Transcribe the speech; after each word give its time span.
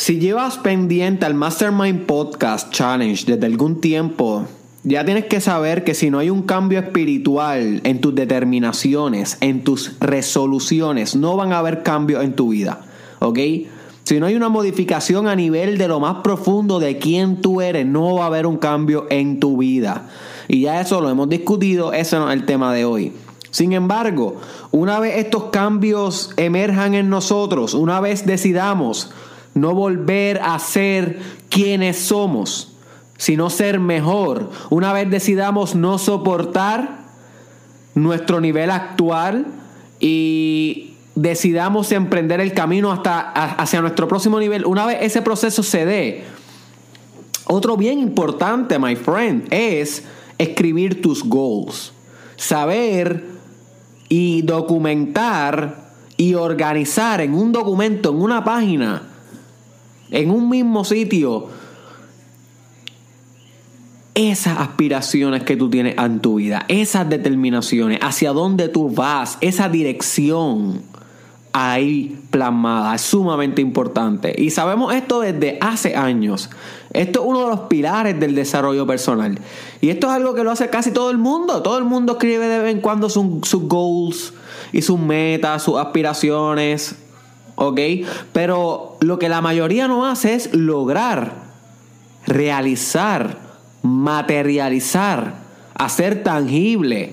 Si 0.00 0.18
llevas 0.18 0.56
pendiente 0.56 1.26
al 1.26 1.34
Mastermind 1.34 2.06
Podcast 2.06 2.72
Challenge 2.72 3.22
desde 3.26 3.44
algún 3.44 3.82
tiempo, 3.82 4.46
ya 4.82 5.04
tienes 5.04 5.26
que 5.26 5.42
saber 5.42 5.84
que 5.84 5.92
si 5.92 6.08
no 6.08 6.18
hay 6.18 6.30
un 6.30 6.40
cambio 6.40 6.78
espiritual 6.78 7.82
en 7.84 8.00
tus 8.00 8.14
determinaciones, 8.14 9.36
en 9.42 9.62
tus 9.62 10.00
resoluciones, 10.00 11.16
no 11.16 11.36
van 11.36 11.52
a 11.52 11.58
haber 11.58 11.82
cambios 11.82 12.24
en 12.24 12.34
tu 12.34 12.48
vida. 12.48 12.80
¿Ok? 13.18 13.38
Si 14.04 14.18
no 14.18 14.24
hay 14.24 14.36
una 14.36 14.48
modificación 14.48 15.28
a 15.28 15.36
nivel 15.36 15.76
de 15.76 15.88
lo 15.88 16.00
más 16.00 16.22
profundo 16.22 16.80
de 16.80 16.96
quién 16.96 17.42
tú 17.42 17.60
eres, 17.60 17.84
no 17.84 18.14
va 18.14 18.24
a 18.24 18.28
haber 18.28 18.46
un 18.46 18.56
cambio 18.56 19.06
en 19.10 19.38
tu 19.38 19.58
vida. 19.58 20.08
Y 20.48 20.62
ya 20.62 20.80
eso 20.80 21.02
lo 21.02 21.10
hemos 21.10 21.28
discutido, 21.28 21.92
ese 21.92 22.16
no 22.16 22.30
es 22.30 22.40
el 22.40 22.46
tema 22.46 22.72
de 22.72 22.86
hoy. 22.86 23.12
Sin 23.50 23.74
embargo, 23.74 24.36
una 24.70 24.98
vez 24.98 25.18
estos 25.18 25.50
cambios 25.50 26.30
emerjan 26.38 26.94
en 26.94 27.10
nosotros, 27.10 27.74
una 27.74 28.00
vez 28.00 28.24
decidamos 28.24 29.10
no 29.54 29.74
volver 29.74 30.40
a 30.42 30.58
ser 30.58 31.18
quienes 31.48 31.98
somos, 31.98 32.72
sino 33.16 33.50
ser 33.50 33.80
mejor, 33.80 34.50
una 34.70 34.92
vez 34.92 35.10
decidamos 35.10 35.74
no 35.74 35.98
soportar 35.98 37.00
nuestro 37.94 38.40
nivel 38.40 38.70
actual 38.70 39.46
y 39.98 40.94
decidamos 41.14 41.92
emprender 41.92 42.40
el 42.40 42.54
camino 42.54 42.92
hasta 42.92 43.20
hacia 43.30 43.80
nuestro 43.80 44.08
próximo 44.08 44.38
nivel, 44.38 44.64
una 44.64 44.86
vez 44.86 44.98
ese 45.02 45.20
proceso 45.22 45.62
se 45.62 45.84
dé, 45.84 46.24
otro 47.46 47.76
bien 47.76 47.98
importante, 47.98 48.78
my 48.78 48.94
friend, 48.94 49.48
es 49.50 50.04
escribir 50.38 51.02
tus 51.02 51.24
goals. 51.24 51.92
Saber 52.36 53.24
y 54.08 54.42
documentar 54.42 55.90
y 56.16 56.34
organizar 56.34 57.20
en 57.20 57.34
un 57.34 57.50
documento, 57.50 58.10
en 58.10 58.22
una 58.22 58.44
página, 58.44 59.09
en 60.10 60.30
un 60.30 60.48
mismo 60.48 60.84
sitio, 60.84 61.48
esas 64.14 64.58
aspiraciones 64.58 65.44
que 65.44 65.56
tú 65.56 65.70
tienes 65.70 65.96
en 65.96 66.20
tu 66.20 66.36
vida, 66.36 66.64
esas 66.68 67.08
determinaciones, 67.08 67.98
hacia 68.02 68.32
dónde 68.32 68.68
tú 68.68 68.90
vas, 68.90 69.38
esa 69.40 69.68
dirección 69.68 70.82
ahí 71.52 72.20
plasmada, 72.30 72.94
es 72.94 73.02
sumamente 73.02 73.60
importante. 73.62 74.34
Y 74.36 74.50
sabemos 74.50 74.94
esto 74.94 75.20
desde 75.20 75.58
hace 75.60 75.96
años. 75.96 76.50
Esto 76.92 77.20
es 77.20 77.26
uno 77.26 77.44
de 77.44 77.48
los 77.48 77.60
pilares 77.60 78.18
del 78.18 78.34
desarrollo 78.34 78.86
personal. 78.86 79.38
Y 79.80 79.90
esto 79.90 80.08
es 80.08 80.12
algo 80.12 80.34
que 80.34 80.44
lo 80.44 80.50
hace 80.50 80.68
casi 80.70 80.92
todo 80.92 81.10
el 81.10 81.18
mundo. 81.18 81.62
Todo 81.62 81.78
el 81.78 81.84
mundo 81.84 82.12
escribe 82.12 82.46
de 82.46 82.58
vez 82.60 82.74
en 82.74 82.80
cuando 82.80 83.08
sus, 83.08 83.48
sus 83.48 83.62
goals 83.62 84.32
y 84.72 84.82
sus 84.82 84.98
metas, 84.98 85.62
sus 85.62 85.78
aspiraciones. 85.78 86.96
¿Ok? 87.62 87.78
Pero 88.32 88.96
lo 89.00 89.18
que 89.18 89.28
la 89.28 89.42
mayoría 89.42 89.86
no 89.86 90.06
hace 90.06 90.34
es 90.34 90.54
lograr, 90.54 91.34
realizar, 92.26 93.36
materializar, 93.82 95.34
hacer 95.74 96.22
tangible 96.22 97.12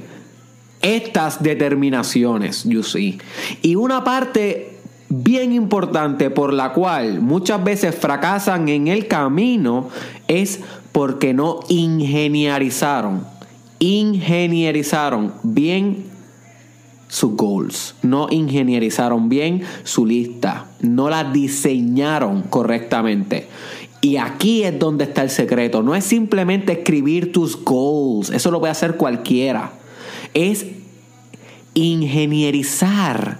estas 0.81 1.43
determinaciones, 1.43 2.63
you 2.63 2.81
see. 2.81 3.19
Y 3.61 3.75
una 3.75 4.05
parte 4.05 4.79
bien 5.09 5.51
importante 5.51 6.29
por 6.29 6.53
la 6.53 6.71
cual 6.71 7.19
muchas 7.19 7.61
veces 7.61 7.93
fracasan 7.93 8.69
en 8.69 8.87
el 8.87 9.09
camino 9.09 9.89
es 10.29 10.61
porque 10.93 11.33
no 11.33 11.59
ingenierizaron, 11.67 13.25
ingenierizaron 13.79 15.33
bien 15.43 16.16
sus 17.07 17.35
goals, 17.35 17.95
no 18.01 18.27
ingenierizaron 18.29 19.29
bien 19.29 19.63
su 19.83 20.05
lista, 20.05 20.67
no 20.81 21.09
la 21.09 21.23
diseñaron 21.23 22.43
correctamente. 22.43 23.47
Y 24.01 24.17
aquí 24.17 24.63
es 24.63 24.77
donde 24.77 25.05
está 25.05 25.23
el 25.23 25.29
secreto, 25.29 25.81
no 25.81 25.95
es 25.95 26.03
simplemente 26.03 26.73
escribir 26.73 27.31
tus 27.31 27.63
goals, 27.63 28.29
eso 28.29 28.51
lo 28.51 28.59
puede 28.59 28.71
hacer 28.71 28.95
cualquiera. 28.95 29.71
Es 30.33 30.65
ingenierizar 31.73 33.39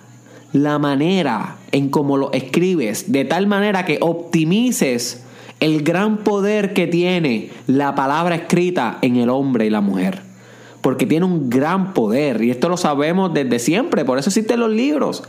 la 0.54 0.80
manera 0.80 1.58
en 1.72 1.90
cómo 1.90 2.18
lo 2.18 2.32
escribes, 2.34 3.12
de 3.12 3.26
tal 3.26 3.48
manera 3.48 3.86
que 3.86 4.00
optimices 4.02 5.24
el 5.60 5.84
gran 5.84 6.18
poder 6.20 6.74
que 6.74 6.88
tiene 6.88 7.50
la 7.66 7.96
palabra 7.96 8.36
escrita 8.36 9.00
en 9.02 9.18
el 9.18 9.30
hombre 9.30 9.66
y 9.66 9.70
la 9.70 9.82
mujer. 9.82 10.27
Porque 10.88 11.06
tiene 11.06 11.26
un 11.26 11.50
gran 11.50 11.94
poder, 11.94 12.42
y 12.42 12.50
esto 12.50 12.70
lo 12.70 12.78
sabemos 12.78 13.34
desde 13.34 13.60
siempre, 13.60 14.06
por 14.06 14.20
eso 14.20 14.30
existen 14.30 14.62
los 14.62 14.72
libros. 14.72 15.22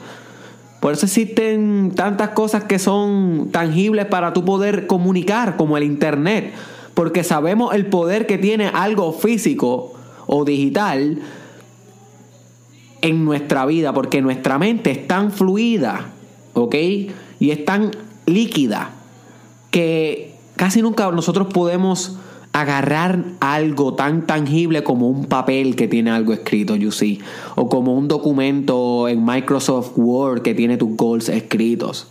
Por 0.78 0.92
eso 0.92 1.06
existen 1.06 1.90
tantas 1.96 2.28
cosas 2.28 2.62
que 2.62 2.78
son 2.78 3.48
tangibles 3.50 4.06
para 4.06 4.32
tu 4.32 4.44
poder 4.44 4.86
comunicar, 4.86 5.56
como 5.56 5.76
el 5.76 5.82
Internet. 5.82 6.52
Porque 6.94 7.24
sabemos 7.24 7.74
el 7.74 7.86
poder 7.86 8.28
que 8.28 8.38
tiene 8.38 8.68
algo 8.68 9.12
físico 9.12 9.94
o 10.28 10.44
digital 10.44 11.18
en 13.00 13.24
nuestra 13.24 13.66
vida, 13.66 13.92
porque 13.92 14.22
nuestra 14.22 14.60
mente 14.60 14.92
es 14.92 15.08
tan 15.08 15.32
fluida, 15.32 16.12
¿ok? 16.54 16.76
Y 17.40 17.50
es 17.50 17.64
tan 17.64 17.90
líquida 18.26 18.92
que 19.72 20.36
casi 20.54 20.82
nunca 20.82 21.10
nosotros 21.10 21.48
podemos 21.52 22.16
agarrar 22.60 23.24
algo 23.40 23.94
tan 23.94 24.26
tangible 24.26 24.82
como 24.82 25.08
un 25.08 25.26
papel 25.26 25.76
que 25.76 25.88
tiene 25.88 26.10
algo 26.10 26.32
escrito, 26.32 26.76
you 26.76 26.92
see, 26.92 27.20
o 27.56 27.68
como 27.68 27.94
un 27.94 28.08
documento 28.08 29.08
en 29.08 29.24
Microsoft 29.24 29.92
Word 29.96 30.42
que 30.42 30.54
tiene 30.54 30.76
tus 30.76 30.96
goals 30.96 31.28
escritos. 31.28 32.08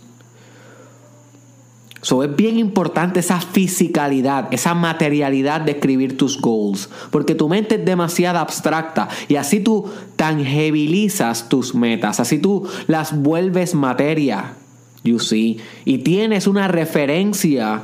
So, 2.00 2.22
es 2.22 2.34
bien 2.34 2.58
importante 2.58 3.20
esa 3.20 3.40
fisicalidad, 3.40 4.48
esa 4.52 4.72
materialidad 4.72 5.60
de 5.60 5.72
escribir 5.72 6.16
tus 6.16 6.40
goals, 6.40 6.88
porque 7.10 7.34
tu 7.34 7.48
mente 7.48 7.74
es 7.74 7.84
demasiado 7.84 8.38
abstracta 8.38 9.08
y 9.26 9.34
así 9.34 9.60
tú 9.60 9.84
tangibilizas 10.14 11.48
tus 11.48 11.74
metas, 11.74 12.20
así 12.20 12.38
tú 12.38 12.68
las 12.86 13.20
vuelves 13.20 13.74
materia, 13.74 14.54
you 15.02 15.18
see, 15.18 15.58
y 15.84 15.98
tienes 15.98 16.46
una 16.46 16.68
referencia 16.68 17.82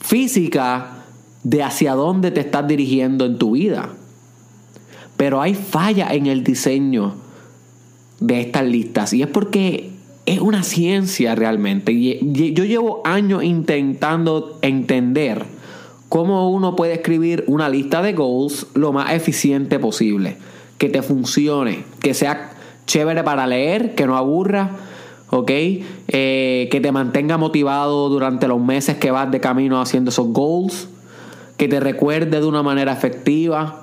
física 0.00 0.91
de 1.42 1.62
hacia 1.62 1.94
dónde 1.94 2.30
te 2.30 2.40
estás 2.40 2.66
dirigiendo 2.66 3.24
en 3.24 3.38
tu 3.38 3.52
vida. 3.52 3.90
Pero 5.16 5.40
hay 5.40 5.54
falla 5.54 6.12
en 6.14 6.26
el 6.26 6.44
diseño 6.44 7.14
de 8.20 8.40
estas 8.40 8.64
listas 8.64 9.12
y 9.12 9.22
es 9.22 9.28
porque 9.28 9.92
es 10.26 10.40
una 10.40 10.62
ciencia 10.62 11.34
realmente. 11.34 12.20
Yo 12.22 12.64
llevo 12.64 13.02
años 13.04 13.42
intentando 13.42 14.58
entender 14.62 15.44
cómo 16.08 16.50
uno 16.50 16.76
puede 16.76 16.94
escribir 16.94 17.44
una 17.46 17.68
lista 17.68 18.02
de 18.02 18.12
goals 18.12 18.66
lo 18.74 18.92
más 18.92 19.12
eficiente 19.12 19.78
posible. 19.78 20.36
Que 20.78 20.88
te 20.88 21.02
funcione, 21.02 21.84
que 22.00 22.14
sea 22.14 22.52
chévere 22.86 23.22
para 23.22 23.46
leer, 23.46 23.94
que 23.94 24.06
no 24.06 24.16
aburra, 24.16 24.70
¿ok? 25.30 25.50
Eh, 25.50 26.68
que 26.70 26.80
te 26.82 26.92
mantenga 26.92 27.38
motivado 27.38 28.08
durante 28.08 28.48
los 28.48 28.60
meses 28.60 28.96
que 28.96 29.10
vas 29.10 29.30
de 29.30 29.40
camino 29.40 29.80
haciendo 29.80 30.10
esos 30.10 30.28
goals, 30.28 30.88
que 31.56 31.68
te 31.68 31.80
recuerde 31.80 32.40
de 32.40 32.46
una 32.46 32.62
manera 32.62 32.92
efectiva, 32.92 33.78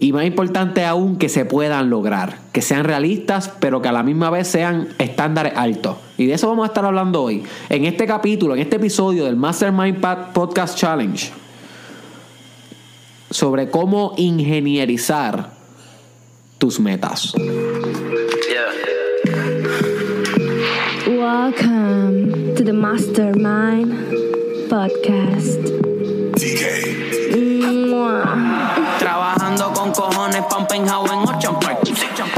y 0.00 0.12
más 0.12 0.24
importante 0.24 0.84
aún 0.84 1.16
que 1.16 1.28
se 1.28 1.44
puedan 1.44 1.90
lograr, 1.90 2.38
que 2.52 2.62
sean 2.62 2.84
realistas, 2.84 3.52
pero 3.58 3.82
que 3.82 3.88
a 3.88 3.92
la 3.92 4.04
misma 4.04 4.30
vez 4.30 4.46
sean 4.46 4.88
estándares 4.98 5.54
altos. 5.56 5.96
Y 6.16 6.26
de 6.26 6.34
eso 6.34 6.48
vamos 6.48 6.64
a 6.64 6.68
estar 6.68 6.84
hablando 6.84 7.22
hoy, 7.22 7.42
en 7.68 7.84
este 7.84 8.06
capítulo, 8.06 8.54
en 8.54 8.60
este 8.60 8.76
episodio 8.76 9.24
del 9.24 9.34
Mastermind 9.34 10.00
Podcast 10.32 10.78
Challenge, 10.78 11.32
sobre 13.30 13.70
cómo 13.70 14.14
ingenierizar 14.16 15.50
tus 16.58 16.78
metas. 16.78 17.34
Welcome 21.08 22.54
to 22.54 22.64
the 22.64 22.72
Mastermind 22.72 24.68
Podcast. 24.68 25.87
Trabajando 28.98 29.72
con 29.72 29.90
cojones 29.90 30.42
pa' 30.48 30.58
un 30.58 30.66
penthouse 30.68 31.10
en 31.10 31.18
Ocean 31.18 31.58
Park. 31.58 31.80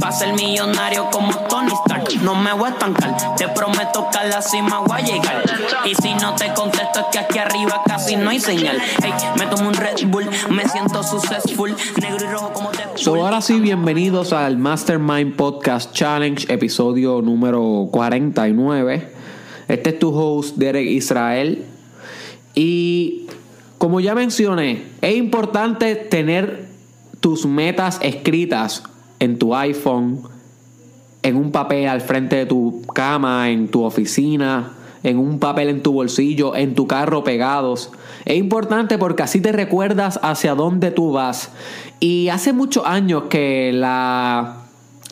Pa' 0.00 0.10
ser 0.10 0.32
millonario 0.32 1.10
como 1.10 1.34
Tony 1.48 1.70
Stark. 1.84 2.08
No 2.22 2.34
me 2.34 2.50
voy 2.54 2.70
a 2.70 2.72
estancar, 2.72 3.36
te 3.36 3.46
prometo 3.48 4.08
que 4.10 4.18
a 4.18 4.24
la 4.24 4.40
cima 4.40 4.78
voy 4.80 5.00
a 5.00 5.04
llegar. 5.04 5.44
Y 5.84 5.94
si 5.94 6.14
no 6.14 6.34
te 6.34 6.50
contesto 6.54 7.00
es 7.00 7.06
que 7.12 7.18
aquí 7.18 7.38
arriba 7.38 7.82
casi 7.84 8.16
no 8.16 8.30
hay 8.30 8.40
señal. 8.40 8.78
Hey, 9.02 9.12
me 9.38 9.44
tomo 9.46 9.68
un 9.68 9.74
Red 9.74 10.06
Bull, 10.06 10.26
me 10.48 10.66
siento 10.66 11.02
successful. 11.02 11.76
Negro 12.00 12.24
y 12.24 12.28
rojo 12.28 12.52
como 12.54 12.70
te 12.70 12.78
So, 12.94 13.16
ahora 13.16 13.42
sí, 13.42 13.60
bienvenidos 13.60 14.32
al 14.32 14.56
Mastermind 14.56 15.36
Podcast 15.36 15.92
Challenge, 15.92 16.50
episodio 16.50 17.20
número 17.20 17.88
49. 17.92 19.12
Este 19.68 19.90
es 19.90 19.98
tu 19.98 20.08
host, 20.18 20.56
Derek 20.56 20.88
Israel. 20.88 21.66
Y 22.54 23.26
como 23.80 23.98
ya 24.00 24.14
mencioné, 24.14 24.82
es 25.00 25.16
importante 25.16 25.96
tener 25.96 26.66
tus 27.20 27.46
metas 27.46 27.98
escritas 28.02 28.82
en 29.20 29.38
tu 29.38 29.56
iPhone, 29.56 30.20
en 31.22 31.36
un 31.36 31.50
papel 31.50 31.88
al 31.88 32.02
frente 32.02 32.36
de 32.36 32.44
tu 32.44 32.82
cama, 32.94 33.48
en 33.48 33.68
tu 33.68 33.82
oficina, 33.82 34.72
en 35.02 35.18
un 35.18 35.38
papel 35.38 35.70
en 35.70 35.82
tu 35.82 35.94
bolsillo, 35.94 36.54
en 36.56 36.74
tu 36.74 36.86
carro 36.86 37.24
pegados. 37.24 37.90
Es 38.26 38.36
importante 38.36 38.98
porque 38.98 39.22
así 39.22 39.40
te 39.40 39.50
recuerdas 39.50 40.20
hacia 40.22 40.54
dónde 40.54 40.90
tú 40.90 41.12
vas. 41.12 41.50
Y 42.00 42.28
hace 42.28 42.52
muchos 42.52 42.84
años 42.84 43.24
que 43.30 43.72
la 43.72 44.56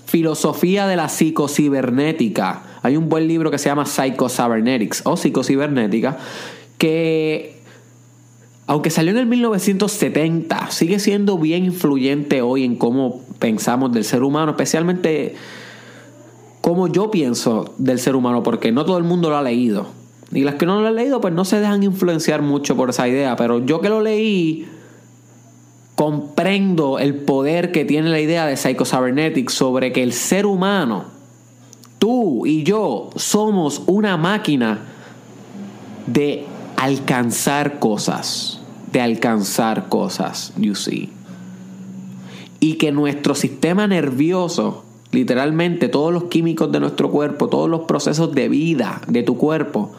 filosofía 0.04 0.86
de 0.86 0.96
la 0.96 1.08
psicocibernética, 1.08 2.64
hay 2.82 2.98
un 2.98 3.08
buen 3.08 3.28
libro 3.28 3.50
que 3.50 3.56
se 3.56 3.70
llama 3.70 3.86
Psycho-Cybernetics 3.86 5.00
o 5.06 5.16
Psicocibernética, 5.16 6.18
que 6.76 7.57
aunque 8.68 8.90
salió 8.90 9.12
en 9.12 9.16
el 9.16 9.26
1970, 9.26 10.70
sigue 10.70 10.98
siendo 10.98 11.38
bien 11.38 11.64
influyente 11.64 12.42
hoy 12.42 12.64
en 12.64 12.76
cómo 12.76 13.22
pensamos 13.38 13.92
del 13.92 14.04
ser 14.04 14.22
humano, 14.22 14.50
especialmente 14.50 15.36
cómo 16.60 16.86
yo 16.86 17.10
pienso 17.10 17.74
del 17.78 17.98
ser 17.98 18.14
humano, 18.14 18.42
porque 18.42 18.70
no 18.70 18.84
todo 18.84 18.98
el 18.98 19.04
mundo 19.04 19.30
lo 19.30 19.38
ha 19.38 19.42
leído. 19.42 19.86
Y 20.32 20.44
las 20.44 20.56
que 20.56 20.66
no 20.66 20.82
lo 20.82 20.86
han 20.86 20.96
leído, 20.96 21.18
pues 21.22 21.32
no 21.32 21.46
se 21.46 21.60
dejan 21.60 21.82
influenciar 21.82 22.42
mucho 22.42 22.76
por 22.76 22.90
esa 22.90 23.08
idea, 23.08 23.36
pero 23.36 23.64
yo 23.64 23.80
que 23.80 23.88
lo 23.88 24.02
leí, 24.02 24.68
comprendo 25.94 26.98
el 26.98 27.14
poder 27.14 27.72
que 27.72 27.86
tiene 27.86 28.10
la 28.10 28.20
idea 28.20 28.44
de 28.44 28.58
Psycho-Cybernetics 28.58 29.54
sobre 29.54 29.92
que 29.92 30.02
el 30.02 30.12
ser 30.12 30.44
humano, 30.44 31.06
tú 31.98 32.44
y 32.44 32.64
yo, 32.64 33.08
somos 33.16 33.80
una 33.86 34.18
máquina 34.18 34.80
de 36.06 36.44
alcanzar 36.76 37.80
cosas, 37.80 38.57
de 38.93 39.00
alcanzar 39.00 39.88
cosas, 39.88 40.52
you 40.56 40.75
see. 40.75 41.11
Y 42.61 42.75
que 42.75 42.93
nuestro 42.93 43.35
sistema 43.35 43.87
nervioso, 43.87 44.85
literalmente 45.12 45.88
todos 45.88 46.12
los 46.12 46.25
químicos 46.25 46.73
de 46.73 46.81
nuestro 46.81 47.11
cuerpo, 47.11 47.49
todos 47.49 47.69
los 47.69 47.82
procesos 47.82 48.35
de 48.35 48.49
vida 48.49 49.00
de 49.06 49.23
tu 49.23 49.37
cuerpo, 49.37 49.93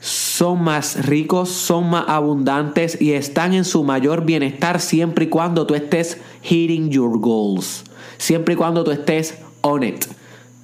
son 0.00 0.62
más 0.62 1.06
ricos, 1.06 1.48
son 1.48 1.90
más 1.90 2.04
abundantes 2.08 3.00
y 3.00 3.12
están 3.12 3.54
en 3.54 3.64
su 3.64 3.84
mayor 3.84 4.26
bienestar 4.26 4.80
siempre 4.80 5.24
y 5.24 5.28
cuando 5.28 5.66
tú 5.66 5.74
estés 5.74 6.18
hitting 6.42 6.90
your 6.90 7.18
goals. 7.18 7.84
Siempre 8.18 8.54
y 8.54 8.56
cuando 8.56 8.84
tú 8.84 8.90
estés 8.90 9.38
on 9.62 9.82
it. 9.82 10.04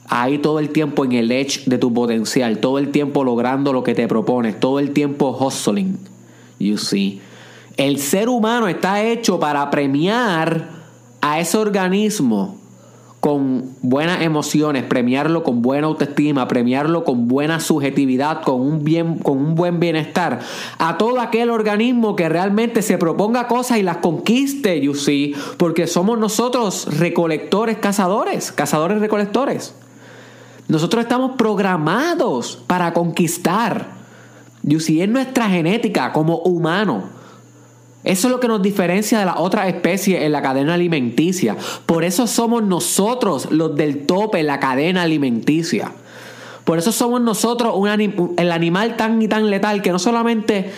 Ahí 0.08 0.38
todo 0.38 0.58
el 0.58 0.70
tiempo 0.70 1.04
en 1.04 1.12
el 1.12 1.32
edge 1.32 1.64
de 1.66 1.78
tu 1.78 1.94
potencial, 1.94 2.58
todo 2.58 2.78
el 2.78 2.90
tiempo 2.90 3.24
logrando 3.24 3.72
lo 3.72 3.82
que 3.82 3.94
te 3.94 4.08
propones, 4.08 4.58
todo 4.60 4.78
el 4.78 4.90
tiempo 4.90 5.30
hustling. 5.30 6.09
You 6.60 6.78
see. 6.78 7.20
El 7.76 7.98
ser 7.98 8.28
humano 8.28 8.68
está 8.68 9.02
hecho 9.02 9.40
para 9.40 9.68
premiar 9.70 10.68
a 11.20 11.40
ese 11.40 11.56
organismo 11.56 12.60
con 13.20 13.74
buenas 13.82 14.22
emociones, 14.22 14.82
premiarlo 14.84 15.42
con 15.42 15.60
buena 15.60 15.86
autoestima, 15.86 16.48
premiarlo 16.48 17.04
con 17.04 17.28
buena 17.28 17.60
subjetividad, 17.60 18.42
con 18.42 18.62
un, 18.62 18.82
bien, 18.82 19.18
con 19.18 19.38
un 19.38 19.54
buen 19.54 19.78
bienestar, 19.78 20.40
a 20.78 20.96
todo 20.96 21.20
aquel 21.20 21.50
organismo 21.50 22.16
que 22.16 22.30
realmente 22.30 22.80
se 22.80 22.96
proponga 22.96 23.46
cosas 23.46 23.78
y 23.78 23.82
las 23.82 23.98
conquiste, 23.98 24.80
you 24.80 24.94
see, 24.94 25.34
porque 25.58 25.86
somos 25.86 26.18
nosotros 26.18 26.98
recolectores, 26.98 27.76
cazadores, 27.76 28.52
cazadores 28.52 29.00
recolectores. 29.00 29.74
Nosotros 30.68 31.02
estamos 31.02 31.32
programados 31.36 32.62
para 32.66 32.94
conquistar, 32.94 33.99
you 34.62 34.80
see, 34.80 35.02
es 35.02 35.08
nuestra 35.08 35.48
genética 35.48 36.12
como 36.12 36.38
humano. 36.38 37.04
Eso 38.02 38.28
es 38.28 38.32
lo 38.32 38.40
que 38.40 38.48
nos 38.48 38.62
diferencia 38.62 39.18
de 39.18 39.26
las 39.26 39.36
otras 39.36 39.68
especies 39.68 40.22
en 40.22 40.32
la 40.32 40.40
cadena 40.40 40.74
alimenticia. 40.74 41.56
Por 41.84 42.04
eso 42.04 42.26
somos 42.26 42.62
nosotros 42.62 43.50
los 43.50 43.76
del 43.76 44.06
tope 44.06 44.40
en 44.40 44.46
la 44.46 44.58
cadena 44.58 45.02
alimenticia. 45.02 45.92
Por 46.64 46.78
eso 46.78 46.92
somos 46.92 47.20
nosotros 47.20 47.74
el 48.36 48.52
animal 48.52 48.96
tan 48.96 49.20
y 49.20 49.28
tan 49.28 49.50
letal 49.50 49.82
que 49.82 49.92
no 49.92 49.98
solamente 49.98 50.70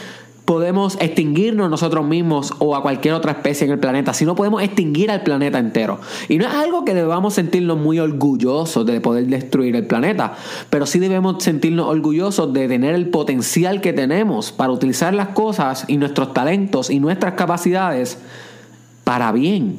podemos 0.52 0.98
extinguirnos 1.00 1.70
nosotros 1.70 2.04
mismos 2.04 2.52
o 2.58 2.76
a 2.76 2.82
cualquier 2.82 3.14
otra 3.14 3.32
especie 3.32 3.64
en 3.64 3.72
el 3.72 3.78
planeta, 3.78 4.12
sino 4.12 4.34
podemos 4.34 4.62
extinguir 4.62 5.10
al 5.10 5.22
planeta 5.22 5.58
entero. 5.58 5.98
Y 6.28 6.36
no 6.36 6.46
es 6.46 6.52
algo 6.52 6.84
que 6.84 6.92
debamos 6.92 7.32
sentirnos 7.32 7.78
muy 7.78 7.98
orgullosos 7.98 8.84
de 8.84 9.00
poder 9.00 9.28
destruir 9.28 9.74
el 9.76 9.86
planeta, 9.86 10.34
pero 10.68 10.84
sí 10.84 10.98
debemos 10.98 11.42
sentirnos 11.42 11.86
orgullosos 11.86 12.52
de 12.52 12.68
tener 12.68 12.94
el 12.94 13.08
potencial 13.08 13.80
que 13.80 13.94
tenemos 13.94 14.52
para 14.52 14.72
utilizar 14.72 15.14
las 15.14 15.28
cosas 15.28 15.86
y 15.88 15.96
nuestros 15.96 16.34
talentos 16.34 16.90
y 16.90 17.00
nuestras 17.00 17.32
capacidades 17.32 18.18
para 19.04 19.32
bien, 19.32 19.78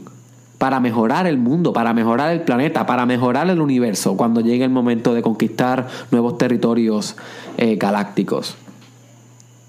para 0.58 0.80
mejorar 0.80 1.28
el 1.28 1.38
mundo, 1.38 1.72
para 1.72 1.94
mejorar 1.94 2.32
el 2.32 2.42
planeta, 2.42 2.88
para 2.88 3.06
mejorar 3.06 3.48
el 3.48 3.62
universo 3.62 4.18
cuando 4.18 4.42
llegue 4.42 4.64
el 4.64 4.72
momento 4.72 5.14
de 5.14 5.22
conquistar 5.22 5.88
nuevos 6.10 6.40
territorios 6.40 7.16
eh, 7.60 7.76
galácticos 7.76 8.56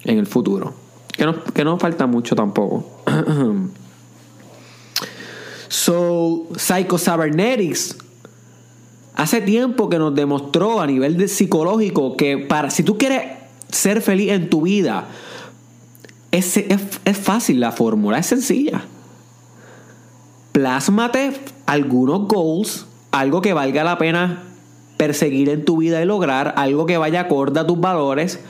en 0.04 0.16
el 0.16 0.26
futuro. 0.26 0.83
Que 1.16 1.24
no, 1.24 1.44
que 1.44 1.64
no 1.64 1.78
falta 1.78 2.06
mucho 2.06 2.34
tampoco. 2.34 3.02
so, 5.68 6.48
Psycho-Cybernetics 6.56 7.96
hace 9.14 9.40
tiempo 9.40 9.88
que 9.88 9.98
nos 9.98 10.14
demostró 10.14 10.80
a 10.80 10.86
nivel 10.86 11.28
psicológico 11.28 12.16
que 12.16 12.38
para 12.38 12.70
si 12.70 12.82
tú 12.82 12.98
quieres 12.98 13.22
ser 13.70 14.02
feliz 14.02 14.32
en 14.32 14.50
tu 14.50 14.62
vida, 14.62 15.06
es, 16.32 16.56
es, 16.56 16.80
es 17.04 17.18
fácil 17.18 17.60
la 17.60 17.70
fórmula, 17.70 18.18
es 18.18 18.26
sencilla. 18.26 18.82
Plásmate 20.52 21.32
algunos 21.66 22.28
goals, 22.28 22.86
algo 23.12 23.40
que 23.40 23.52
valga 23.52 23.84
la 23.84 23.98
pena 23.98 24.42
perseguir 24.96 25.48
en 25.48 25.64
tu 25.64 25.78
vida 25.78 26.00
y 26.00 26.04
lograr, 26.04 26.54
algo 26.56 26.86
que 26.86 26.96
vaya 26.98 27.20
acorde 27.20 27.60
a 27.60 27.66
tus 27.66 27.78
valores 27.80 28.40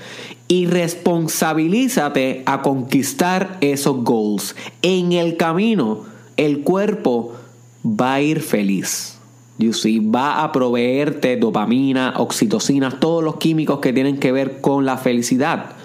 y 0.49 0.67
responsabilízate 0.67 2.43
a 2.47 2.63
conquistar 2.63 3.59
esos 3.61 4.05
goals. 4.05 4.55
En 4.83 5.13
el 5.13 5.37
camino, 5.37 6.05
el 6.37 6.61
cuerpo 6.61 7.35
va 7.85 8.15
a 8.15 8.21
ir 8.21 8.41
feliz. 8.41 9.19
You 9.59 9.73
see, 9.73 10.01
va 10.01 10.43
a 10.43 10.51
proveerte 10.53 11.37
dopamina, 11.37 12.15
oxitocina, 12.17 12.99
todos 12.99 13.23
los 13.23 13.37
químicos 13.37 13.79
que 13.79 13.93
tienen 13.93 14.19
que 14.19 14.33
ver 14.33 14.61
con 14.61 14.85
la 14.85 14.99
felicidad. 14.99 15.77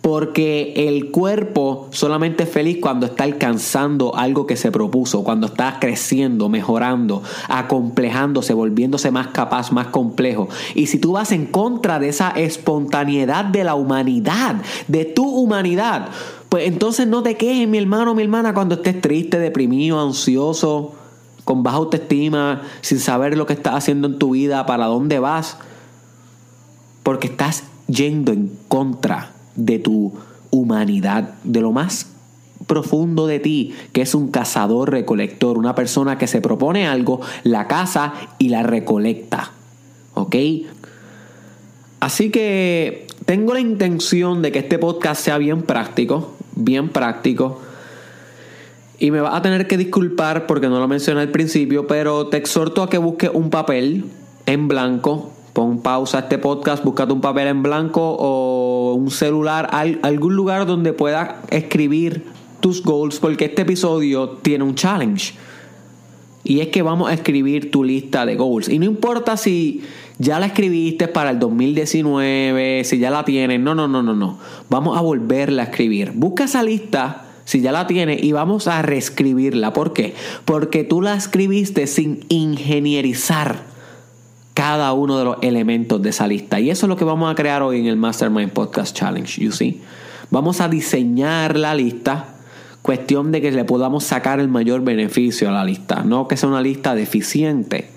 Porque 0.00 0.72
el 0.88 1.10
cuerpo 1.10 1.88
solamente 1.90 2.44
es 2.44 2.50
feliz 2.50 2.78
cuando 2.80 3.04
está 3.04 3.24
alcanzando 3.24 4.16
algo 4.16 4.46
que 4.46 4.56
se 4.56 4.72
propuso, 4.72 5.24
cuando 5.24 5.48
está 5.48 5.78
creciendo, 5.78 6.48
mejorando, 6.48 7.22
acomplejándose, 7.48 8.54
volviéndose 8.54 9.10
más 9.10 9.28
capaz, 9.28 9.72
más 9.72 9.88
complejo. 9.88 10.48
Y 10.74 10.86
si 10.86 10.98
tú 10.98 11.12
vas 11.12 11.32
en 11.32 11.44
contra 11.44 11.98
de 11.98 12.08
esa 12.08 12.30
espontaneidad 12.30 13.44
de 13.44 13.62
la 13.62 13.74
humanidad, 13.74 14.56
de 14.88 15.04
tu 15.04 15.28
humanidad, 15.28 16.08
pues 16.48 16.66
entonces 16.66 17.06
no 17.06 17.22
te 17.22 17.36
quejes, 17.36 17.68
mi 17.68 17.76
hermano, 17.76 18.14
mi 18.14 18.22
hermana, 18.22 18.54
cuando 18.54 18.76
estés 18.76 19.02
triste, 19.02 19.38
deprimido, 19.38 20.00
ansioso, 20.00 20.94
con 21.44 21.62
baja 21.62 21.76
autoestima, 21.76 22.62
sin 22.80 23.00
saber 23.00 23.36
lo 23.36 23.44
que 23.44 23.52
estás 23.52 23.74
haciendo 23.74 24.08
en 24.08 24.18
tu 24.18 24.30
vida, 24.30 24.64
para 24.64 24.86
dónde 24.86 25.18
vas, 25.18 25.58
porque 27.02 27.26
estás 27.26 27.64
yendo 27.86 28.32
en 28.32 28.50
contra 28.68 29.32
de 29.56 29.78
tu 29.78 30.12
humanidad, 30.50 31.34
de 31.44 31.60
lo 31.60 31.72
más 31.72 32.10
profundo 32.66 33.26
de 33.26 33.40
ti, 33.40 33.74
que 33.92 34.02
es 34.02 34.14
un 34.14 34.30
cazador 34.30 34.90
recolector, 34.90 35.58
una 35.58 35.74
persona 35.74 36.18
que 36.18 36.26
se 36.26 36.40
propone 36.40 36.86
algo, 36.86 37.20
la 37.42 37.66
caza 37.66 38.12
y 38.38 38.48
la 38.48 38.62
recolecta. 38.62 39.52
¿Ok? 40.14 40.36
Así 42.00 42.30
que 42.30 43.06
tengo 43.24 43.54
la 43.54 43.60
intención 43.60 44.42
de 44.42 44.52
que 44.52 44.60
este 44.60 44.78
podcast 44.78 45.22
sea 45.22 45.38
bien 45.38 45.62
práctico, 45.62 46.34
bien 46.54 46.88
práctico. 46.90 47.60
Y 48.98 49.10
me 49.10 49.20
vas 49.20 49.34
a 49.34 49.42
tener 49.42 49.66
que 49.66 49.76
disculpar 49.76 50.46
porque 50.46 50.68
no 50.68 50.78
lo 50.78 50.86
mencioné 50.86 51.22
al 51.22 51.30
principio, 51.30 51.86
pero 51.86 52.28
te 52.28 52.36
exhorto 52.36 52.82
a 52.82 52.90
que 52.90 52.98
busques 52.98 53.30
un 53.32 53.50
papel 53.50 54.04
en 54.46 54.68
blanco 54.68 55.32
Pon 55.52 55.82
pausa 55.82 56.18
a 56.18 56.20
este 56.22 56.38
podcast, 56.38 56.84
búscate 56.84 57.12
un 57.12 57.20
papel 57.20 57.48
en 57.48 57.62
blanco 57.62 58.16
o 58.18 58.59
un 58.94 59.10
celular, 59.10 59.68
algún 60.02 60.34
lugar 60.34 60.66
donde 60.66 60.92
puedas 60.92 61.36
escribir 61.50 62.24
tus 62.60 62.82
goals, 62.82 63.18
porque 63.18 63.46
este 63.46 63.62
episodio 63.62 64.30
tiene 64.42 64.64
un 64.64 64.74
challenge. 64.74 65.34
Y 66.42 66.60
es 66.60 66.68
que 66.68 66.82
vamos 66.82 67.10
a 67.10 67.14
escribir 67.14 67.70
tu 67.70 67.84
lista 67.84 68.24
de 68.24 68.36
goals. 68.36 68.68
Y 68.68 68.78
no 68.78 68.86
importa 68.86 69.36
si 69.36 69.82
ya 70.18 70.38
la 70.38 70.46
escribiste 70.46 71.08
para 71.08 71.30
el 71.30 71.38
2019, 71.38 72.84
si 72.84 72.98
ya 72.98 73.10
la 73.10 73.24
tienes. 73.24 73.60
No, 73.60 73.74
no, 73.74 73.88
no, 73.88 74.02
no, 74.02 74.14
no. 74.14 74.38
Vamos 74.68 74.96
a 74.96 75.00
volverla 75.02 75.62
a 75.62 75.64
escribir. 75.66 76.12
Busca 76.14 76.44
esa 76.44 76.62
lista 76.62 77.26
si 77.44 77.60
ya 77.60 77.72
la 77.72 77.86
tienes 77.86 78.22
y 78.22 78.32
vamos 78.32 78.68
a 78.68 78.80
reescribirla. 78.80 79.72
¿Por 79.72 79.92
qué? 79.92 80.14
Porque 80.44 80.84
tú 80.84 81.02
la 81.02 81.14
escribiste 81.14 81.86
sin 81.86 82.24
ingenierizar 82.28 83.64
cada 84.54 84.92
uno 84.92 85.18
de 85.18 85.24
los 85.24 85.36
elementos 85.42 86.02
de 86.02 86.10
esa 86.10 86.26
lista. 86.26 86.60
Y 86.60 86.70
eso 86.70 86.86
es 86.86 86.88
lo 86.88 86.96
que 86.96 87.04
vamos 87.04 87.30
a 87.30 87.34
crear 87.34 87.62
hoy 87.62 87.80
en 87.80 87.86
el 87.86 87.96
Mastermind 87.96 88.52
Podcast 88.52 88.96
Challenge, 88.96 89.40
you 89.40 89.52
see. 89.52 89.80
Vamos 90.30 90.60
a 90.60 90.68
diseñar 90.68 91.56
la 91.56 91.74
lista, 91.74 92.34
cuestión 92.82 93.32
de 93.32 93.40
que 93.40 93.50
le 93.50 93.64
podamos 93.64 94.04
sacar 94.04 94.40
el 94.40 94.48
mayor 94.48 94.82
beneficio 94.82 95.48
a 95.48 95.52
la 95.52 95.64
lista, 95.64 96.02
no 96.04 96.28
que 96.28 96.36
sea 96.36 96.48
una 96.48 96.62
lista 96.62 96.94
deficiente. 96.94 97.90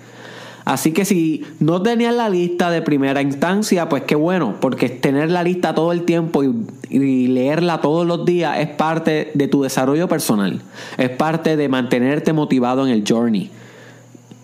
Así 0.64 0.92
que 0.92 1.04
si 1.04 1.44
no 1.60 1.82
tenías 1.82 2.14
la 2.14 2.30
lista 2.30 2.70
de 2.70 2.80
primera 2.80 3.20
instancia, 3.20 3.88
pues 3.88 4.04
qué 4.04 4.14
bueno, 4.14 4.54
porque 4.60 4.88
tener 4.88 5.30
la 5.30 5.42
lista 5.42 5.74
todo 5.74 5.92
el 5.92 6.04
tiempo 6.04 6.42
y, 6.42 6.54
y, 6.88 7.26
leerla 7.26 7.82
todos 7.82 8.06
los 8.06 8.24
días 8.24 8.58
es 8.58 8.68
parte 8.68 9.30
de 9.34 9.46
tu 9.46 9.62
desarrollo 9.62 10.08
personal, 10.08 10.62
es 10.96 11.10
parte 11.10 11.56
de 11.56 11.68
mantenerte 11.68 12.32
motivado 12.32 12.86
en 12.86 12.92
el 12.92 13.04
journey. 13.06 13.50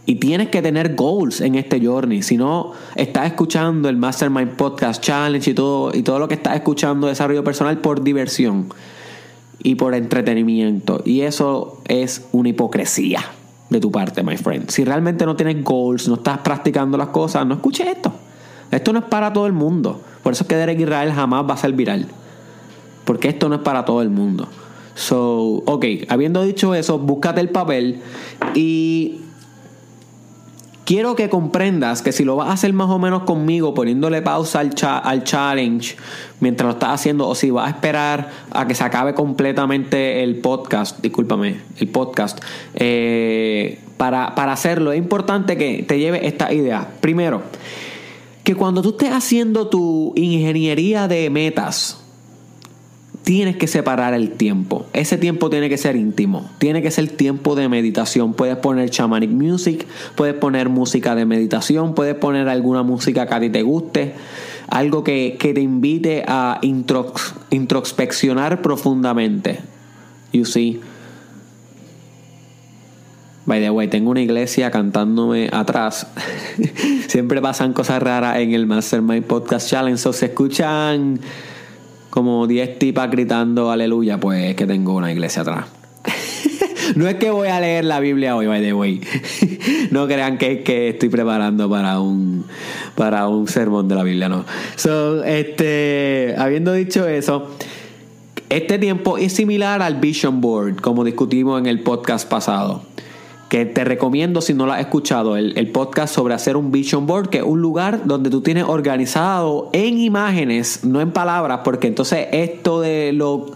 Y 0.07 0.17
tienes 0.17 0.49
que 0.49 0.63
tener 0.63 0.95
goals 0.95 1.41
en 1.41 1.55
este 1.55 1.85
journey. 1.85 2.23
Si 2.23 2.37
no 2.37 2.73
estás 2.97 3.27
escuchando 3.27 3.89
el 3.89 3.97
Mastermind 3.97 4.57
Podcast 4.57 5.03
Challenge 5.03 5.51
y 5.51 5.55
todo, 5.55 5.95
y 5.95 6.03
todo 6.03 6.19
lo 6.19 6.27
que 6.27 6.35
estás 6.35 6.57
escuchando 6.57 7.07
de 7.07 7.13
desarrollo 7.13 7.45
personal 7.45 7.79
por 7.79 8.03
diversión 8.03 8.73
y 9.63 9.75
por 9.75 9.95
entretenimiento. 9.95 11.03
Y 11.05 11.21
eso 11.21 11.81
es 11.87 12.27
una 12.33 12.49
hipocresía 12.49 13.21
de 13.69 13.81
tu 13.81 13.91
parte, 13.91 14.23
my 14.23 14.37
friend. 14.37 14.71
Si 14.71 14.85
realmente 14.85 15.25
no 15.27 15.37
tienes 15.37 15.63
goals, 15.63 16.09
no 16.09 16.15
estás 16.15 16.39
practicando 16.39 16.99
las 16.99 17.09
cosas, 17.09 17.47
no 17.47 17.55
escuches 17.55 17.87
esto. 17.87 18.13
Esto 18.71 18.93
no 18.93 19.01
es 19.01 19.05
para 19.07 19.33
todo 19.33 19.47
el 19.47 19.53
mundo. 19.53 20.01
Por 20.23 20.33
eso 20.33 20.45
es 20.45 20.49
que 20.49 20.57
Derek 20.57 20.81
Israel 20.81 21.13
jamás 21.13 21.49
va 21.49 21.55
a 21.55 21.57
ser 21.57 21.73
viral. 21.73 22.07
Porque 23.05 23.29
esto 23.29 23.49
no 23.49 23.57
es 23.57 23.61
para 23.61 23.85
todo 23.85 24.03
el 24.03 24.11
mundo. 24.11 24.49
So, 24.95 25.63
ok, 25.67 25.85
habiendo 26.09 26.43
dicho 26.43 26.75
eso, 26.75 26.99
búscate 26.99 27.41
el 27.41 27.49
papel 27.49 28.03
y 28.55 29.21
quiero 30.91 31.15
que 31.15 31.29
comprendas 31.29 32.03
que 32.03 32.11
si 32.11 32.25
lo 32.25 32.35
vas 32.35 32.49
a 32.49 32.53
hacer 32.55 32.73
más 32.73 32.91
o 32.91 32.99
menos 32.99 33.23
conmigo, 33.23 33.75
poniéndole 33.75 34.23
pausa 34.23 34.59
al, 34.59 34.75
cha 34.75 34.99
al 34.99 35.23
challenge 35.23 35.95
mientras 36.41 36.67
lo 36.67 36.73
estás 36.73 36.91
haciendo, 36.91 37.29
o 37.29 37.37
si 37.37 37.53
vas 37.53 37.69
a 37.69 37.71
esperar 37.71 38.29
a 38.51 38.67
que 38.67 38.75
se 38.75 38.83
acabe 38.83 39.15
completamente 39.15 40.25
el 40.25 40.41
podcast, 40.41 41.01
discúlpame, 41.01 41.61
el 41.79 41.87
podcast, 41.87 42.41
eh, 42.75 43.79
para, 43.99 44.35
para 44.35 44.51
hacerlo, 44.51 44.91
es 44.91 44.99
importante 44.99 45.57
que 45.57 45.85
te 45.87 46.01
lleve 46.01 46.27
esta 46.27 46.53
idea. 46.53 46.89
Primero, 47.01 47.43
que 48.43 48.57
cuando 48.57 48.83
tú 48.83 48.91
estés 48.91 49.13
haciendo 49.13 49.69
tu 49.69 50.13
ingeniería 50.17 51.07
de 51.07 51.31
metas, 51.31 52.00
tienes 53.31 53.55
que 53.55 53.69
separar 53.69 54.13
el 54.13 54.33
tiempo. 54.33 54.87
Ese 54.93 55.17
tiempo 55.17 55.51
tiene 55.51 55.69
que 55.69 55.79
ser 55.79 55.95
íntimo. 55.95 56.51
Tiene 56.59 56.83
que 56.83 56.91
ser 56.91 57.07
tiempo 57.07 57.55
de 57.55 57.69
meditación. 57.69 58.35
Puedes 58.35 58.57
poner 58.57 58.91
shamanic 58.91 59.31
music, 59.31 59.87
puedes 60.17 60.35
poner 60.35 60.69
música 60.69 61.15
de 61.15 61.27
meditación, 61.27 61.95
puedes 61.95 62.17
poner 62.17 62.49
alguna 62.49 62.83
música 62.83 63.29
que 63.29 63.35
a 63.35 63.39
ti 63.39 63.49
te 63.49 63.63
guste. 63.63 64.15
Algo 64.67 65.05
que, 65.05 65.37
que 65.39 65.55
te 65.55 65.61
invite 65.61 66.25
a 66.27 66.61
introspeccionar 67.51 68.63
profundamente. 68.63 69.61
You 70.33 70.45
see. 70.45 70.81
By 73.47 73.61
the 73.61 73.71
way, 73.71 73.87
tengo 73.87 74.11
una 74.11 74.23
iglesia 74.23 74.73
cantándome 74.73 75.49
atrás. 75.53 76.09
Siempre 77.07 77.41
pasan 77.41 77.75
cosas 77.75 78.03
raras 78.03 78.39
en 78.39 78.55
el 78.55 78.67
Mastermind 78.67 79.25
Podcast 79.25 79.71
Challenge. 79.71 79.99
So, 79.99 80.13
se 80.13 80.27
escuchan 80.27 81.21
como 82.11 82.47
10 82.47 82.79
tipas 82.79 83.11
gritando 83.11 83.71
aleluya, 83.71 84.19
pues 84.19 84.51
es 84.51 84.57
que 84.57 84.67
tengo 84.67 84.95
una 84.95 85.13
iglesia 85.13 85.43
atrás. 85.43 85.67
no 86.97 87.09
es 87.09 87.17
que 87.17 87.31
voy 87.31 87.49
a 87.49 87.61
leer 87.61 87.85
la 87.85 88.01
Biblia 88.01 88.37
hoy, 88.37 88.47
by 88.47 88.61
the 88.61 88.73
way. 88.73 89.01
no 89.91 90.07
crean 90.07 90.39
que 90.39 90.53
es 90.53 90.61
que 90.63 90.89
estoy 90.91 91.09
preparando 91.09 91.71
para 91.71 92.01
un 92.01 92.45
para 92.97 93.29
un 93.29 93.49
sermón 93.49 93.89
de 93.89 93.95
la 93.95 94.03
Biblia, 94.03 94.29
no. 94.29 94.45
So, 94.77 95.25
este, 95.25 96.35
habiendo 96.37 96.73
dicho 96.73 97.09
eso, 97.09 97.51
este 98.49 98.79
tiempo 98.79 99.17
es 99.17 99.33
similar 99.33 99.81
al 99.81 100.01
Vision 100.01 100.41
Board, 100.41 100.81
como 100.81 101.05
discutimos 101.05 101.61
en 101.61 101.67
el 101.67 101.81
podcast 101.81 102.29
pasado 102.29 102.83
que 103.51 103.67
te 103.67 103.85
recomiendo 103.85 104.41
si 104.41 104.55
no 104.55 104.65
lo 104.65 104.73
has 104.73 104.81
escuchado, 104.81 105.37
el, 105.37 105.59
el, 105.59 105.73
podcast 105.73 106.15
sobre 106.15 106.35
hacer 106.35 106.57
un 106.57 106.71
vision 106.71 107.07
board, 107.09 107.31
que 107.31 107.39
es 107.39 107.45
un 107.45 107.61
lugar 107.61 108.03
donde 108.05 108.31
tú 108.31 108.43
tienes 108.43 108.65
organizado 108.65 109.71
en 109.73 109.99
imágenes, 109.99 110.85
no 110.85 111.01
en 111.01 111.11
palabras, 111.11 111.61
porque 111.65 111.89
entonces 111.89 112.29
esto 112.31 112.81
de 112.81 113.13
lo, 113.13 113.47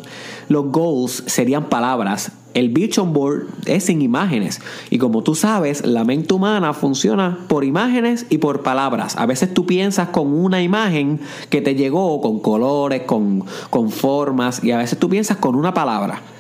los 0.49 0.67
goals 0.73 1.23
serían 1.27 1.69
palabras. 1.69 2.33
El 2.55 2.71
vision 2.71 3.13
board 3.13 3.47
es 3.67 3.89
en 3.89 4.03
imágenes. 4.03 4.61
Y 4.91 4.99
como 4.99 5.23
tú 5.23 5.37
sabes, 5.37 5.87
la 5.87 6.03
mente 6.03 6.35
humana 6.35 6.73
funciona 6.73 7.39
por 7.49 7.63
imágenes 7.65 8.27
y 8.31 8.39
por 8.39 8.65
palabras. 8.65 9.17
A 9.17 9.27
veces 9.27 9.55
tú 9.55 9.65
piensas 9.65 10.09
con 10.09 10.33
una 10.33 10.61
imagen 10.61 11.21
que 11.51 11.61
te 11.61 11.77
llegó 11.77 12.21
con 12.21 12.41
colores, 12.41 13.03
con, 13.03 13.45
con 13.71 13.91
formas, 13.91 14.63
y 14.65 14.73
a 14.73 14.79
veces 14.79 14.99
tú 14.99 15.09
piensas 15.09 15.37
con 15.37 15.55
una 15.55 15.73
palabra. 15.73 16.34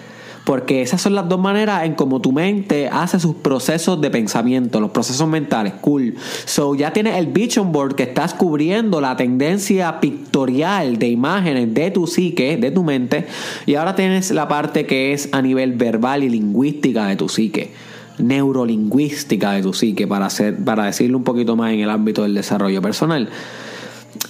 Porque 0.44 0.82
esas 0.82 1.00
son 1.00 1.14
las 1.14 1.26
dos 1.28 1.40
maneras 1.40 1.84
en 1.84 1.94
cómo 1.94 2.20
tu 2.20 2.30
mente 2.30 2.88
hace 2.88 3.18
sus 3.18 3.34
procesos 3.36 4.00
de 4.00 4.10
pensamiento, 4.10 4.78
los 4.78 4.90
procesos 4.90 5.26
mentales. 5.26 5.72
Cool. 5.80 6.14
So 6.44 6.74
ya 6.74 6.92
tienes 6.92 7.16
el 7.16 7.28
vision 7.28 7.72
board 7.72 7.94
que 7.94 8.02
estás 8.02 8.34
cubriendo 8.34 9.00
la 9.00 9.16
tendencia 9.16 10.00
pictorial 10.00 10.98
de 10.98 11.08
imágenes 11.08 11.72
de 11.72 11.90
tu 11.90 12.06
psique, 12.06 12.58
de 12.58 12.70
tu 12.70 12.84
mente. 12.84 13.26
Y 13.64 13.76
ahora 13.76 13.94
tienes 13.94 14.30
la 14.32 14.46
parte 14.46 14.84
que 14.84 15.14
es 15.14 15.30
a 15.32 15.40
nivel 15.40 15.72
verbal 15.72 16.22
y 16.22 16.28
lingüística 16.28 17.06
de 17.06 17.16
tu 17.16 17.28
psique 17.28 17.72
neurolingüística 18.18 19.52
de 19.52 19.62
tu 19.62 19.72
psique 19.72 20.06
para 20.06 20.26
hacer 20.26 20.56
para 20.64 20.84
decirlo 20.84 21.18
un 21.18 21.24
poquito 21.24 21.56
más 21.56 21.72
en 21.72 21.80
el 21.80 21.90
ámbito 21.90 22.22
del 22.22 22.34
desarrollo 22.34 22.80
personal. 22.80 23.28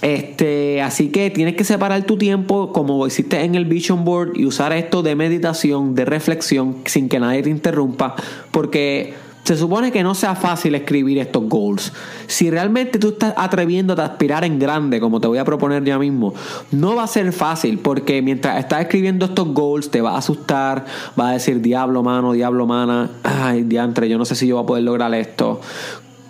Este, 0.02 0.82
así 0.82 1.08
que 1.08 1.30
tienes 1.30 1.56
que 1.56 1.64
separar 1.64 2.02
tu 2.04 2.18
tiempo 2.18 2.72
como 2.72 3.06
hiciste 3.06 3.42
en 3.42 3.54
el 3.54 3.64
Vision 3.64 4.04
Board 4.04 4.32
y 4.34 4.44
usar 4.44 4.72
esto 4.72 5.02
de 5.02 5.16
meditación, 5.16 5.94
de 5.94 6.04
reflexión, 6.04 6.76
sin 6.84 7.08
que 7.08 7.20
nadie 7.20 7.42
te 7.42 7.50
interrumpa, 7.50 8.14
porque 8.50 9.14
se 9.44 9.58
supone 9.58 9.92
que 9.92 10.02
no 10.02 10.14
sea 10.14 10.34
fácil 10.34 10.74
escribir 10.74 11.18
estos 11.18 11.46
goals. 11.48 11.92
Si 12.26 12.50
realmente 12.50 12.98
tú 12.98 13.08
estás 13.08 13.34
atreviéndote 13.36 14.00
a 14.00 14.06
aspirar 14.06 14.42
en 14.42 14.58
grande, 14.58 15.00
como 15.00 15.20
te 15.20 15.28
voy 15.28 15.36
a 15.36 15.44
proponer 15.44 15.84
ya 15.84 15.98
mismo, 15.98 16.32
no 16.70 16.96
va 16.96 17.04
a 17.04 17.06
ser 17.06 17.30
fácil 17.32 17.78
porque 17.78 18.22
mientras 18.22 18.58
estás 18.58 18.80
escribiendo 18.80 19.26
estos 19.26 19.48
goals 19.48 19.90
te 19.90 20.00
va 20.00 20.12
a 20.12 20.18
asustar, 20.18 20.86
va 21.18 21.28
a 21.28 21.32
decir 21.32 21.60
diablo 21.60 22.02
mano, 22.02 22.32
diablo 22.32 22.66
mana, 22.66 23.10
ay 23.22 23.64
diantre, 23.64 24.08
yo 24.08 24.16
no 24.16 24.24
sé 24.24 24.34
si 24.34 24.46
yo 24.46 24.56
voy 24.56 24.64
a 24.64 24.66
poder 24.66 24.84
lograr 24.84 25.12
esto 25.14 25.60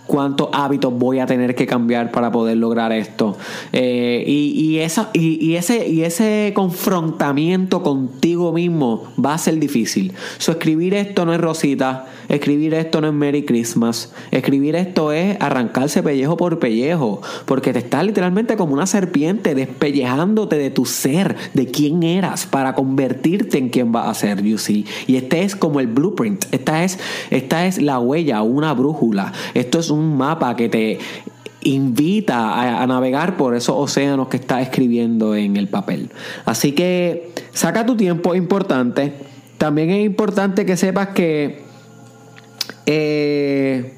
cuántos 0.06 0.48
hábitos 0.52 0.92
voy 0.96 1.18
a 1.18 1.26
tener 1.26 1.54
que 1.54 1.66
cambiar 1.66 2.10
para 2.10 2.30
poder 2.30 2.56
lograr 2.56 2.92
esto. 2.92 3.36
Eh, 3.72 4.24
y, 4.26 4.50
y, 4.50 4.78
esa, 4.80 5.10
y, 5.12 5.44
y, 5.44 5.56
ese, 5.56 5.88
y 5.88 6.02
ese 6.02 6.52
confrontamiento 6.54 7.82
contigo 7.82 8.52
mismo 8.52 9.12
va 9.22 9.34
a 9.34 9.38
ser 9.38 9.58
difícil. 9.58 10.12
So, 10.38 10.52
escribir 10.52 10.94
esto 10.94 11.24
no 11.24 11.34
es 11.34 11.40
Rosita, 11.40 12.06
escribir 12.28 12.74
esto 12.74 13.00
no 13.00 13.08
es 13.08 13.14
Merry 13.14 13.44
Christmas, 13.44 14.12
escribir 14.30 14.76
esto 14.76 15.12
es 15.12 15.36
arrancarse 15.40 16.02
pellejo 16.02 16.36
por 16.36 16.58
pellejo, 16.58 17.20
porque 17.44 17.72
te 17.72 17.78
está 17.78 18.02
literalmente 18.02 18.56
como 18.56 18.74
una 18.74 18.86
serpiente 18.86 19.54
despellejándote 19.54 20.56
de 20.56 20.70
tu 20.70 20.84
ser, 20.84 21.36
de 21.54 21.66
quién 21.66 22.02
eras, 22.02 22.46
para 22.46 22.74
convertirte 22.74 23.58
en 23.58 23.68
quien 23.68 23.92
vas 23.92 24.08
a 24.08 24.14
ser, 24.14 24.42
you 24.42 24.58
see. 24.58 24.84
Y 25.06 25.16
este 25.16 25.42
es 25.42 25.56
como 25.56 25.80
el 25.80 25.86
blueprint, 25.86 26.44
esta 26.52 26.84
es, 26.84 26.98
esta 27.30 27.66
es 27.66 27.80
la 27.80 27.98
huella, 27.98 28.42
una 28.42 28.72
brújula, 28.74 29.32
esto 29.54 29.78
es 29.78 29.90
un 29.94 30.16
mapa 30.16 30.56
que 30.56 30.68
te 30.68 30.98
invita 31.64 32.82
a, 32.82 32.86
navegar 32.86 33.36
por 33.36 33.54
esos 33.54 33.74
océanos 33.76 34.28
que 34.28 34.36
estás 34.36 34.62
escribiendo 34.62 35.34
en 35.34 35.56
el 35.56 35.68
papel. 35.68 36.10
Así 36.44 36.72
que 36.72 37.32
saca 37.52 37.86
tu 37.86 37.96
tiempo, 37.96 38.34
importante. 38.34 39.12
También 39.58 39.90
es 39.90 40.04
importante 40.04 40.66
que 40.66 40.76
sepas 40.76 41.08
que 41.08 41.62
eh, 42.86 43.94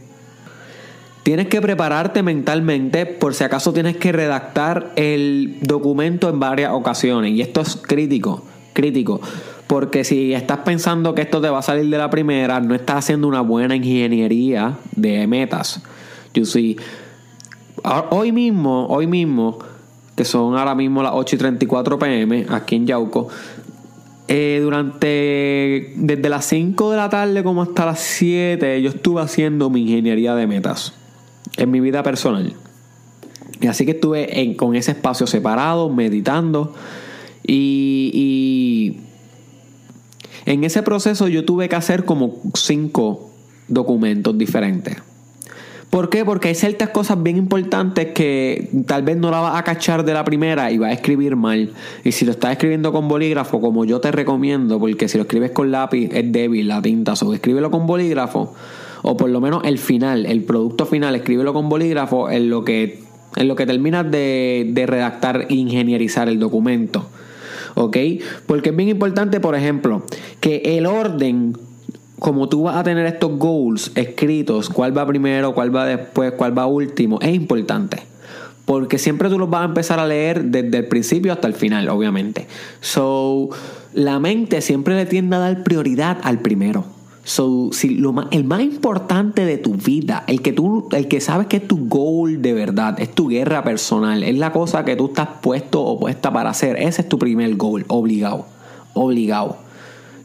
tienes 1.25 1.49
que 1.49 1.61
prepararte 1.61 2.23
mentalmente 2.23 3.05
por 3.05 3.35
si 3.35 3.43
acaso 3.43 3.73
tienes 3.73 3.97
que 3.97 4.13
redactar 4.13 4.93
el 4.95 5.59
documento 5.61 6.29
en 6.29 6.39
varias 6.39 6.73
ocasiones. 6.73 7.33
Y 7.33 7.41
esto 7.41 7.63
es 7.63 7.77
crítico, 7.77 8.45
crítico. 8.73 9.21
Porque 9.67 10.05
si 10.05 10.33
estás 10.33 10.59
pensando 10.59 11.15
que 11.15 11.23
esto 11.23 11.41
te 11.41 11.51
va 11.51 11.59
a 11.59 11.63
salir 11.63 11.91
de 11.91 11.99
la 11.99 12.09
primera, 12.09 12.61
no 12.61 12.75
estás 12.75 12.99
haciendo 12.99 13.27
una 13.27 13.41
buena 13.41 13.75
ingeniería 13.75 14.77
de 14.95 15.27
metas. 15.27 15.83
You 16.35 16.45
see, 16.45 16.77
hoy 18.11 18.31
mismo, 18.31 18.87
hoy 18.87 19.07
mismo, 19.07 19.59
que 20.15 20.25
son 20.25 20.57
ahora 20.57 20.75
mismo 20.75 21.03
las 21.03 21.13
8 21.15 21.37
y 21.37 21.39
34 21.39 21.99
pm 21.99 22.47
aquí 22.49 22.77
en 22.77 22.87
Yauco, 22.87 23.29
eh, 24.29 24.61
durante 24.63 25.93
desde 25.97 26.29
las 26.29 26.45
5 26.47 26.91
de 26.91 26.97
la 26.97 27.09
tarde 27.09 27.45
como 27.45 27.63
hasta 27.63 27.87
las 27.87 28.01
7 28.01 28.83
yo 28.83 28.91
estuve 28.91 29.23
haciendo 29.23 29.71
mi 29.71 29.83
ingeniería 29.83 30.35
de 30.35 30.49
metas 30.49 30.95
en 31.57 31.71
mi 31.71 31.81
vida 31.81 32.03
personal. 32.03 32.55
Y 33.61 33.67
así 33.69 33.85
que 33.87 33.93
estuve 33.93 34.55
con 34.57 34.77
ese 34.77 34.93
espacio 34.93 35.27
separado, 35.27 35.89
meditando 35.91 36.75
y 37.47 38.99
en 40.47 40.65
ese 40.65 40.83
proceso 40.83 41.29
yo 41.29 41.45
tuve 41.45 41.69
que 41.69 41.77
hacer 41.77 42.05
como 42.05 42.37
5 42.55 43.31
documentos 43.69 44.39
diferentes. 44.39 44.97
¿Por 45.91 46.11
qué? 46.11 46.25
Porque 46.25 46.49
hay 46.49 46.55
ciertas 46.55 46.91
cosas 46.91 47.23
bien 47.23 47.37
importantes 47.37 48.13
que 48.13 48.71
tal 48.87 49.03
vez 49.03 49.17
no 49.17 49.31
la 49.31 49.41
vas 49.41 49.59
a 49.59 49.63
cachar 49.63 50.05
de 50.05 50.13
la 50.13 50.25
primera 50.25 50.71
y 50.73 50.79
vas 50.79 50.91
a 50.91 50.93
escribir 50.93 51.37
mal. 51.37 51.73
Y 52.05 52.13
si 52.13 52.25
lo 52.25 52.33
estás 52.33 52.53
escribiendo 52.53 52.93
con 52.93 53.09
bolígrafo, 53.09 53.61
como 53.61 53.85
yo 53.85 54.01
te 54.01 54.11
recomiendo, 54.11 54.81
porque 54.81 55.09
si 55.09 55.17
lo 55.17 55.23
escribes 55.23 55.53
con 55.53 55.71
lápiz 55.71 56.11
es 56.13 56.31
débil 56.33 56.69
la 56.69 56.83
tinta, 56.83 57.15
o 57.15 57.33
escríbelo 57.33 57.71
con 57.71 57.87
bolígrafo, 57.87 58.53
o 59.03 59.17
por 59.17 59.31
lo 59.31 59.41
menos 59.41 59.63
el 59.65 59.79
final, 59.79 60.27
el 60.27 60.43
producto 60.43 60.87
final, 60.87 61.15
escríbelo 61.15 61.53
con 61.53 61.69
bolígrafo 61.69 62.31
en 62.31 62.51
lo 62.51 62.65
que, 62.65 63.03
en 63.37 63.49
lo 63.49 63.55
que 63.55 63.65
terminas 63.67 64.11
de, 64.11 64.69
de 64.69 64.87
redactar 64.87 65.47
e 65.49 65.55
ingenierizar 65.55 66.29
el 66.29 66.41
documento. 66.41 67.09
¿Ok? 67.77 67.97
Porque 68.47 68.71
es 68.71 68.77
bien 68.77 68.89
importante, 68.89 69.39
por 69.39 69.55
ejemplo, 69.55 70.03
que 70.41 70.63
el 70.65 70.87
orden 70.87 71.57
como 72.19 72.49
tú 72.49 72.63
vas 72.63 72.77
a 72.77 72.83
tener 72.83 73.05
estos 73.05 73.39
goals 73.39 73.93
escritos, 73.95 74.71
cuál 74.71 74.97
va 74.97 75.07
primero, 75.07 75.55
cuál 75.55 75.75
va 75.75 75.85
después, 75.85 76.33
cuál 76.33 76.57
va 76.57 76.67
último, 76.67 77.21
es 77.21 77.35
importante. 77.35 78.03
Porque 78.65 78.99
siempre 78.99 79.29
tú 79.29 79.39
los 79.39 79.51
vas 79.51 79.63
a 79.63 79.67
empezar 79.67 80.01
a 80.01 80.07
leer 80.07 80.45
desde 80.45 80.79
el 80.79 80.87
principio 80.87 81.33
hasta 81.33 81.47
el 81.47 81.55
final, 81.55 81.89
obviamente. 81.89 82.47
So, 82.81 83.51
la 83.93 84.19
mente 84.19 84.61
siempre 84.63 84.97
le 84.97 85.07
tiende 85.07 85.37
a 85.37 85.41
dar 85.41 85.63
prioridad 85.63 86.19
al 86.23 86.39
primero. 86.41 86.96
So, 87.27 87.71
si 87.73 87.97
lo 87.97 88.13
más, 88.13 88.29
el 88.31 88.45
más 88.45 88.61
importante 88.61 89.45
de 89.45 89.59
tu 89.59 89.75
vida, 89.75 90.23
el 90.29 90.43
que 90.43 90.53
tú, 90.53 90.87
el 90.93 91.09
que 91.09 91.21
sabes 91.21 91.49
que 91.49 91.57
es 91.57 91.67
tu 91.67 91.89
goal 91.89 92.41
de 92.41 92.53
verdad, 92.53 93.01
es 93.01 93.13
tu 93.17 93.27
guerra 93.27 93.65
personal, 93.65 94.23
es 94.23 94.39
la 94.39 94.53
cosa 94.53 94.85
que 94.85 94.95
tú 94.95 95.07
estás 95.07 95.31
puesto 95.43 95.83
o 95.83 95.99
puesta 95.99 96.33
para 96.33 96.51
hacer, 96.51 96.77
ese 96.81 97.03
es 97.03 97.09
tu 97.09 97.19
primer 97.19 97.57
goal, 97.57 97.85
obligado, 97.89 98.47
obligado. 98.95 99.57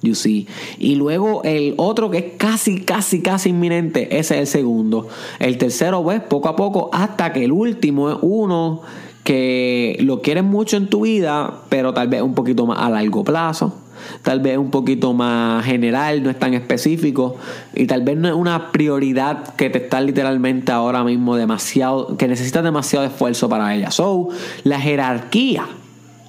You 0.04 0.14
see. 0.14 0.48
Y 0.78 0.94
luego 0.94 1.42
el 1.44 1.74
otro 1.78 2.12
que 2.12 2.18
es 2.20 2.26
casi, 2.38 2.82
casi, 2.82 3.24
casi 3.24 3.50
inminente, 3.50 4.20
ese 4.20 4.36
es 4.36 4.42
el 4.42 4.48
segundo. 4.48 5.08
El 5.40 5.58
tercero, 5.58 6.04
pues, 6.04 6.22
poco 6.22 6.50
a 6.50 6.56
poco, 6.56 6.92
hasta 6.94 7.34
que 7.34 7.46
el 7.46 7.52
último 7.52 8.12
es 8.12 8.18
uno 8.22 8.84
que 9.24 9.98
lo 10.02 10.22
quieres 10.22 10.44
mucho 10.44 10.78
en 10.78 10.88
tu 10.88 11.02
vida, 11.02 11.62
pero 11.70 11.94
tal 11.94 12.08
vez 12.08 12.22
un 12.22 12.34
poquito 12.34 12.66
más 12.66 12.80
a 12.80 12.90
largo 12.90 13.24
plazo. 13.24 13.78
Tal 14.24 14.40
vez 14.40 14.58
un 14.58 14.72
poquito 14.72 15.14
más 15.14 15.64
general, 15.64 16.24
no 16.24 16.32
es 16.32 16.40
tan 16.40 16.54
específico. 16.56 17.38
Y 17.76 17.86
tal 17.86 18.02
vez 18.02 18.18
no 18.18 18.28
es 18.28 18.34
una 18.34 18.72
prioridad 18.72 19.56
que 19.56 19.70
te 19.70 19.78
está 19.78 20.02
literalmente 20.02 20.72
ahora 20.72 21.04
mismo 21.04 21.36
demasiado, 21.36 22.18
que 22.18 22.28
necesitas 22.28 22.64
demasiado 22.64 23.06
esfuerzo 23.06 23.48
para 23.48 23.76
ella. 23.76 23.92
So, 23.92 24.30
la 24.64 24.80
jerarquía 24.80 25.68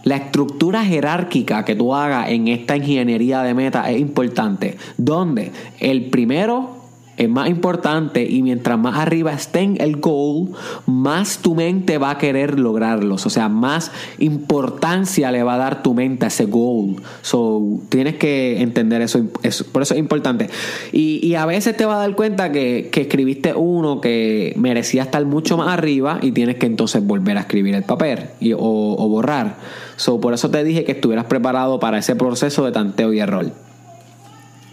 la 0.05 0.17
estructura 0.17 0.85
jerárquica 0.85 1.65
que 1.65 1.77
tú 1.77 1.95
hagas 1.95 2.29
en 2.31 2.49
esta 2.49 2.77
ingeniería 2.77 3.43
de 3.43 3.55
meta 3.55 3.89
es 3.91 4.01
importante. 4.01 4.77
Donde 4.97 5.53
el 5.79 6.07
primero 6.07 6.82
es 7.25 7.31
más 7.31 7.49
importante 7.49 8.25
y 8.29 8.43
mientras 8.43 8.79
más 8.79 8.97
arriba 8.97 9.33
esté 9.33 9.61
en 9.61 9.81
el 9.81 9.97
goal, 9.97 10.51
más 10.87 11.39
tu 11.39 11.55
mente 11.55 11.99
va 11.99 12.11
a 12.11 12.19
querer 12.19 12.59
lograrlos. 12.59 13.27
O 13.27 13.31
sea, 13.31 13.49
más 13.49 13.91
importancia 14.19 15.31
le 15.31 15.43
va 15.43 15.55
a 15.55 15.59
dar 15.59 15.83
tu 15.83 15.95
mente 15.95 16.25
a 16.25 16.29
ese 16.29 16.45
goal. 16.45 16.97
So, 17.23 17.81
tienes 17.89 18.17
que 18.17 18.61
entender 18.61 19.03
eso, 19.03 19.25
por 19.73 19.83
eso 19.83 19.95
es 19.95 20.01
importante. 20.01 20.49
Y, 20.93 21.33
a 21.33 21.47
veces 21.47 21.77
te 21.77 21.87
vas 21.87 21.97
a 21.97 22.01
dar 22.01 22.15
cuenta 22.15 22.53
que, 22.53 22.91
escribiste 22.93 23.55
uno 23.55 24.01
que 24.01 24.53
merecía 24.57 25.03
estar 25.03 25.25
mucho 25.25 25.57
más 25.57 25.69
arriba 25.69 26.19
y 26.23 26.33
tienes 26.33 26.57
que 26.57 26.67
entonces 26.67 27.05
volver 27.05 27.37
a 27.37 27.41
escribir 27.41 27.75
el 27.75 27.83
papel 27.83 28.29
o, 28.57 28.97
o 28.99 29.09
borrar. 29.09 29.57
So, 29.97 30.21
por 30.21 30.35
eso 30.35 30.51
te 30.51 30.63
dije 30.63 30.85
que 30.85 30.93
estuvieras 30.93 31.25
preparado 31.25 31.81
para 31.81 31.99
ese 31.99 32.17
proceso 32.17 32.65
de 32.65 32.73
tanteo 32.73 33.13
y 33.13 33.21
error. 33.21 33.72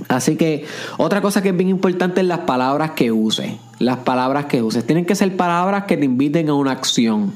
Así 0.08 0.38
que 0.38 0.65
otra 0.98 1.22
cosa 1.22 1.41
que 1.41 1.50
es 1.50 1.58
bien 1.58 1.70
importante 1.70 2.22
es 2.22 2.27
las 2.27 2.39
palabras 2.39 2.91
que 2.91 3.12
uses. 3.12 3.51
Las 3.79 3.98
palabras 3.98 4.46
que 4.46 4.62
uses. 4.63 4.86
Tienen 4.86 5.06
que 5.06 5.15
ser 5.15 5.36
palabras 5.36 5.86
que 5.86 5.98
te 5.98 6.06
inviten 6.06 6.50
a 6.50 6.53
una 6.53 6.72
acción. 6.72 7.34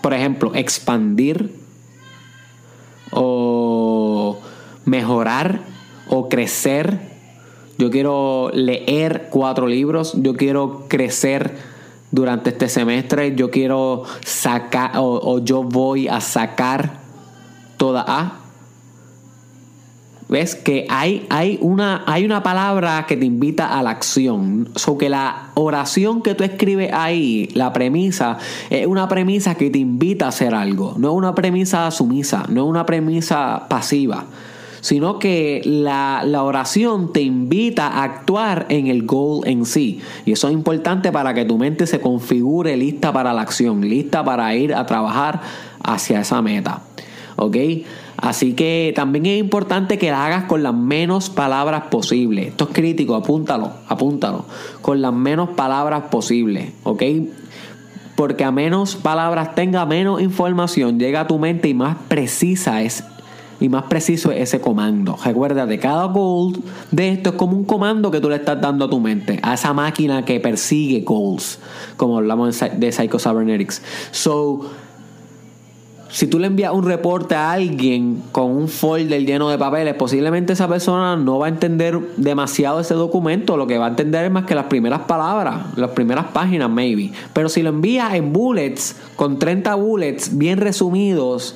por 0.00 0.14
ejemplo, 0.14 0.52
expandir 0.54 1.52
o 3.10 4.38
mejorar 4.84 5.60
o 6.08 6.28
crecer. 6.28 6.98
Yo 7.78 7.90
quiero 7.90 8.50
leer 8.52 9.28
cuatro 9.30 9.66
libros. 9.66 10.14
Yo 10.16 10.34
quiero 10.34 10.86
crecer 10.88 11.56
durante 12.10 12.50
este 12.50 12.68
semestre. 12.68 13.34
Yo 13.34 13.50
quiero 13.50 14.04
sacar 14.24 14.92
o, 14.96 15.38
yo 15.40 15.62
voy 15.62 16.08
a 16.08 16.20
sacar 16.20 17.00
toda 17.76 18.04
A. 18.06 18.39
¿Ves? 20.30 20.54
Que 20.54 20.86
hay, 20.88 21.26
hay, 21.28 21.58
una, 21.60 22.04
hay 22.06 22.24
una 22.24 22.42
palabra 22.44 23.04
que 23.08 23.16
te 23.16 23.26
invita 23.26 23.76
a 23.76 23.82
la 23.82 23.90
acción. 23.90 24.70
So 24.76 24.96
que 24.96 25.08
la 25.08 25.50
oración 25.54 26.22
que 26.22 26.36
tú 26.36 26.44
escribes 26.44 26.92
ahí, 26.92 27.48
la 27.54 27.72
premisa, 27.72 28.38
es 28.70 28.86
una 28.86 29.08
premisa 29.08 29.56
que 29.56 29.70
te 29.70 29.78
invita 29.80 30.26
a 30.26 30.28
hacer 30.28 30.54
algo. 30.54 30.94
No 30.98 31.08
es 31.08 31.14
una 31.14 31.34
premisa 31.34 31.90
sumisa, 31.90 32.44
no 32.48 32.62
es 32.62 32.70
una 32.70 32.86
premisa 32.86 33.66
pasiva 33.68 34.26
sino 34.80 35.18
que 35.18 35.62
la, 35.64 36.22
oración 36.42 37.12
te 37.12 37.20
invita 37.20 37.86
a 37.86 38.02
actuar 38.02 38.66
en 38.68 38.86
el 38.86 39.04
goal 39.04 39.46
en 39.46 39.66
sí. 39.66 40.00
Y 40.24 40.32
eso 40.32 40.48
es 40.48 40.54
importante 40.54 41.12
para 41.12 41.34
que 41.34 41.44
tu 41.44 41.58
mente 41.58 41.86
se 41.86 42.00
configure 42.00 42.76
lista 42.76 43.12
para 43.12 43.32
la 43.32 43.42
acción, 43.42 43.82
lista 43.82 44.24
para 44.24 44.54
ir 44.54 44.74
a 44.74 44.86
trabajar 44.86 45.40
hacia 45.82 46.20
esa 46.20 46.40
meta. 46.42 46.82
¿Ok? 47.36 47.56
Así 48.20 48.52
que 48.54 48.92
también 48.94 49.26
es 49.26 49.38
importante 49.38 49.98
que 49.98 50.10
la 50.10 50.26
hagas 50.26 50.44
con 50.44 50.62
las 50.62 50.74
menos 50.74 51.30
palabras 51.30 51.84
posibles. 51.90 52.48
Esto 52.48 52.64
es 52.64 52.70
crítico, 52.70 53.14
apúntalo, 53.14 53.72
apúntalo. 53.88 54.44
Con 54.82 55.00
las 55.00 55.12
menos 55.12 55.50
palabras 55.50 56.04
posibles, 56.10 56.72
¿ok? 56.82 57.02
Porque 58.16 58.44
a 58.44 58.50
menos 58.50 58.96
palabras 58.96 59.54
tenga 59.54 59.86
menos 59.86 60.20
información, 60.20 60.98
llega 60.98 61.22
a 61.22 61.26
tu 61.26 61.38
mente 61.38 61.68
y 61.68 61.74
más 61.74 61.96
precisa 62.08 62.82
es 62.82 63.04
y 63.60 63.68
más 63.68 63.84
preciso 63.84 64.32
es 64.32 64.40
ese 64.40 64.60
comando. 64.60 65.16
Recuerda, 65.22 65.66
de 65.66 65.78
cada 65.78 66.06
goal 66.06 66.58
de 66.90 67.10
esto 67.10 67.30
es 67.30 67.36
como 67.36 67.56
un 67.56 67.64
comando 67.64 68.10
que 68.10 68.20
tú 68.20 68.28
le 68.30 68.36
estás 68.36 68.60
dando 68.60 68.86
a 68.86 68.90
tu 68.90 68.98
mente, 69.00 69.38
a 69.42 69.54
esa 69.54 69.72
máquina 69.74 70.24
que 70.24 70.40
persigue 70.40 71.02
goals, 71.02 71.58
como 71.96 72.18
hablamos 72.18 72.58
de 72.58 72.92
Psycho 72.92 73.18
Cybernetics. 73.18 73.82
So, 74.10 74.70
si 76.10 76.26
tú 76.26 76.38
le 76.38 76.48
envías 76.48 76.72
un 76.72 76.84
reporte 76.84 77.34
a 77.34 77.52
alguien 77.52 78.22
con 78.32 78.50
un 78.50 78.68
folder 78.68 79.24
lleno 79.24 79.48
de 79.48 79.58
papeles, 79.58 79.94
posiblemente 79.94 80.54
esa 80.54 80.66
persona 80.68 81.16
no 81.16 81.38
va 81.38 81.46
a 81.46 81.48
entender 81.48 81.98
demasiado 82.16 82.80
ese 82.80 82.94
documento. 82.94 83.56
Lo 83.56 83.66
que 83.66 83.78
va 83.78 83.86
a 83.86 83.90
entender 83.90 84.24
es 84.24 84.30
más 84.30 84.44
que 84.44 84.54
las 84.54 84.66
primeras 84.66 85.02
palabras, 85.02 85.76
las 85.76 85.90
primeras 85.90 86.26
páginas, 86.26 86.68
maybe. 86.68 87.12
Pero 87.32 87.48
si 87.48 87.62
lo 87.62 87.70
envías 87.70 88.14
en 88.14 88.32
bullets, 88.32 88.96
con 89.16 89.38
30 89.38 89.74
bullets 89.76 90.36
bien 90.36 90.58
resumidos, 90.58 91.54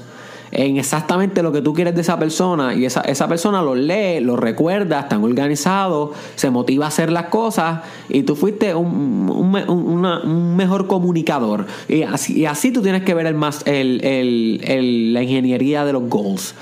en 0.55 0.77
exactamente 0.77 1.43
lo 1.43 1.51
que 1.53 1.61
tú 1.61 1.75
quieres 1.75 1.95
de 1.95 2.01
esa 2.01 2.19
persona 2.19 2.75
y 2.75 2.85
esa, 2.85 3.01
esa 3.03 3.27
persona 3.27 3.61
lo 3.61 3.75
lee, 3.75 4.21
lo 4.21 4.37
recuerda, 4.37 5.01
están 5.01 5.25
organizados, 5.25 6.11
se 6.37 6.49
motiva 6.51 6.85
a 6.85 6.89
hacer 6.89 7.11
las 7.11 7.27
cosas 7.27 7.83
y 8.09 8.23
tú 8.23 8.37
fuiste 8.37 8.75
un, 8.75 9.29
un, 9.29 10.57
mejor 10.57 10.87
comunicador. 10.87 11.67
Y 11.89 12.03
así, 12.03 12.47
así 12.47 12.71
tú 12.71 12.83
tienes 12.83 13.03
que 13.03 13.15
ver 13.15 13.27
el 13.27 13.35
más, 13.35 13.63
el, 13.67 14.01
el, 14.05 15.13
la 15.13 15.23
ingeniería 15.23 15.85
de 15.85 15.93
los 15.93 16.09
goals. 16.09 16.55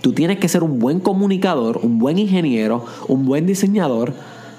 Tú 0.00 0.12
tienes 0.12 0.38
que 0.38 0.48
ser 0.48 0.64
un 0.64 0.78
buen 0.80 0.98
comunicador, 0.98 1.80
un 1.82 1.98
buen 1.98 2.18
ingeniero, 2.18 2.84
un 3.06 3.26
buen 3.26 3.46
diseñador 3.46 4.12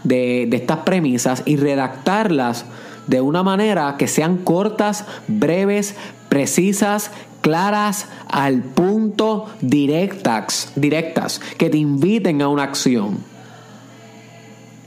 de, 0.04 0.48
de 0.50 0.58
estas 0.58 0.80
premisas 0.80 1.44
y 1.46 1.58
redactarlas 1.58 2.66
de 3.08 3.22
una 3.22 3.44
manera 3.44 3.96
que 3.98 4.08
sean 4.08 4.38
cortas, 4.38 5.06
breves, 5.28 5.96
precisas 6.30 7.12
claras, 7.48 8.10
al 8.28 8.62
punto, 8.62 9.46
directas, 9.62 10.74
directas, 10.76 11.40
que 11.58 11.70
te 11.70 11.78
inviten 11.78 12.42
a 12.42 12.50
una 12.50 12.64
acción. 12.64 13.20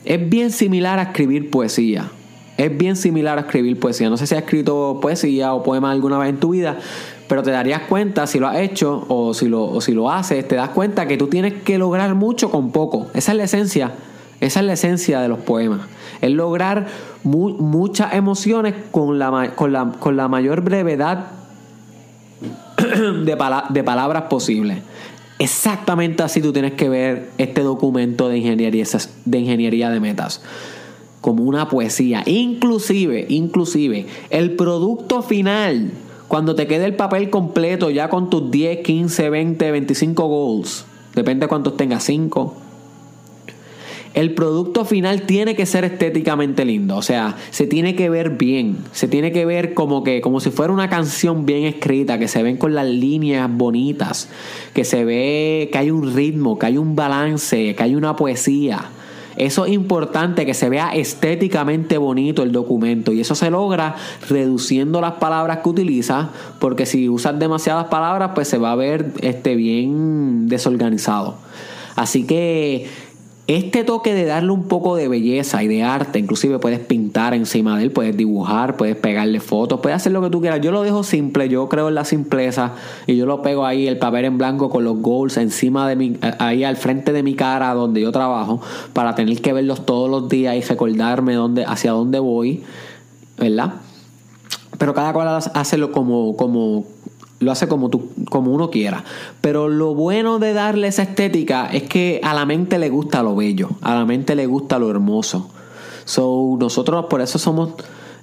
Es 0.05 0.29
bien 0.29 0.51
similar 0.51 0.99
a 0.99 1.05
escribir 1.05 1.49
poesía. 1.49 2.11
Es 2.59 2.77
bien 2.77 2.97
similar 2.97 3.39
a 3.39 3.43
escribir 3.43 3.81
poesía. 3.81 4.11
No 4.11 4.19
sé 4.19 4.27
si 4.27 4.35
has 4.35 4.43
escrito 4.43 4.99
poesía 5.01 5.55
o 5.55 5.63
poema 5.63 5.91
alguna 5.91 6.19
vez 6.19 6.29
en 6.29 6.37
tu 6.39 6.51
vida, 6.51 6.77
pero 7.29 7.43
te 7.43 7.51
darías 7.51 7.81
cuenta 7.89 8.27
si 8.27 8.39
lo 8.39 8.47
has 8.47 8.59
hecho 8.59 9.07
o 9.09 9.33
si 9.33 9.49
lo, 9.49 9.81
si 9.81 9.95
lo 9.95 10.11
haces, 10.11 10.47
te 10.47 10.57
das 10.57 10.69
cuenta 10.69 11.09
que 11.09 11.17
tú 11.17 11.29
tienes 11.29 11.63
que 11.63 11.79
lograr 11.79 12.15
mucho 12.15 12.51
con 12.51 12.73
poco. 12.73 13.07
Esa 13.15 13.33
es 13.33 13.39
la 13.39 13.45
esencia. 13.45 13.93
Esa 14.41 14.61
es 14.61 14.67
la 14.67 14.75
esencia 14.75 15.23
de 15.23 15.29
los 15.29 15.39
poemas. 15.39 15.81
Es 16.21 16.31
lograr 16.31 16.89
muchas 17.25 18.13
emociones 18.13 18.75
con 18.91 19.19
la, 19.19 19.53
con, 19.55 19.73
la, 19.73 19.93
con 19.99 20.19
la 20.19 20.29
mayor 20.29 20.61
brevedad 20.61 21.40
de, 23.25 23.37
de 23.71 23.85
palabras 23.85 24.25
posibles. 24.25 24.79
Exactamente 25.39 26.23
así 26.23 26.43
tú 26.43 26.53
tienes 26.53 26.73
que 26.73 26.91
ver 26.91 27.31
este 27.39 27.63
documento 27.63 28.29
de 28.29 28.39
ingeniería, 28.39 28.85
de 29.25 29.39
ingeniería 29.39 29.89
de 29.89 29.99
metas. 29.99 30.43
Como 31.23 31.45
una 31.45 31.69
poesía. 31.69 32.23
Inclusive, 32.27 33.27
inclusive, 33.29 34.07
el 34.29 34.57
producto 34.57 35.23
final, 35.23 35.93
cuando 36.29 36.55
te 36.55 36.67
quede 36.67 36.85
el 36.85 36.95
papel 36.95 37.31
completo 37.31 37.89
ya 37.91 38.11
con 38.11 38.29
tus 38.29 38.51
10, 38.51 38.83
15, 38.83 39.31
20, 39.31 39.71
25 39.71 40.27
goals, 40.27 40.85
depende 41.15 41.45
de 41.45 41.49
cuántos 41.49 41.77
tengas, 41.77 42.05
5, 42.05 42.55
el 44.15 44.35
producto 44.35 44.85
final 44.85 45.23
tiene 45.23 45.55
que 45.55 45.67
ser 45.67 45.85
estéticamente 45.85 46.65
lindo, 46.65 46.97
o 46.97 47.03
sea, 47.03 47.37
se 47.51 47.67
tiene 47.67 47.95
que 47.95 48.11
ver 48.11 48.31
bien, 48.31 48.79
se 48.93 49.07
tiene 49.07 49.31
que 49.31 49.47
ver 49.47 49.73
como 49.73 50.03
que 50.03 50.21
como 50.21 50.41
si 50.41 50.51
fuera 50.51 50.73
una 50.73 50.89
canción 50.89 51.47
bien 51.47 51.65
escrita, 51.65 52.19
que 52.19 52.27
se 52.27 52.43
ven 52.43 52.57
con 52.57 52.75
las 52.75 52.87
líneas 52.87 53.49
bonitas, 53.51 54.29
que 54.75 54.85
se 54.85 55.05
ve 55.05 55.69
que 55.73 55.79
hay 55.79 55.91
un 55.91 56.15
ritmo, 56.15 56.59
que 56.59 56.67
hay 56.67 56.79
un 56.79 56.97
balance, 56.97 57.75
que 57.75 57.83
hay 57.83 57.95
una 57.95 58.17
poesía. 58.17 58.91
Eso 59.37 59.65
es 59.65 59.73
importante 59.73 60.45
que 60.45 60.55
se 60.55 60.69
vea 60.69 60.91
estéticamente 60.91 61.97
bonito 61.97 62.43
el 62.43 62.51
documento 62.51 63.13
y 63.13 63.21
eso 63.21 63.35
se 63.35 63.49
logra 63.49 63.95
reduciendo 64.29 65.01
las 65.01 65.13
palabras 65.13 65.59
que 65.59 65.69
utilizas 65.69 66.27
porque 66.59 66.85
si 66.85 67.09
usas 67.09 67.39
demasiadas 67.39 67.87
palabras 67.87 68.33
pues 68.35 68.49
se 68.49 68.59
va 68.59 68.73
a 68.73 68.77
ver 68.77 69.13
este, 69.21 69.55
bien 69.55 70.49
desorganizado. 70.49 71.37
Así 71.97 72.27
que 72.27 72.87
este 73.57 73.83
toque 73.83 74.15
de 74.15 74.27
darle 74.27 74.53
un 74.53 74.69
poco 74.69 74.95
de 74.95 75.09
belleza 75.09 75.61
y 75.65 75.67
de 75.67 75.83
arte, 75.83 76.21
inclusive 76.21 76.61
puedes 76.61 76.79
pintar 76.79 77.35
encima 77.35 77.77
de 77.77 77.83
él, 77.85 77.91
puedes 77.91 78.17
dibujar, 78.17 78.77
puedes 78.77 78.95
pegarle 78.95 79.41
fotos, 79.41 79.81
puedes 79.81 79.97
hacer 79.97 80.13
lo 80.13 80.23
que 80.23 80.31
tú 80.31 80.41
quieras. 80.41 80.61
Yo 80.61 80.71
lo 80.71 80.83
dejo 80.83 81.03
simple, 81.03 81.49
yo 81.49 81.69
creo 81.69 81.89
en 81.89 81.97
la 81.97 82.05
simpleza 82.05 82.75
y 83.09 83.17
yo 83.17 83.27
lo 83.27 83.43
pego 83.43 83.67
ahí 83.67 83.89
el 83.89 83.99
papel 83.99 84.27
en 84.27 84.39
blanco 84.39 84.71
con 84.71 84.85
los 84.85 84.99
goals 84.99 85.37
encima 85.37 85.89
de 85.89 85.97
mi, 85.97 86.17
ahí 86.39 86.63
al 86.63 86.77
frente 86.77 87.13
de 87.13 87.25
mi 87.25 87.35
cara 87.35 87.75
donde 87.75 88.01
yo 88.01 88.13
trabajo 88.13 88.61
para 88.93 89.17
tener 89.17 89.41
que 89.43 89.53
verlos 89.53 89.85
todos 89.85 90.09
los 90.09 90.29
días 90.29 90.55
y 90.55 90.61
recordarme 90.61 91.37
hacia 91.67 91.91
dónde 91.91 92.21
voy, 92.21 92.63
¿verdad? 93.37 93.75
Pero 94.79 94.95
cada 94.95 95.13
cual 95.13 95.29
hace 95.29 95.77
lo 95.77 95.91
como, 95.91 96.37
como, 96.37 96.85
lo 97.41 97.51
hace 97.51 97.67
como, 97.67 97.89
tú, 97.89 98.11
como 98.31 98.53
uno 98.53 98.71
quiera. 98.71 99.05
Pero 99.41 99.69
lo 99.69 99.95
bueno 99.95 100.39
de 100.39 100.53
darle 100.53 100.89
esa 100.89 101.03
estética 101.03 101.67
es 101.67 101.83
que 101.83 102.21
a 102.23 102.35
la 102.35 102.47
mente 102.47 102.79
le 102.79 102.91
gusta 102.91 103.23
lo 103.23 103.35
bello, 103.35 103.71
a 103.81 103.95
la 103.95 104.05
mente 104.05 104.37
le 104.37 104.47
gusta 104.47 104.79
lo 104.79 104.91
hermoso. 104.91 105.51
So, 106.05 106.57
nosotros 106.59 107.07
por 107.07 107.21
eso 107.21 107.39
somos, 107.39 107.71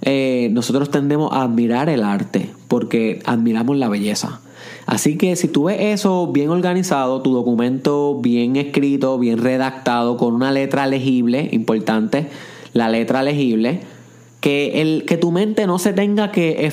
eh, 0.02 0.50
nosotros 0.52 0.92
tendemos 0.92 1.34
a 1.34 1.42
admirar 1.42 1.90
el 1.90 2.04
arte, 2.04 2.52
porque 2.68 3.22
admiramos 3.26 3.78
la 3.78 3.90
belleza. 3.90 4.40
Así 4.86 5.18
que 5.18 5.36
si 5.36 5.48
tú 5.48 5.66
ves 5.66 5.78
eso 5.80 6.28
bien 6.28 6.50
organizado, 6.50 7.22
tu 7.22 7.34
documento 7.34 8.20
bien 8.22 8.56
escrito, 8.56 9.18
bien 9.20 9.40
redactado, 9.40 10.16
con 10.18 10.34
una 10.34 10.52
letra 10.52 10.88
legible, 10.88 11.50
importante, 11.52 12.30
la 12.74 12.90
letra 12.90 13.24
legible, 13.24 13.82
que, 14.40 14.82
el, 14.82 15.06
que 15.06 15.18
tu 15.18 15.32
mente 15.32 15.68
no 15.68 15.80
se 15.80 15.94
tenga 15.94 16.32
que 16.32 16.66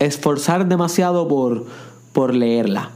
esforzar 0.00 0.68
demasiado 0.68 1.28
por, 1.28 1.66
por 2.12 2.34
leerla, 2.34 2.90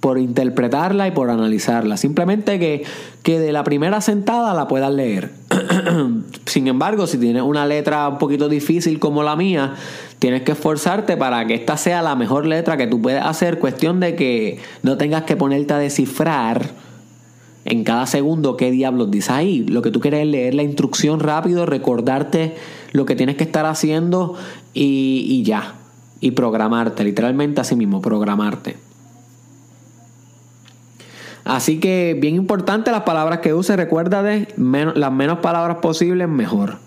por 0.00 0.18
interpretarla 0.18 1.08
y 1.08 1.10
por 1.10 1.30
analizarla. 1.30 1.96
Simplemente 1.96 2.58
que, 2.58 2.84
que 3.22 3.40
de 3.40 3.52
la 3.52 3.64
primera 3.64 4.00
sentada 4.00 4.54
la 4.54 4.68
puedas 4.68 4.92
leer. 4.92 5.32
Sin 6.46 6.68
embargo, 6.68 7.06
si 7.06 7.18
tienes 7.18 7.42
una 7.42 7.66
letra 7.66 8.08
un 8.08 8.18
poquito 8.18 8.48
difícil 8.48 8.98
como 8.98 9.22
la 9.22 9.36
mía, 9.36 9.74
tienes 10.18 10.42
que 10.42 10.52
esforzarte 10.52 11.16
para 11.16 11.46
que 11.46 11.54
esta 11.54 11.76
sea 11.76 12.02
la 12.02 12.14
mejor 12.14 12.46
letra 12.46 12.76
que 12.76 12.86
tú 12.86 13.02
puedes 13.02 13.22
hacer. 13.24 13.58
Cuestión 13.58 14.00
de 14.00 14.14
que 14.14 14.60
no 14.82 14.96
tengas 14.96 15.24
que 15.24 15.36
ponerte 15.36 15.74
a 15.74 15.78
descifrar 15.78 16.91
en 17.64 17.84
cada 17.84 18.06
segundo 18.06 18.56
qué 18.56 18.70
diablos 18.70 19.10
dice 19.10 19.32
ahí. 19.32 19.64
Lo 19.64 19.82
que 19.82 19.90
tú 19.90 20.00
quieres 20.00 20.22
es 20.22 20.26
leer 20.26 20.54
la 20.54 20.62
instrucción 20.62 21.20
rápido, 21.20 21.66
recordarte 21.66 22.56
lo 22.92 23.06
que 23.06 23.16
tienes 23.16 23.36
que 23.36 23.44
estar 23.44 23.66
haciendo 23.66 24.34
y, 24.74 25.42
ya. 25.44 25.74
Y 26.20 26.32
programarte, 26.32 27.04
literalmente 27.04 27.60
así 27.60 27.76
mismo, 27.76 28.00
programarte. 28.00 28.76
Así 31.44 31.80
que 31.80 32.16
bien 32.20 32.36
importante 32.36 32.92
las 32.92 33.02
palabras 33.02 33.40
que 33.40 33.52
uses, 33.52 33.76
recuerda 33.76 34.22
de 34.22 34.46
las 34.56 35.12
menos 35.12 35.38
palabras 35.38 35.78
posibles, 35.78 36.28
mejor. 36.28 36.78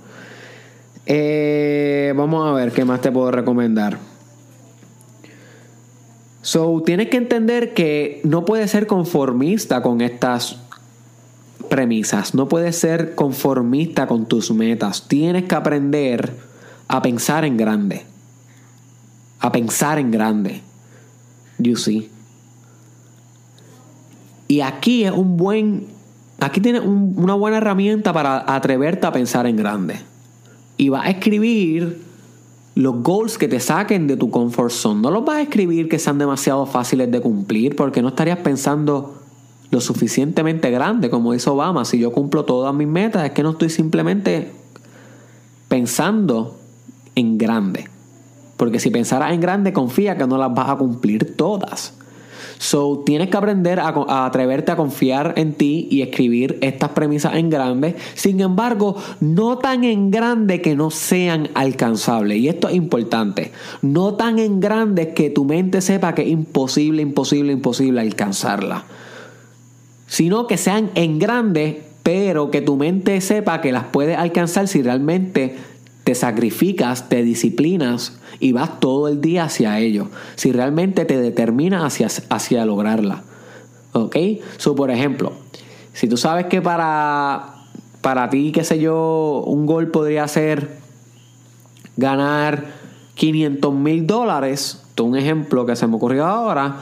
Eh, 1.06 2.14
vamos 2.16 2.48
a 2.48 2.54
ver 2.54 2.72
qué 2.72 2.86
más 2.86 3.02
te 3.02 3.12
puedo 3.12 3.32
recomendar. 3.32 4.00
So, 6.42 6.84
tienes 6.86 7.10
que 7.10 7.18
entender 7.18 7.74
que 7.74 8.22
no 8.24 8.46
puedes 8.46 8.70
ser 8.70 8.86
conformista 8.88 9.82
con 9.82 10.02
estas 10.02 10.65
premisas. 11.66 12.34
No 12.34 12.48
puedes 12.48 12.78
ser 12.78 13.16
conformista 13.16 14.08
con 14.08 14.26
tus 14.26 14.52
metas. 14.52 15.08
Tienes 15.08 15.44
que 15.46 15.56
aprender 15.56 16.36
a 16.88 17.02
pensar 17.02 17.46
en 17.46 17.58
grande. 17.58 18.06
A 19.40 19.52
pensar 19.52 20.00
en 20.00 20.12
grande. 20.12 20.62
You 21.58 21.76
see. 21.76 22.10
Y 24.48 24.62
aquí 24.62 25.04
es 25.04 25.12
un 25.12 25.38
buen. 25.38 25.88
Aquí 26.40 26.62
tienes 26.62 26.84
una 26.86 27.34
buena 27.34 27.58
herramienta 27.58 28.14
para 28.14 28.54
atreverte 28.54 29.08
a 29.08 29.12
pensar 29.12 29.48
en 29.48 29.56
grande. 29.56 30.00
Y 30.78 30.90
vas 30.90 31.06
a 31.06 31.10
escribir 31.10 32.02
los 32.76 33.02
goals 33.02 33.38
que 33.38 33.48
te 33.48 33.60
saquen 33.60 34.06
de 34.08 34.18
tu 34.18 34.30
comfort 34.30 34.72
zone. 34.72 35.02
No 35.02 35.12
los 35.12 35.24
vas 35.24 35.38
a 35.38 35.42
escribir 35.42 35.88
que 35.88 35.98
sean 35.98 36.18
demasiado 36.18 36.66
fáciles 36.66 37.10
de 37.10 37.22
cumplir 37.22 37.76
porque 37.76 38.02
no 38.02 38.10
estarías 38.10 38.40
pensando 38.40 39.25
lo 39.72 39.82
suficientemente 39.82 40.72
grande 40.72 41.10
como 41.10 41.34
dice 41.34 41.50
Obama. 41.50 41.86
Si 41.86 42.00
yo 42.00 42.12
cumplo 42.12 42.46
todas 42.46 42.74
mis 42.74 42.88
metas, 42.88 43.26
es 43.26 43.32
que 43.32 43.44
no 43.44 43.52
estoy 43.52 43.70
simplemente 43.70 44.52
pensando 45.68 46.58
en 47.16 47.38
grande. 47.38 47.90
Porque 48.58 48.80
si 48.80 48.90
pensaras 48.90 49.34
en 49.34 49.42
grande, 49.42 49.74
confía 49.74 50.18
que 50.18 50.28
no 50.28 50.38
las 50.38 50.54
vas 50.54 50.70
a 50.70 50.76
cumplir 50.78 51.36
todas. 51.36 51.94
So, 52.58 53.04
tienes 53.06 53.30
que 53.30 53.36
aprender 53.36 53.82
a, 53.82 54.26
atreverte 54.26 54.72
a 54.72 54.78
confiar 54.78 55.34
en 55.36 55.54
ti 55.54 55.90
y 55.92 56.02
escribir 56.02 56.58
estas 56.62 56.92
premisas 56.92 57.36
en 57.36 57.50
grande. 57.50 57.98
Sin 58.14 58.40
embargo, 58.40 58.96
no 59.20 59.58
tan 59.58 59.84
en 59.84 60.10
grande 60.10 60.62
que 60.62 60.74
no 60.76 60.90
sean 60.90 61.50
alcanzables. 61.54 62.38
Y 62.38 62.48
esto 62.48 62.70
es 62.70 62.76
importante. 62.76 63.52
No 63.82 64.14
tan 64.14 64.40
en 64.40 64.62
grande 64.62 65.14
que 65.14 65.30
tu 65.30 65.44
mente 65.44 65.82
sepa 65.82 66.16
que 66.16 66.22
es 66.22 66.30
imposible, 66.30 67.02
imposible, 67.02 67.52
imposible 67.52 68.00
alcanzarla 68.00 68.86
sino 70.08 70.48
que 70.48 70.58
sean 70.58 70.92
en 70.96 71.20
grande, 71.20 71.84
pero 72.04 72.52
que 72.52 72.62
tu 72.62 72.78
mente 72.78 73.20
sepa 73.22 73.62
que 73.62 73.72
las 73.72 73.86
puedes 73.86 74.18
alcanzar 74.18 74.68
si 74.68 74.82
realmente 74.82 75.56
te 76.04 76.14
sacrificas, 76.16 77.10
te 77.10 77.24
disciplinas 77.24 78.20
y 78.40 78.52
vas 78.52 78.80
todo 78.80 79.08
el 79.08 79.22
día 79.22 79.46
hacia 79.46 79.80
ello. 79.80 80.10
Si 80.36 80.52
realmente 80.52 81.06
te 81.06 81.20
determinas 81.20 81.84
hacia, 81.84 82.08
hacia 82.30 82.66
lograrla. 82.66 83.24
¿Ok? 83.94 84.16
So, 84.58 84.76
por 84.76 84.92
ejemplo, 84.92 85.34
si 85.94 86.08
tú 86.08 86.18
sabes 86.18 86.46
que 86.46 86.62
para, 86.62 87.56
para 88.02 88.30
ti, 88.30 88.52
qué 88.52 88.64
sé 88.64 88.80
yo, 88.80 89.44
un 89.48 89.66
gol 89.66 89.90
podría 89.90 90.28
ser 90.28 90.78
ganar 91.98 92.66
500 93.16 93.74
mil 93.74 94.06
dólares, 94.06 94.84
un 95.04 95.18
ejemplo 95.18 95.66
que 95.66 95.76
se 95.76 95.88
me 95.88 95.96
ocurrió 95.96 96.26
ahora, 96.26 96.78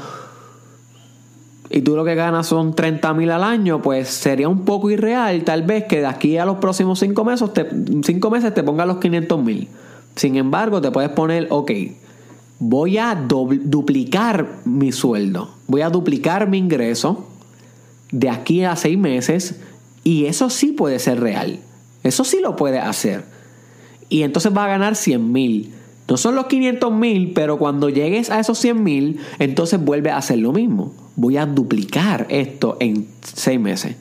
y 1.76 1.82
tú 1.82 1.96
lo 1.96 2.06
que 2.06 2.14
ganas 2.14 2.46
son 2.46 2.76
30 2.76 3.16
mil 3.16 3.32
al 3.32 3.44
año, 3.44 3.82
pues 3.82 4.08
sería 4.08 4.48
un 4.48 4.64
poco 4.64 4.92
irreal 4.92 5.44
tal 5.44 5.64
vez 5.64 5.86
que 5.86 6.02
de 6.02 6.06
aquí 6.06 6.38
a 6.38 6.46
los 6.46 6.58
próximos 6.58 7.00
5 7.00 7.26
meses 7.26 7.50
cinco 8.06 8.30
meses 8.30 8.54
te 8.54 8.62
pongan 8.62 8.88
los 8.88 8.98
500 8.98 9.44
mil. 9.44 9.68
Sin 10.16 10.36
embargo, 10.36 10.82
te 10.82 10.92
puedes 10.92 11.10
poner, 11.10 11.48
ok, 11.50 11.72
voy 12.60 13.00
a 13.00 13.16
duplicar 13.16 14.60
mi 14.66 14.92
sueldo, 14.92 15.50
voy 15.66 15.82
a 15.82 15.90
duplicar 15.90 16.48
mi 16.48 16.60
ingreso 16.60 17.28
de 18.12 18.30
aquí 18.30 18.64
a 18.64 18.76
6 18.76 18.96
meses 19.00 19.56
y 20.04 20.28
eso 20.28 20.52
sí 20.52 20.74
puede 20.74 21.00
ser 21.00 21.22
real. 21.22 21.60
Eso 22.04 22.24
sí 22.24 22.38
lo 22.40 22.56
puede 22.56 22.78
hacer. 22.78 23.24
Y 24.10 24.22
entonces 24.22 24.56
va 24.56 24.66
a 24.66 24.68
ganar 24.68 24.96
100 24.96 25.32
mil. 25.32 25.74
No 26.08 26.18
son 26.18 26.36
los 26.36 26.48
500 26.48 26.92
mil, 26.92 27.32
pero 27.34 27.58
cuando 27.58 27.90
llegues 27.90 28.30
a 28.30 28.40
esos 28.40 28.60
100 28.60 28.84
mil, 28.84 29.20
entonces 29.40 29.84
vuelve 29.84 30.12
a 30.12 30.18
hacer 30.18 30.40
lo 30.40 30.52
mismo. 30.52 30.94
Voy 31.16 31.38
a 31.38 31.46
duplicar 31.46 32.26
esto 32.30 32.78
en 32.80 33.08
6 33.22 33.60
meses. 33.60 33.96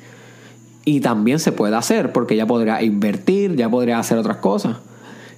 Y 0.84 1.00
también 1.00 1.38
se 1.38 1.52
puede 1.52 1.76
hacer, 1.76 2.12
porque 2.12 2.34
ya 2.34 2.46
podría 2.46 2.82
invertir, 2.82 3.54
ya 3.54 3.70
podría 3.70 4.00
hacer 4.00 4.18
otras 4.18 4.38
cosas. 4.38 4.78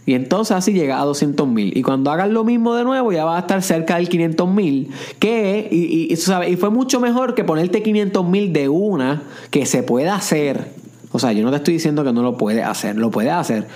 Y 0.06 0.14
entonces 0.14 0.56
así 0.56 0.72
llega 0.72 1.00
a 1.00 1.04
200 1.04 1.46
mil. 1.48 1.76
Y 1.76 1.82
cuando 1.82 2.10
hagas 2.10 2.30
lo 2.30 2.44
mismo 2.44 2.74
de 2.74 2.84
nuevo, 2.84 3.12
ya 3.12 3.24
va 3.24 3.36
a 3.36 3.40
estar 3.40 3.62
cerca 3.62 3.96
del 3.96 4.08
500 4.08 4.48
mil. 4.48 4.90
Que, 5.18 5.68
y, 5.70 6.12
y, 6.12 6.52
y 6.52 6.56
fue 6.56 6.70
mucho 6.70 7.00
mejor 7.00 7.34
que 7.34 7.44
ponerte 7.44 7.82
500 7.82 8.26
mil 8.26 8.52
de 8.52 8.68
una, 8.68 9.22
que 9.50 9.66
se 9.66 9.82
puede 9.82 10.08
hacer. 10.08 10.72
O 11.12 11.18
sea, 11.18 11.32
yo 11.32 11.44
no 11.44 11.50
te 11.50 11.56
estoy 11.56 11.74
diciendo 11.74 12.04
que 12.04 12.12
no 12.12 12.22
lo 12.22 12.36
puede 12.36 12.62
hacer, 12.62 12.96
lo 12.96 13.10
puede 13.10 13.30
hacer. 13.30 13.66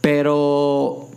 Pero 0.00 1.11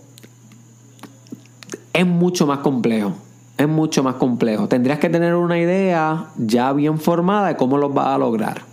es 1.95 2.05
mucho 2.05 2.45
más 2.45 2.59
complejo. 2.59 3.13
Es 3.57 3.67
mucho 3.69 4.03
más 4.03 4.15
complejo. 4.15 4.67
Tendrías 4.67 4.99
que 4.99 5.09
tener 5.09 5.33
una 5.33 5.57
idea 5.57 6.25
ya 6.37 6.73
bien 6.73 6.99
formada 6.99 7.47
de 7.47 7.55
cómo 7.55 7.77
lo 7.77 7.89
vas 7.89 8.07
a 8.07 8.17
lograr. 8.17 8.63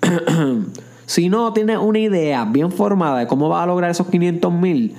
si 1.06 1.28
no 1.28 1.52
tienes 1.52 1.78
una 1.78 1.98
idea 1.98 2.44
bien 2.44 2.70
formada 2.70 3.18
de 3.18 3.26
cómo 3.26 3.48
vas 3.48 3.64
a 3.64 3.66
lograr 3.66 3.90
esos 3.90 4.06
500 4.06 4.52
mil, 4.52 4.94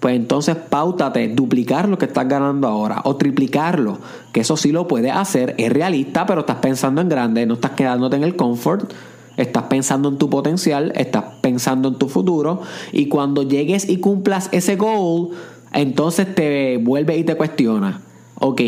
pues 0.00 0.16
entonces 0.16 0.56
pautate 0.56 1.28
duplicar 1.28 1.88
lo 1.88 1.96
que 1.96 2.04
estás 2.04 2.28
ganando 2.28 2.68
ahora 2.68 3.00
o 3.04 3.16
triplicarlo, 3.16 3.98
que 4.32 4.40
eso 4.40 4.58
sí 4.58 4.70
lo 4.70 4.86
puedes 4.86 5.12
hacer, 5.12 5.54
es 5.56 5.72
realista, 5.72 6.26
pero 6.26 6.40
estás 6.40 6.58
pensando 6.58 7.00
en 7.00 7.08
grande, 7.08 7.46
no 7.46 7.54
estás 7.54 7.70
quedándote 7.72 8.16
en 8.16 8.22
el 8.22 8.36
comfort, 8.36 8.92
estás 9.38 9.64
pensando 9.64 10.10
en 10.10 10.18
tu 10.18 10.28
potencial, 10.28 10.92
estás 10.94 11.24
pensando 11.40 11.88
en 11.88 11.94
tu 11.94 12.08
futuro 12.08 12.60
y 12.92 13.08
cuando 13.08 13.42
llegues 13.42 13.88
y 13.88 13.98
cumplas 13.98 14.50
ese 14.52 14.76
goal, 14.76 15.30
entonces 15.72 16.34
te 16.34 16.78
vuelve 16.78 17.16
y 17.16 17.24
te 17.24 17.36
cuestiona, 17.36 18.00
ok, 18.36 18.60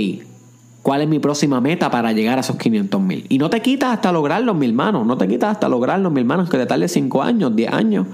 cuál 0.83 1.03
es 1.03 1.09
mi 1.09 1.19
próxima 1.19 1.61
meta 1.61 1.91
para 1.91 2.13
llegar 2.13 2.39
a 2.39 2.41
esos 2.41 2.57
500 2.57 3.01
mil. 3.01 3.27
Y 3.29 3.39
no 3.39 3.51
te 3.51 3.61
quitas 3.61 3.93
hasta 3.93 4.13
lograrlo, 4.13 4.55
mi 4.55 4.67
hermano. 4.67 5.05
No 5.05 5.17
te 5.17 5.29
quitas 5.29 5.53
hasta 5.53 5.69
lograrlo, 5.69 6.11
mi 6.11 6.21
hermano, 6.21 6.49
que 6.49 6.59
te 6.59 6.67
tarde 6.67 6.89
5 6.89 7.23
años, 7.23 7.55
10 7.55 7.73
años. 7.73 8.07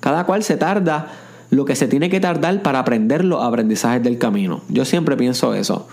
Cada 0.00 0.24
cual 0.24 0.42
se 0.42 0.56
tarda 0.56 1.12
lo 1.50 1.64
que 1.64 1.76
se 1.76 1.88
tiene 1.88 2.10
que 2.10 2.20
tardar 2.20 2.62
para 2.62 2.80
aprender 2.80 3.24
los 3.24 3.42
aprendizajes 3.42 4.02
del 4.02 4.18
camino. 4.18 4.62
Yo 4.68 4.84
siempre 4.84 5.16
pienso 5.16 5.54
eso. 5.54 5.88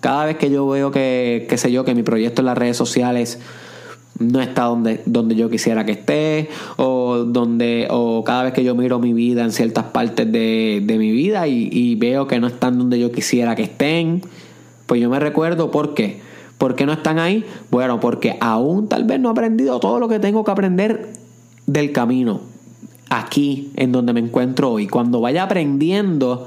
Cada 0.00 0.26
vez 0.26 0.36
que 0.36 0.50
yo 0.50 0.66
veo 0.68 0.90
que, 0.90 1.46
qué 1.48 1.56
sé 1.56 1.72
yo, 1.72 1.84
que 1.84 1.94
mi 1.94 2.02
proyecto 2.02 2.42
en 2.42 2.46
las 2.46 2.58
redes 2.58 2.76
sociales 2.76 3.40
no 4.18 4.40
está 4.40 4.64
donde, 4.64 5.02
donde 5.06 5.34
yo 5.34 5.50
quisiera 5.50 5.84
que 5.84 5.92
esté, 5.92 6.48
o 6.76 7.18
donde, 7.26 7.86
o 7.90 8.24
cada 8.24 8.44
vez 8.44 8.52
que 8.52 8.64
yo 8.64 8.74
miro 8.74 8.98
mi 8.98 9.12
vida 9.12 9.44
en 9.44 9.52
ciertas 9.52 9.84
partes 9.86 10.30
de, 10.30 10.82
mi 10.86 11.10
vida 11.10 11.46
y, 11.46 11.68
y, 11.70 11.94
veo 11.96 12.26
que 12.26 12.40
no 12.40 12.46
están 12.46 12.78
donde 12.78 12.98
yo 12.98 13.12
quisiera 13.12 13.54
que 13.54 13.64
estén, 13.64 14.22
pues 14.86 15.00
yo 15.00 15.10
me 15.10 15.20
recuerdo 15.20 15.70
por 15.70 15.94
qué. 15.94 16.20
¿Por 16.58 16.74
qué 16.74 16.86
no 16.86 16.92
están 16.92 17.18
ahí? 17.18 17.44
Bueno, 17.70 18.00
porque 18.00 18.38
aún 18.40 18.88
tal 18.88 19.04
vez 19.04 19.20
no 19.20 19.28
he 19.28 19.32
aprendido 19.32 19.78
todo 19.78 19.98
lo 19.98 20.08
que 20.08 20.18
tengo 20.18 20.42
que 20.42 20.50
aprender 20.50 21.08
del 21.66 21.92
camino, 21.92 22.40
aquí 23.10 23.72
en 23.76 23.92
donde 23.92 24.14
me 24.14 24.20
encuentro 24.20 24.72
hoy. 24.72 24.86
Cuando 24.86 25.20
vaya 25.20 25.42
aprendiendo 25.42 26.46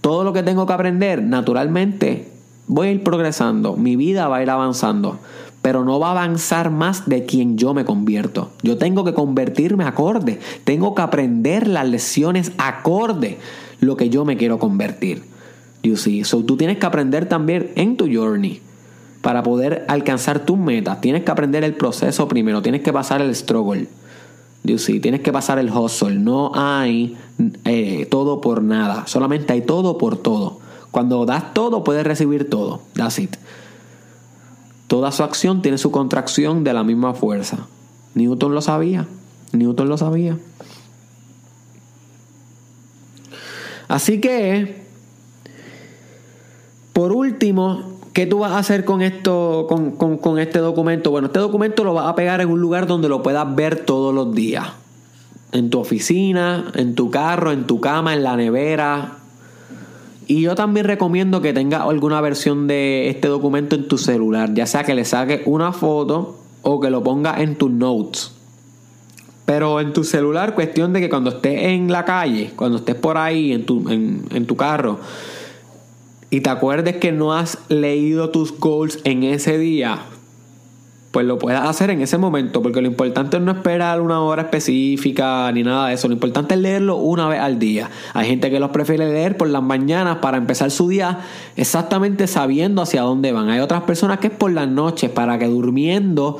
todo 0.00 0.22
lo 0.22 0.32
que 0.32 0.44
tengo 0.44 0.66
que 0.66 0.72
aprender, 0.72 1.22
naturalmente 1.22 2.28
voy 2.68 2.88
a 2.88 2.92
ir 2.92 3.02
progresando, 3.02 3.76
mi 3.76 3.96
vida 3.96 4.28
va 4.28 4.36
a 4.36 4.42
ir 4.42 4.50
avanzando 4.50 5.18
pero 5.62 5.84
no 5.84 5.98
va 5.98 6.08
a 6.08 6.10
avanzar 6.12 6.70
más 6.70 7.08
de 7.08 7.24
quien 7.24 7.58
yo 7.58 7.74
me 7.74 7.84
convierto. 7.84 8.50
Yo 8.62 8.78
tengo 8.78 9.04
que 9.04 9.14
convertirme 9.14 9.84
acorde, 9.84 10.40
tengo 10.64 10.94
que 10.94 11.02
aprender 11.02 11.66
las 11.66 11.88
lecciones 11.88 12.52
acorde 12.58 13.38
lo 13.80 13.96
que 13.96 14.08
yo 14.08 14.24
me 14.24 14.36
quiero 14.36 14.58
convertir. 14.58 15.22
You 15.82 15.96
see, 15.96 16.24
so 16.24 16.44
tú 16.44 16.56
tienes 16.56 16.78
que 16.78 16.86
aprender 16.86 17.28
también 17.28 17.70
en 17.76 17.96
tu 17.96 18.12
journey 18.12 18.60
para 19.22 19.42
poder 19.42 19.84
alcanzar 19.88 20.40
tus 20.40 20.58
metas. 20.58 21.00
Tienes 21.00 21.24
que 21.24 21.30
aprender 21.30 21.64
el 21.64 21.74
proceso 21.74 22.28
primero, 22.28 22.62
tienes 22.62 22.82
que 22.82 22.92
pasar 22.92 23.22
el 23.22 23.34
struggle. 23.34 23.88
You 24.64 24.78
see, 24.78 25.00
tienes 25.00 25.20
que 25.20 25.32
pasar 25.32 25.58
el 25.58 25.70
hustle. 25.70 26.16
No 26.16 26.52
hay 26.54 27.16
eh, 27.64 28.06
todo 28.10 28.40
por 28.40 28.62
nada, 28.62 29.06
solamente 29.06 29.52
hay 29.52 29.62
todo 29.62 29.98
por 29.98 30.16
todo. 30.16 30.60
Cuando 30.90 31.26
das 31.26 31.54
todo, 31.54 31.84
puedes 31.84 32.04
recibir 32.04 32.48
todo. 32.48 32.80
That's 32.94 33.18
it. 33.18 33.36
Toda 34.88 35.12
su 35.12 35.22
acción 35.22 35.60
tiene 35.62 35.78
su 35.78 35.90
contracción 35.90 36.64
de 36.64 36.72
la 36.72 36.82
misma 36.82 37.14
fuerza. 37.14 37.66
Newton 38.14 38.54
lo 38.54 38.62
sabía. 38.62 39.06
Newton 39.52 39.88
lo 39.88 39.98
sabía. 39.98 40.38
Así 43.86 44.20
que, 44.20 44.82
por 46.94 47.12
último, 47.12 47.98
¿qué 48.14 48.26
tú 48.26 48.38
vas 48.40 48.52
a 48.52 48.58
hacer 48.58 48.86
con 48.86 49.02
esto, 49.02 49.66
con, 49.68 49.92
con, 49.92 50.38
este 50.38 50.58
documento? 50.58 51.10
Bueno, 51.10 51.26
este 51.28 51.38
documento 51.38 51.84
lo 51.84 51.94
vas 51.94 52.06
a 52.06 52.14
pegar 52.14 52.40
en 52.40 52.48
un 52.48 52.60
lugar 52.60 52.86
donde 52.86 53.08
lo 53.10 53.22
puedas 53.22 53.54
ver 53.54 53.84
todos 53.84 54.14
los 54.14 54.34
días. 54.34 54.68
En 55.52 55.68
tu 55.68 55.80
oficina, 55.80 56.70
en 56.74 56.94
tu 56.94 57.10
carro, 57.10 57.52
en 57.52 57.66
tu 57.66 57.80
cama, 57.80 58.14
en 58.14 58.22
la 58.22 58.36
nevera, 58.36 59.18
y 60.28 60.42
yo 60.42 60.54
también 60.54 60.84
recomiendo 60.84 61.40
que 61.40 61.54
tengas 61.54 61.80
alguna 61.80 62.20
versión 62.20 62.66
de 62.66 63.08
este 63.08 63.28
documento 63.28 63.74
en 63.74 63.88
tu 63.88 63.96
celular, 63.96 64.52
ya 64.52 64.66
sea 64.66 64.84
que 64.84 64.94
le 64.94 65.06
saques 65.06 65.40
una 65.46 65.72
foto 65.72 66.38
o 66.60 66.80
que 66.80 66.90
lo 66.90 67.02
pongas 67.02 67.40
en 67.40 67.56
tus 67.56 67.70
notes. 67.70 68.32
Pero 69.46 69.80
en 69.80 69.94
tu 69.94 70.04
celular, 70.04 70.54
cuestión 70.54 70.92
de 70.92 71.00
que 71.00 71.08
cuando 71.08 71.30
estés 71.30 71.62
en 71.62 71.90
la 71.90 72.04
calle, 72.04 72.50
cuando 72.54 72.76
estés 72.76 72.94
por 72.94 73.16
ahí 73.16 73.52
en 73.52 73.64
tu, 73.64 73.88
en, 73.88 74.46
tu 74.46 74.54
carro, 74.54 75.00
y 76.28 76.42
te 76.42 76.50
acuerdes 76.50 76.96
que 76.96 77.10
no 77.10 77.32
has 77.32 77.58
leído 77.70 78.28
tus 78.28 78.52
goals 78.58 78.98
en 79.04 79.22
ese 79.22 79.56
día, 79.56 80.02
pues 81.18 81.26
lo 81.26 81.36
puedas 81.36 81.68
hacer 81.68 81.90
en 81.90 82.00
ese 82.00 82.16
momento, 82.16 82.62
porque 82.62 82.80
lo 82.80 82.86
importante 82.86 83.38
es 83.38 83.42
no 83.42 83.50
esperar 83.50 84.00
una 84.00 84.20
hora 84.20 84.42
específica 84.42 85.50
ni 85.50 85.64
nada 85.64 85.88
de 85.88 85.94
eso, 85.94 86.06
lo 86.06 86.14
importante 86.14 86.54
es 86.54 86.60
leerlo 86.60 86.94
una 86.94 87.26
vez 87.26 87.40
al 87.40 87.58
día. 87.58 87.90
Hay 88.14 88.28
gente 88.28 88.52
que 88.52 88.60
los 88.60 88.70
prefiere 88.70 89.04
leer 89.04 89.36
por 89.36 89.48
las 89.48 89.64
mañanas 89.64 90.18
para 90.18 90.36
empezar 90.36 90.70
su 90.70 90.88
día 90.88 91.18
exactamente 91.56 92.28
sabiendo 92.28 92.82
hacia 92.82 93.02
dónde 93.02 93.32
van. 93.32 93.48
Hay 93.48 93.58
otras 93.58 93.82
personas 93.82 94.20
que 94.20 94.28
es 94.28 94.32
por 94.32 94.52
las 94.52 94.68
noches 94.68 95.10
para 95.10 95.40
que 95.40 95.48
durmiendo 95.48 96.38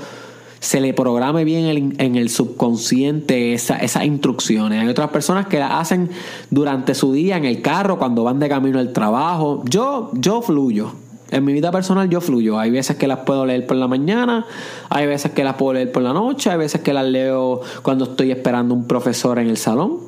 se 0.60 0.80
le 0.80 0.94
programe 0.94 1.42
bien 1.42 1.96
en 1.98 2.14
el 2.14 2.30
subconsciente 2.30 3.54
esas 3.54 4.04
instrucciones. 4.04 4.80
Hay 4.80 4.86
otras 4.86 5.10
personas 5.10 5.48
que 5.48 5.58
las 5.58 5.72
hacen 5.72 6.08
durante 6.50 6.94
su 6.94 7.12
día 7.12 7.36
en 7.36 7.46
el 7.46 7.62
carro, 7.62 7.98
cuando 7.98 8.22
van 8.22 8.38
de 8.38 8.48
camino 8.48 8.78
al 8.78 8.92
trabajo. 8.92 9.64
Yo, 9.68 10.12
yo 10.14 10.40
fluyo. 10.40 11.07
En 11.30 11.44
mi 11.44 11.52
vida 11.52 11.70
personal 11.70 12.08
yo 12.08 12.20
fluyo. 12.20 12.58
Hay 12.58 12.70
veces 12.70 12.96
que 12.96 13.06
las 13.06 13.20
puedo 13.20 13.44
leer 13.44 13.66
por 13.66 13.76
la 13.76 13.86
mañana, 13.86 14.46
hay 14.88 15.06
veces 15.06 15.32
que 15.32 15.44
las 15.44 15.54
puedo 15.54 15.74
leer 15.74 15.92
por 15.92 16.02
la 16.02 16.12
noche, 16.12 16.50
hay 16.50 16.58
veces 16.58 16.80
que 16.80 16.92
las 16.92 17.06
leo 17.06 17.60
cuando 17.82 18.04
estoy 18.04 18.30
esperando 18.30 18.74
un 18.74 18.86
profesor 18.86 19.38
en 19.38 19.48
el 19.48 19.58
salón. 19.58 19.98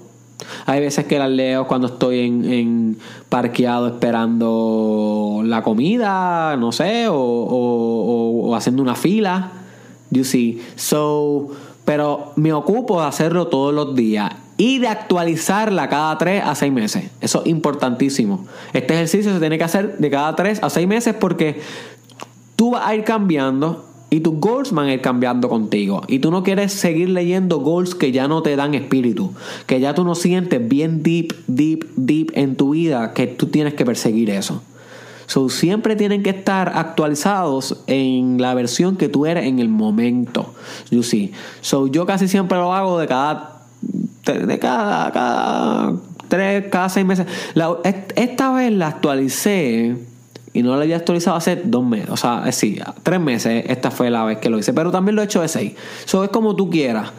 Hay 0.64 0.80
veces 0.80 1.04
que 1.04 1.18
las 1.18 1.28
leo 1.28 1.66
cuando 1.66 1.88
estoy 1.88 2.20
en, 2.20 2.96
parqueado 3.28 3.88
esperando 3.88 5.42
la 5.44 5.62
comida, 5.62 6.56
no 6.56 6.72
sé, 6.72 7.08
o, 7.08 7.14
o 7.14 8.56
haciendo 8.56 8.82
una 8.82 8.94
fila. 8.94 9.52
You 10.10 10.24
see. 10.24 10.62
So, 10.76 11.50
pero 11.84 12.32
me 12.36 12.52
ocupo 12.52 13.00
de 13.00 13.06
hacerlo 13.06 13.48
todos 13.48 13.74
los 13.74 13.94
días 13.94 14.32
y 14.60 14.78
de 14.78 14.88
actualizarla 14.88 15.88
cada 15.88 16.18
3 16.18 16.42
a 16.44 16.54
6 16.54 16.70
meses. 16.70 17.10
Eso 17.22 17.40
es 17.40 17.46
importantísimo. 17.46 18.44
Este 18.74 18.92
ejercicio 18.92 19.32
se 19.32 19.40
tiene 19.40 19.56
que 19.56 19.64
hacer 19.64 19.96
de 19.96 20.10
cada 20.10 20.36
3 20.36 20.62
a 20.62 20.68
6 20.68 20.86
meses 20.86 21.14
porque 21.18 21.62
tú 22.56 22.72
vas 22.72 22.86
a 22.86 22.94
ir 22.94 23.04
cambiando 23.04 23.86
y 24.10 24.20
tus 24.20 24.34
goals 24.34 24.72
van 24.72 24.88
a 24.88 24.92
ir 24.92 25.00
cambiando 25.00 25.48
contigo. 25.48 26.02
Y 26.08 26.18
tú 26.18 26.30
no 26.30 26.42
quieres 26.42 26.74
seguir 26.74 27.08
leyendo 27.08 27.60
goals 27.60 27.94
que 27.94 28.12
ya 28.12 28.28
no 28.28 28.42
te 28.42 28.54
dan 28.54 28.74
espíritu, 28.74 29.32
que 29.64 29.80
ya 29.80 29.94
tú 29.94 30.04
no 30.04 30.14
sientes 30.14 30.68
bien 30.68 31.02
deep, 31.02 31.32
deep, 31.46 31.86
deep 31.96 32.30
en 32.34 32.54
tu 32.54 32.72
vida 32.72 33.14
que 33.14 33.28
tú 33.28 33.46
tienes 33.46 33.72
que 33.72 33.86
perseguir 33.86 34.28
eso. 34.28 34.62
So, 35.24 35.48
siempre 35.48 35.96
tienen 35.96 36.22
que 36.22 36.30
estar 36.30 36.72
actualizados 36.74 37.82
en 37.86 38.42
la 38.42 38.52
versión 38.52 38.98
que 38.98 39.08
tú 39.08 39.24
eres 39.24 39.46
en 39.46 39.58
el 39.58 39.70
momento. 39.70 40.52
You 40.90 41.02
see. 41.02 41.32
So, 41.62 41.86
yo 41.86 42.04
casi 42.04 42.28
siempre 42.28 42.58
lo 42.58 42.74
hago 42.74 42.98
de 42.98 43.06
cada 43.06 43.59
de 44.24 44.58
cada, 44.58 45.10
cada 45.12 45.92
tres, 46.28 46.66
cada 46.70 46.88
seis 46.88 47.06
meses. 47.06 47.26
esta 48.14 48.52
vez 48.52 48.72
la 48.72 48.88
actualicé 48.88 49.96
y 50.52 50.62
no 50.62 50.76
la 50.76 50.82
había 50.82 50.96
actualizado 50.96 51.36
hace 51.36 51.56
dos 51.56 51.84
meses. 51.84 52.10
O 52.10 52.16
sea, 52.16 52.44
eh, 52.46 52.52
sí, 52.52 52.78
tres 53.02 53.20
meses. 53.20 53.64
Esta 53.68 53.90
fue 53.90 54.10
la 54.10 54.24
vez 54.24 54.38
que 54.38 54.50
lo 54.50 54.58
hice. 54.58 54.72
Pero 54.72 54.90
también 54.90 55.16
lo 55.16 55.22
he 55.22 55.26
hecho 55.26 55.42
de 55.42 55.48
seis. 55.48 55.74
Eso 56.04 56.24
es 56.24 56.30
como 56.30 56.56
tú 56.56 56.70
quieras. 56.70 57.12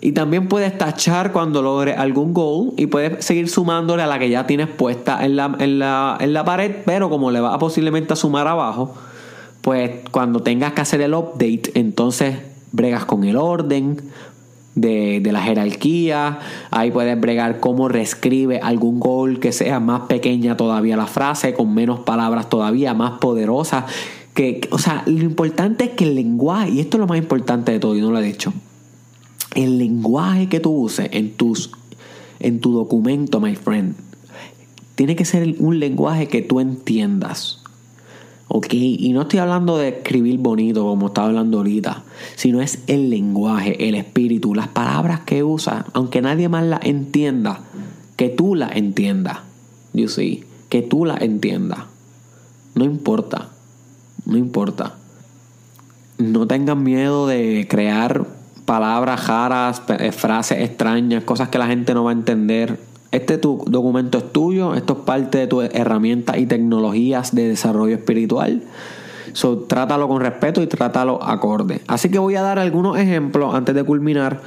Y 0.00 0.12
también 0.12 0.48
puedes 0.48 0.78
tachar 0.78 1.32
cuando 1.32 1.62
logres 1.62 1.98
algún 1.98 2.32
goal 2.32 2.72
y 2.76 2.86
puedes 2.86 3.24
seguir 3.24 3.50
sumándole 3.50 4.02
a 4.02 4.06
la 4.06 4.18
que 4.18 4.30
ya 4.30 4.46
tienes 4.46 4.68
puesta 4.68 5.24
en 5.24 5.36
la, 5.36 5.54
en 5.58 5.78
la, 5.78 6.16
en 6.20 6.32
la 6.32 6.44
pared. 6.44 6.76
Pero 6.86 7.10
como 7.10 7.30
le 7.30 7.40
vas 7.40 7.54
a 7.54 7.58
posiblemente 7.58 8.12
a 8.14 8.16
sumar 8.16 8.46
abajo, 8.46 8.94
pues 9.60 9.90
cuando 10.10 10.40
tengas 10.40 10.72
que 10.72 10.80
hacer 10.80 11.00
el 11.02 11.12
update, 11.12 11.72
entonces 11.74 12.38
bregas 12.72 13.04
con 13.04 13.24
el 13.24 13.36
orden, 13.36 14.00
de, 14.80 15.28
la 15.30 15.42
jerarquía. 15.42 16.38
Ahí 16.70 16.90
puedes 16.90 17.20
bregar 17.20 17.60
cómo 17.60 17.88
reescribe 17.88 18.58
algún 18.60 19.00
gol 19.00 19.40
que 19.40 19.52
sea 19.52 19.80
más 19.80 20.02
pequeña 20.02 20.56
todavía 20.56 20.96
la 20.96 21.06
frase, 21.06 21.54
con 21.54 21.74
menos 21.74 22.00
palabras 22.00 22.48
todavía, 22.48 22.94
más 22.94 23.18
poderosa. 23.18 23.86
Que, 24.34 24.60
o 24.70 24.78
sea, 24.78 25.02
lo 25.06 25.22
importante 25.22 25.84
es 25.84 25.90
que 25.90 26.04
el 26.04 26.14
lenguaje, 26.14 26.70
y 26.70 26.80
esto 26.80 26.96
es 26.96 27.00
lo 27.00 27.06
más 27.06 27.18
importante 27.18 27.72
de 27.72 27.80
todo, 27.80 27.96
y 27.96 28.00
no 28.00 28.10
lo 28.10 28.18
he 28.18 28.22
dicho, 28.22 28.52
el 29.54 29.78
lenguaje 29.78 30.48
que 30.48 30.60
tú 30.60 30.70
uses 30.70 31.08
en, 31.12 31.32
tus, 31.32 31.72
en 32.38 32.60
tu 32.60 32.72
documento, 32.72 33.40
my 33.40 33.56
friend, 33.56 33.94
tiene 34.94 35.16
que 35.16 35.24
ser 35.24 35.56
un 35.58 35.78
lenguaje 35.78 36.28
que 36.28 36.42
tú 36.42 36.60
entiendas. 36.60 37.59
¿Ok? 38.52 38.66
Y 38.72 39.12
no 39.12 39.22
estoy 39.22 39.38
hablando 39.38 39.78
de 39.78 39.88
escribir 39.88 40.38
bonito 40.38 40.84
como 40.84 41.06
estaba 41.06 41.28
hablando 41.28 41.58
ahorita, 41.58 42.02
sino 42.34 42.60
es 42.60 42.80
el 42.88 43.08
lenguaje, 43.08 43.88
el 43.88 43.94
espíritu, 43.94 44.54
las 44.54 44.66
palabras 44.66 45.20
que 45.20 45.44
usa, 45.44 45.86
aunque 45.92 46.20
nadie 46.20 46.48
más 46.48 46.64
las 46.64 46.84
entienda, 46.84 47.60
que 48.16 48.28
tú 48.28 48.56
las 48.56 48.74
entiendas, 48.74 49.38
you 49.92 50.08
see, 50.08 50.44
que 50.68 50.82
tú 50.82 51.04
las 51.04 51.22
entiendas. 51.22 51.78
No 52.74 52.84
importa, 52.84 53.50
no 54.26 54.36
importa. 54.36 54.96
No 56.18 56.48
tengan 56.48 56.82
miedo 56.82 57.28
de 57.28 57.68
crear 57.70 58.26
palabras 58.64 59.28
raras, 59.28 59.82
eh, 59.88 60.10
frases 60.10 60.58
extrañas, 60.58 61.22
cosas 61.22 61.50
que 61.50 61.58
la 61.58 61.68
gente 61.68 61.94
no 61.94 62.02
va 62.02 62.10
a 62.10 62.14
entender 62.14 62.80
este 63.12 63.38
tu 63.38 63.64
documento 63.66 64.18
es 64.18 64.32
tuyo, 64.32 64.74
esto 64.74 64.92
es 64.94 64.98
parte 65.00 65.38
de 65.38 65.46
tus 65.46 65.64
herramientas 65.72 66.38
y 66.38 66.46
tecnologías 66.46 67.34
de 67.34 67.48
desarrollo 67.48 67.96
espiritual. 67.96 68.62
So, 69.32 69.58
trátalo 69.58 70.08
con 70.08 70.20
respeto 70.20 70.62
y 70.62 70.66
trátalo 70.66 71.22
acorde. 71.22 71.80
Así 71.86 72.08
que 72.08 72.18
voy 72.18 72.34
a 72.36 72.42
dar 72.42 72.58
algunos 72.58 72.98
ejemplos 72.98 73.54
antes 73.54 73.74
de 73.74 73.84
culminar 73.84 74.40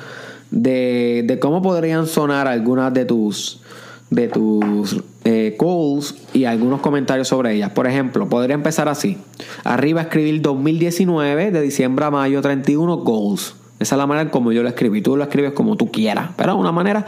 de, 0.51 1.23
de 1.25 1.39
cómo 1.39 1.61
podrían 1.61 2.05
sonar 2.05 2.47
algunas 2.47 2.93
de 2.93 3.05
tus, 3.05 3.61
de 4.09 4.27
tus 4.27 5.01
eh, 5.25 5.57
y 6.33 6.45
algunos 6.45 6.81
comentarios 6.81 7.27
sobre 7.27 7.55
ellas. 7.55 7.71
Por 7.71 7.87
ejemplo, 7.87 8.27
podría 8.27 8.55
empezar 8.55 8.87
así. 8.87 9.17
Arriba 9.63 10.01
escribir 10.01 10.41
2019 10.41 11.51
de 11.51 11.61
diciembre 11.61 12.05
a 12.05 12.11
mayo 12.11 12.41
31 12.41 12.97
goals. 12.97 13.55
Esa 13.83 13.95
es 13.95 13.99
la 13.99 14.07
manera 14.07 14.31
como 14.31 14.51
yo 14.51 14.63
lo 14.63 14.69
escribí. 14.69 15.01
Tú 15.01 15.15
lo 15.15 15.23
escribes 15.23 15.51
como 15.53 15.75
tú 15.75 15.91
quieras. 15.91 16.31
Pero 16.35 16.55
una 16.55 16.71
manera. 16.71 17.05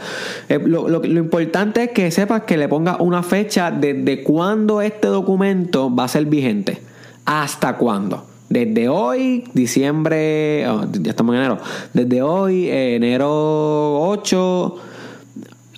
eh, 0.48 0.60
lo, 0.64 0.88
lo- 0.88 1.00
lo 1.02 1.18
importante 1.20 1.82
es 1.84 1.90
que 1.90 2.10
sepas 2.10 2.42
que 2.42 2.56
le 2.56 2.68
pongas 2.68 2.96
una 3.00 3.22
fecha 3.24 3.70
desde 3.72 4.22
cuándo 4.22 4.80
este 4.80 5.08
documento 5.08 5.94
va 5.94 6.04
a 6.04 6.08
ser 6.08 6.26
vigente. 6.26 6.80
¿Hasta 7.24 7.76
cuándo? 7.76 8.24
Desde 8.48 8.88
hoy, 8.88 9.42
diciembre. 9.54 10.68
oh, 10.68 10.84
ya 10.92 11.10
estamos 11.10 11.34
en 11.34 11.40
enero. 11.40 11.58
Desde 11.92 12.22
hoy, 12.22 12.68
eh, 12.68 12.94
enero 12.94 14.00
8 14.08 14.76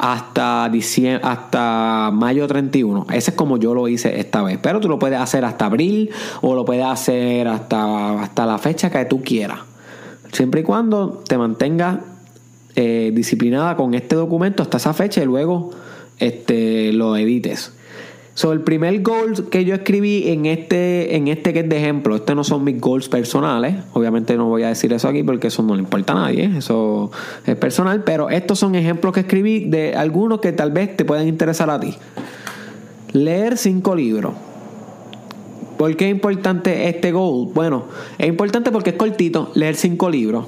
hasta 0.00 0.68
diciembre, 0.68 1.26
hasta 1.28 2.10
mayo 2.12 2.46
31. 2.46 3.06
Ese 3.12 3.30
es 3.30 3.36
como 3.36 3.56
yo 3.56 3.74
lo 3.74 3.88
hice 3.88 4.20
esta 4.20 4.42
vez. 4.42 4.58
Pero 4.62 4.80
tú 4.80 4.88
lo 4.88 4.98
puedes 4.98 5.18
hacer 5.18 5.44
hasta 5.44 5.64
abril 5.66 6.10
o 6.40 6.54
lo 6.54 6.64
puedes 6.64 6.84
hacer 6.84 7.48
hasta, 7.48 8.20
hasta 8.22 8.46
la 8.46 8.58
fecha 8.58 8.90
que 8.90 9.04
tú 9.06 9.22
quieras. 9.22 9.60
Siempre 10.32 10.60
y 10.60 10.64
cuando 10.64 11.22
te 11.26 11.38
mantengas 11.38 11.98
eh, 12.76 13.10
disciplinada 13.14 13.76
con 13.76 13.94
este 13.94 14.14
documento 14.14 14.62
hasta 14.62 14.76
esa 14.76 14.94
fecha 14.94 15.22
y 15.22 15.26
luego 15.26 15.70
este, 16.18 16.92
lo 16.92 17.16
edites. 17.16 17.72
So, 18.34 18.52
el 18.52 18.60
primer 18.60 19.02
goal 19.02 19.48
que 19.50 19.64
yo 19.64 19.74
escribí 19.74 20.28
en 20.28 20.46
este, 20.46 21.16
en 21.16 21.26
este 21.26 21.52
que 21.52 21.58
es 21.58 21.68
de 21.68 21.76
ejemplo, 21.76 22.14
este 22.14 22.36
no 22.36 22.44
son 22.44 22.62
mis 22.62 22.80
goals 22.80 23.08
personales, 23.08 23.74
obviamente 23.94 24.36
no 24.36 24.46
voy 24.46 24.62
a 24.62 24.68
decir 24.68 24.92
eso 24.92 25.08
aquí 25.08 25.24
porque 25.24 25.48
eso 25.48 25.64
no 25.64 25.74
le 25.74 25.80
importa 25.80 26.12
a 26.12 26.16
nadie, 26.16 26.48
eso 26.56 27.10
es 27.44 27.56
personal, 27.56 28.04
pero 28.04 28.30
estos 28.30 28.60
son 28.60 28.76
ejemplos 28.76 29.12
que 29.12 29.20
escribí 29.20 29.64
de 29.64 29.96
algunos 29.96 30.38
que 30.38 30.52
tal 30.52 30.70
vez 30.70 30.96
te 30.96 31.04
puedan 31.04 31.26
interesar 31.26 31.68
a 31.68 31.80
ti. 31.80 31.96
Leer 33.12 33.56
cinco 33.56 33.96
libros. 33.96 34.34
¿Por 35.78 35.96
qué 35.96 36.06
es 36.06 36.10
importante 36.10 36.88
este 36.88 37.12
goal? 37.12 37.48
Bueno, 37.54 37.84
es 38.18 38.28
importante 38.28 38.70
porque 38.70 38.90
es 38.90 38.96
cortito, 38.96 39.50
leer 39.54 39.76
cinco 39.76 40.10
libros. 40.10 40.46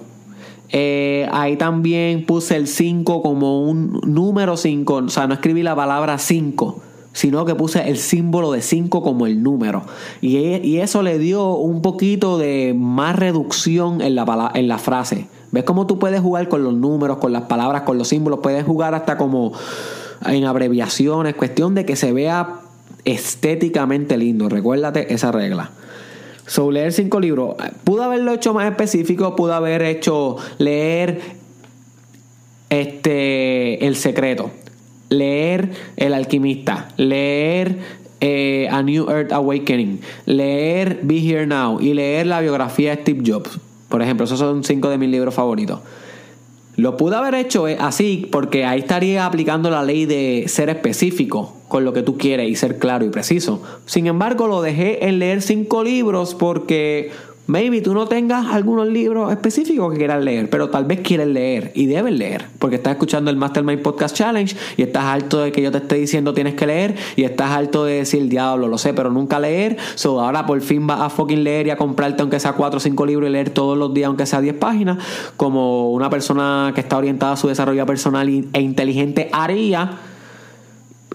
Eh, 0.72 1.28
ahí 1.32 1.56
también 1.56 2.26
puse 2.26 2.56
el 2.56 2.68
5 2.68 3.22
como 3.22 3.62
un 3.62 4.00
número 4.06 4.56
5, 4.56 4.94
o 4.94 5.08
sea, 5.08 5.26
no 5.26 5.34
escribí 5.34 5.64
la 5.64 5.74
palabra 5.74 6.16
5, 6.16 6.80
sino 7.12 7.44
que 7.44 7.56
puse 7.56 7.88
el 7.88 7.96
símbolo 7.96 8.52
de 8.52 8.62
5 8.62 9.02
como 9.02 9.26
el 9.26 9.42
número. 9.42 9.82
Y, 10.20 10.76
eso 10.76 11.02
le 11.02 11.18
dio 11.18 11.54
un 11.54 11.82
poquito 11.82 12.38
de 12.38 12.74
más 12.76 13.16
reducción 13.16 14.00
en 14.00 14.14
la 14.14 14.78
frase. 14.78 15.26
¿Ves 15.52 15.64
cómo 15.64 15.86
tú 15.86 15.98
puedes 15.98 16.20
jugar 16.20 16.48
con 16.48 16.62
los 16.62 16.74
números, 16.74 17.18
con 17.18 17.32
las 17.32 17.42
palabras, 17.42 17.82
con 17.82 17.98
los 17.98 18.08
símbolos? 18.08 18.38
Puedes 18.40 18.64
jugar 18.64 18.94
hasta 18.94 19.16
como 19.16 19.52
en 20.24 20.44
abreviaciones, 20.44 21.34
cuestión 21.34 21.74
de 21.74 21.84
que 21.84 21.96
se 21.96 22.12
vea 22.12 22.60
estéticamente 23.04 24.16
lindo. 24.16 24.48
Recuérdate 24.48 25.12
esa 25.12 25.32
regla. 25.32 25.70
So, 26.46 26.70
leer 26.70 26.92
cinco 26.92 27.20
libros. 27.20 27.54
Pudo 27.84 28.02
haberlo 28.02 28.32
hecho 28.32 28.52
más 28.52 28.68
específico, 28.68 29.36
pudo 29.36 29.54
haber 29.54 29.82
hecho 29.82 30.36
leer 30.58 31.20
este 32.70 33.86
El 33.86 33.96
secreto, 33.96 34.50
leer 35.08 35.70
El 35.96 36.14
alquimista, 36.14 36.88
leer 36.96 37.78
eh, 38.20 38.68
A 38.70 38.82
New 38.82 39.08
Earth 39.10 39.32
Awakening, 39.32 40.00
leer 40.26 41.00
Be 41.02 41.18
Here 41.18 41.46
Now 41.46 41.80
y 41.80 41.94
leer 41.94 42.26
la 42.26 42.40
biografía 42.40 42.96
de 42.96 43.02
Steve 43.02 43.22
Jobs. 43.24 43.60
Por 43.88 44.02
ejemplo, 44.02 44.24
esos 44.24 44.38
son 44.38 44.64
cinco 44.64 44.88
de 44.88 44.98
mis 44.98 45.08
libros 45.08 45.34
favoritos. 45.34 45.80
Lo 46.80 46.96
pude 46.96 47.14
haber 47.14 47.34
hecho 47.34 47.68
eh, 47.68 47.76
así 47.78 48.26
porque 48.32 48.64
ahí 48.64 48.80
estaría 48.80 49.26
aplicando 49.26 49.68
la 49.68 49.82
ley 49.82 50.06
de 50.06 50.44
ser 50.48 50.70
específico 50.70 51.54
con 51.68 51.84
lo 51.84 51.92
que 51.92 52.02
tú 52.02 52.16
quieres 52.16 52.48
y 52.48 52.56
ser 52.56 52.78
claro 52.78 53.04
y 53.04 53.10
preciso. 53.10 53.62
Sin 53.84 54.06
embargo, 54.06 54.46
lo 54.46 54.62
dejé 54.62 55.06
en 55.06 55.18
leer 55.18 55.42
cinco 55.42 55.84
libros 55.84 56.34
porque 56.34 57.10
maybe 57.50 57.80
tú 57.80 57.94
no 57.94 58.06
tengas 58.06 58.46
algunos 58.46 58.86
libros 58.86 59.32
específicos 59.32 59.92
que 59.92 59.98
quieras 59.98 60.22
leer, 60.22 60.48
pero 60.48 60.70
tal 60.70 60.84
vez 60.84 61.00
quieres 61.00 61.26
leer 61.26 61.72
y 61.74 61.86
debes 61.86 62.14
leer 62.14 62.46
porque 62.60 62.76
estás 62.76 62.92
escuchando 62.92 63.28
el 63.28 63.36
Mastermind 63.36 63.82
Podcast 63.82 64.14
Challenge 64.14 64.54
y 64.76 64.82
estás 64.82 65.02
harto 65.04 65.40
de 65.40 65.50
que 65.50 65.60
yo 65.60 65.72
te 65.72 65.78
esté 65.78 65.96
diciendo 65.96 66.32
tienes 66.32 66.54
que 66.54 66.66
leer 66.66 66.94
y 67.16 67.24
estás 67.24 67.50
harto 67.50 67.84
de 67.84 67.94
decir 67.94 68.28
diablo, 68.28 68.68
lo 68.68 68.78
sé, 68.78 68.94
pero 68.94 69.10
nunca 69.10 69.40
leer. 69.40 69.76
So 69.96 70.20
ahora 70.20 70.46
por 70.46 70.60
fin 70.60 70.86
vas 70.86 71.00
a 71.00 71.10
fucking 71.10 71.42
leer 71.42 71.66
y 71.66 71.70
a 71.70 71.76
comprarte 71.76 72.22
aunque 72.22 72.38
sea 72.38 72.52
4 72.52 72.76
o 72.76 72.80
5 72.80 73.06
libros 73.06 73.28
y 73.28 73.32
leer 73.32 73.50
todos 73.50 73.76
los 73.76 73.92
días 73.92 74.06
aunque 74.06 74.26
sea 74.26 74.40
10 74.40 74.54
páginas, 74.56 74.98
como 75.36 75.90
una 75.90 76.08
persona 76.08 76.70
que 76.72 76.82
está 76.82 76.98
orientada 76.98 77.32
a 77.32 77.36
su 77.36 77.48
desarrollo 77.48 77.84
personal 77.84 78.28
e 78.28 78.60
inteligente 78.60 79.28
haría. 79.32 79.98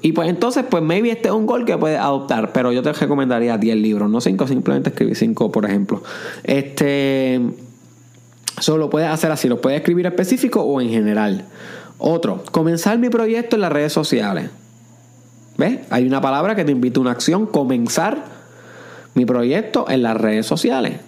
Y 0.06 0.12
pues 0.12 0.30
entonces, 0.30 0.64
pues 0.70 0.84
maybe 0.84 1.10
este 1.10 1.30
es 1.30 1.34
un 1.34 1.48
gol 1.48 1.66
que 1.66 1.76
puedes 1.80 2.00
adoptar, 2.00 2.54
pero 2.54 2.72
yo 2.72 2.84
te 2.84 2.94
recomendaría 2.94 3.58
10 3.58 3.76
libros, 3.78 4.08
no 4.08 4.22
5, 4.22 4.48
simplemente 4.48 4.92
escribir 4.92 5.16
5, 5.16 5.52
por 5.52 5.66
ejemplo. 5.66 6.04
Este. 6.44 7.42
Solo 8.60 8.92
puedes 8.92 9.10
hacer 9.10 9.32
así, 9.32 9.50
lo 9.50 9.60
puedes 9.62 9.80
escribir 9.80 10.06
específico 10.06 10.62
o 10.62 10.80
en 10.80 10.90
general. 10.90 11.46
Otro, 11.98 12.44
comenzar 12.52 13.00
mi 13.00 13.10
proyecto 13.10 13.56
en 13.56 13.64
las 13.64 13.72
redes 13.72 13.94
sociales. 13.94 14.52
¿Ves? 15.58 15.80
Hay 15.90 16.06
una 16.06 16.22
palabra 16.22 16.56
que 16.56 16.66
te 16.66 16.72
invita 16.72 17.00
a 17.00 17.02
una 17.02 17.12
acción, 17.12 17.48
comenzar 17.48 18.26
mi 19.16 19.26
proyecto 19.26 19.90
en 19.90 20.04
las 20.04 20.16
redes 20.16 20.46
sociales. 20.46 21.00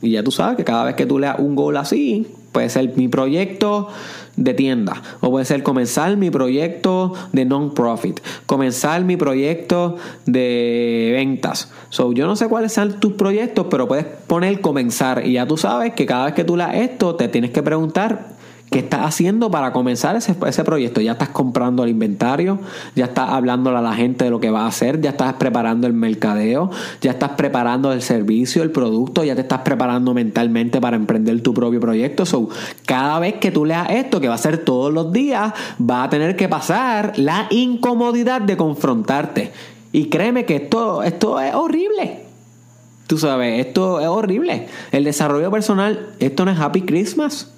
Y 0.00 0.12
ya 0.12 0.22
tú 0.22 0.30
sabes 0.30 0.56
que 0.56 0.64
cada 0.64 0.84
vez 0.84 0.94
que 0.94 1.04
tú 1.04 1.18
leas 1.18 1.38
un 1.38 1.54
goal 1.54 1.76
así, 1.76 2.28
puede 2.52 2.68
ser 2.68 2.96
mi 2.96 3.08
proyecto 3.08 3.88
de 4.36 4.54
tienda, 4.54 5.02
o 5.20 5.30
puede 5.30 5.44
ser 5.44 5.62
comenzar 5.62 6.16
mi 6.16 6.30
proyecto 6.30 7.12
de 7.32 7.44
non-profit, 7.44 8.20
comenzar 8.46 9.04
mi 9.04 9.16
proyecto 9.16 9.96
de 10.26 11.12
ventas. 11.14 11.70
So, 11.90 12.12
yo 12.12 12.26
no 12.26 12.36
sé 12.36 12.48
cuáles 12.48 12.72
sean 12.72 13.00
tus 13.00 13.12
proyectos, 13.12 13.66
pero 13.70 13.86
puedes 13.86 14.06
poner 14.06 14.60
comenzar. 14.60 15.26
Y 15.26 15.32
ya 15.32 15.46
tú 15.46 15.56
sabes 15.56 15.92
que 15.94 16.06
cada 16.06 16.26
vez 16.26 16.34
que 16.34 16.44
tú 16.44 16.56
leas 16.56 16.74
esto, 16.74 17.16
te 17.16 17.28
tienes 17.28 17.50
que 17.50 17.62
preguntar 17.62 18.39
¿Qué 18.70 18.78
estás 18.78 19.00
haciendo 19.00 19.50
para 19.50 19.72
comenzar 19.72 20.14
ese, 20.14 20.64
proyecto? 20.64 21.00
Ya 21.00 21.12
estás 21.12 21.30
comprando 21.30 21.82
el 21.82 21.90
inventario, 21.90 22.60
ya 22.94 23.06
estás 23.06 23.30
hablándole 23.30 23.78
a 23.78 23.80
la 23.80 23.94
gente 23.94 24.26
de 24.26 24.30
lo 24.30 24.38
que 24.38 24.50
va 24.50 24.62
a 24.62 24.68
hacer, 24.68 25.00
ya 25.00 25.10
estás 25.10 25.32
preparando 25.34 25.88
el 25.88 25.92
mercadeo, 25.92 26.70
ya 27.00 27.10
estás 27.10 27.30
preparando 27.30 27.92
el 27.92 28.00
servicio, 28.00 28.62
el 28.62 28.70
producto, 28.70 29.24
ya 29.24 29.34
te 29.34 29.40
estás 29.40 29.62
preparando 29.62 30.14
mentalmente 30.14 30.80
para 30.80 30.96
emprender 30.96 31.42
tu 31.42 31.52
propio 31.52 31.80
proyecto. 31.80 32.24
So, 32.24 32.48
cada 32.86 33.18
vez 33.18 33.34
que 33.34 33.50
tú 33.50 33.64
leas 33.64 33.90
esto, 33.90 34.20
que 34.20 34.28
va 34.28 34.34
a 34.34 34.38
ser 34.38 34.58
todos 34.58 34.92
los 34.92 35.12
días, 35.12 35.52
va 35.80 36.04
a 36.04 36.08
tener 36.08 36.36
que 36.36 36.48
pasar 36.48 37.18
la 37.18 37.48
incomodidad 37.50 38.40
de 38.40 38.56
confrontarte. 38.56 39.50
Y 39.90 40.10
créeme 40.10 40.44
que 40.44 40.54
esto, 40.54 41.02
esto 41.02 41.40
es 41.40 41.52
horrible. 41.56 42.20
Tú 43.08 43.18
sabes, 43.18 43.66
esto 43.66 43.98
es 43.98 44.06
horrible. 44.06 44.68
El 44.92 45.02
desarrollo 45.02 45.50
personal, 45.50 46.10
esto 46.20 46.44
no 46.44 46.52
es 46.52 46.60
Happy 46.60 46.82
Christmas. 46.82 47.50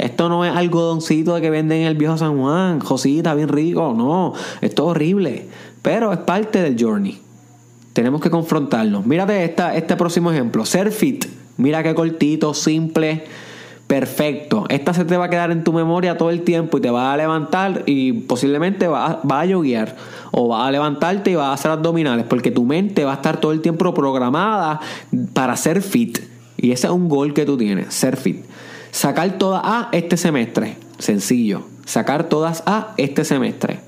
Esto 0.00 0.28
no 0.28 0.44
es 0.44 0.54
algodoncito 0.54 1.40
que 1.40 1.50
venden 1.50 1.82
en 1.82 1.86
el 1.86 1.96
viejo 1.96 2.16
San 2.16 2.38
Juan, 2.38 2.80
Josita, 2.80 3.34
bien 3.34 3.48
rico, 3.48 3.94
no. 3.96 4.32
Esto 4.60 4.84
es 4.84 4.88
horrible. 4.90 5.46
Pero 5.82 6.12
es 6.12 6.18
parte 6.18 6.62
del 6.62 6.76
journey. 6.78 7.20
Tenemos 7.92 8.20
que 8.20 8.30
confrontarnos. 8.30 9.06
Mírate 9.06 9.44
esta, 9.44 9.74
este 9.74 9.96
próximo 9.96 10.30
ejemplo. 10.30 10.64
Ser 10.64 10.92
fit. 10.92 11.26
Mira 11.56 11.82
qué 11.82 11.94
cortito, 11.94 12.54
simple, 12.54 13.24
perfecto. 13.86 14.64
Esta 14.68 14.94
se 14.94 15.04
te 15.04 15.16
va 15.16 15.26
a 15.26 15.30
quedar 15.30 15.50
en 15.50 15.64
tu 15.64 15.72
memoria 15.72 16.16
todo 16.16 16.30
el 16.30 16.42
tiempo 16.42 16.78
y 16.78 16.80
te 16.80 16.90
va 16.90 17.12
a 17.12 17.16
levantar 17.16 17.82
y 17.86 18.12
posiblemente 18.12 18.88
va 18.88 19.20
a 19.28 19.44
yoguear. 19.44 19.96
O 20.30 20.48
va 20.48 20.66
a 20.66 20.70
levantarte 20.70 21.32
y 21.32 21.34
va 21.34 21.48
a 21.48 21.52
hacer 21.54 21.70
abdominales. 21.70 22.24
Porque 22.26 22.50
tu 22.50 22.64
mente 22.64 23.04
va 23.04 23.12
a 23.12 23.16
estar 23.16 23.40
todo 23.40 23.52
el 23.52 23.60
tiempo 23.60 23.92
programada 23.92 24.80
para 25.32 25.56
ser 25.56 25.82
fit. 25.82 26.18
Y 26.56 26.72
ese 26.72 26.86
es 26.86 26.92
un 26.92 27.08
gol 27.08 27.32
que 27.32 27.46
tú 27.46 27.56
tienes, 27.56 27.92
ser 27.92 28.16
fit. 28.16 28.44
Sacar 28.90 29.38
todas 29.38 29.62
A 29.64 29.88
este 29.92 30.16
semestre. 30.16 30.76
Sencillo. 30.98 31.62
Sacar 31.84 32.24
todas 32.24 32.62
A 32.66 32.94
este 32.96 33.24
semestre. 33.24 33.80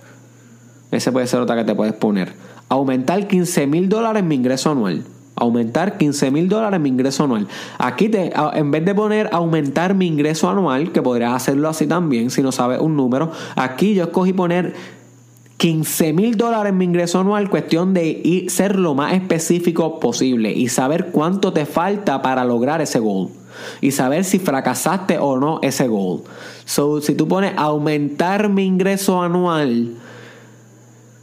Ese 0.90 1.10
puede 1.10 1.26
ser 1.26 1.40
otra 1.40 1.56
que 1.56 1.64
te 1.64 1.74
puedes 1.74 1.94
poner. 1.94 2.34
Aumentar 2.68 3.26
15 3.26 3.66
mil 3.66 3.88
dólares 3.88 4.22
mi 4.22 4.34
ingreso 4.34 4.70
anual. 4.70 5.04
Aumentar 5.34 5.96
15 5.98 6.30
mil 6.30 6.48
dólares 6.48 6.78
mi 6.78 6.90
ingreso 6.90 7.24
anual. 7.24 7.48
Aquí 7.78 8.08
te, 8.08 8.32
en 8.54 8.70
vez 8.70 8.84
de 8.84 8.94
poner 8.94 9.28
aumentar 9.32 9.94
mi 9.94 10.06
ingreso 10.06 10.48
anual, 10.48 10.92
que 10.92 11.02
podrías 11.02 11.32
hacerlo 11.32 11.68
así 11.68 11.86
también 11.86 12.30
si 12.30 12.42
no 12.42 12.52
sabes 12.52 12.80
un 12.80 12.96
número, 12.96 13.32
aquí 13.56 13.94
yo 13.94 14.04
escogí 14.04 14.32
poner 14.32 14.74
15 15.56 16.12
mil 16.12 16.36
dólares 16.36 16.74
mi 16.74 16.84
ingreso 16.84 17.20
anual, 17.20 17.48
cuestión 17.48 17.94
de 17.94 18.46
ser 18.48 18.78
lo 18.78 18.94
más 18.94 19.14
específico 19.14 20.00
posible 20.00 20.52
y 20.52 20.68
saber 20.68 21.06
cuánto 21.12 21.52
te 21.52 21.66
falta 21.66 22.20
para 22.20 22.44
lograr 22.44 22.80
ese 22.80 22.98
goal. 22.98 23.30
Y 23.80 23.92
saber 23.92 24.24
si 24.24 24.38
fracasaste 24.38 25.18
o 25.18 25.38
no 25.38 25.58
ese 25.62 25.88
goal. 25.88 26.22
So, 26.64 27.00
si 27.00 27.14
tú 27.14 27.28
pones 27.28 27.52
aumentar 27.56 28.48
mi 28.48 28.64
ingreso 28.64 29.22
anual 29.22 29.96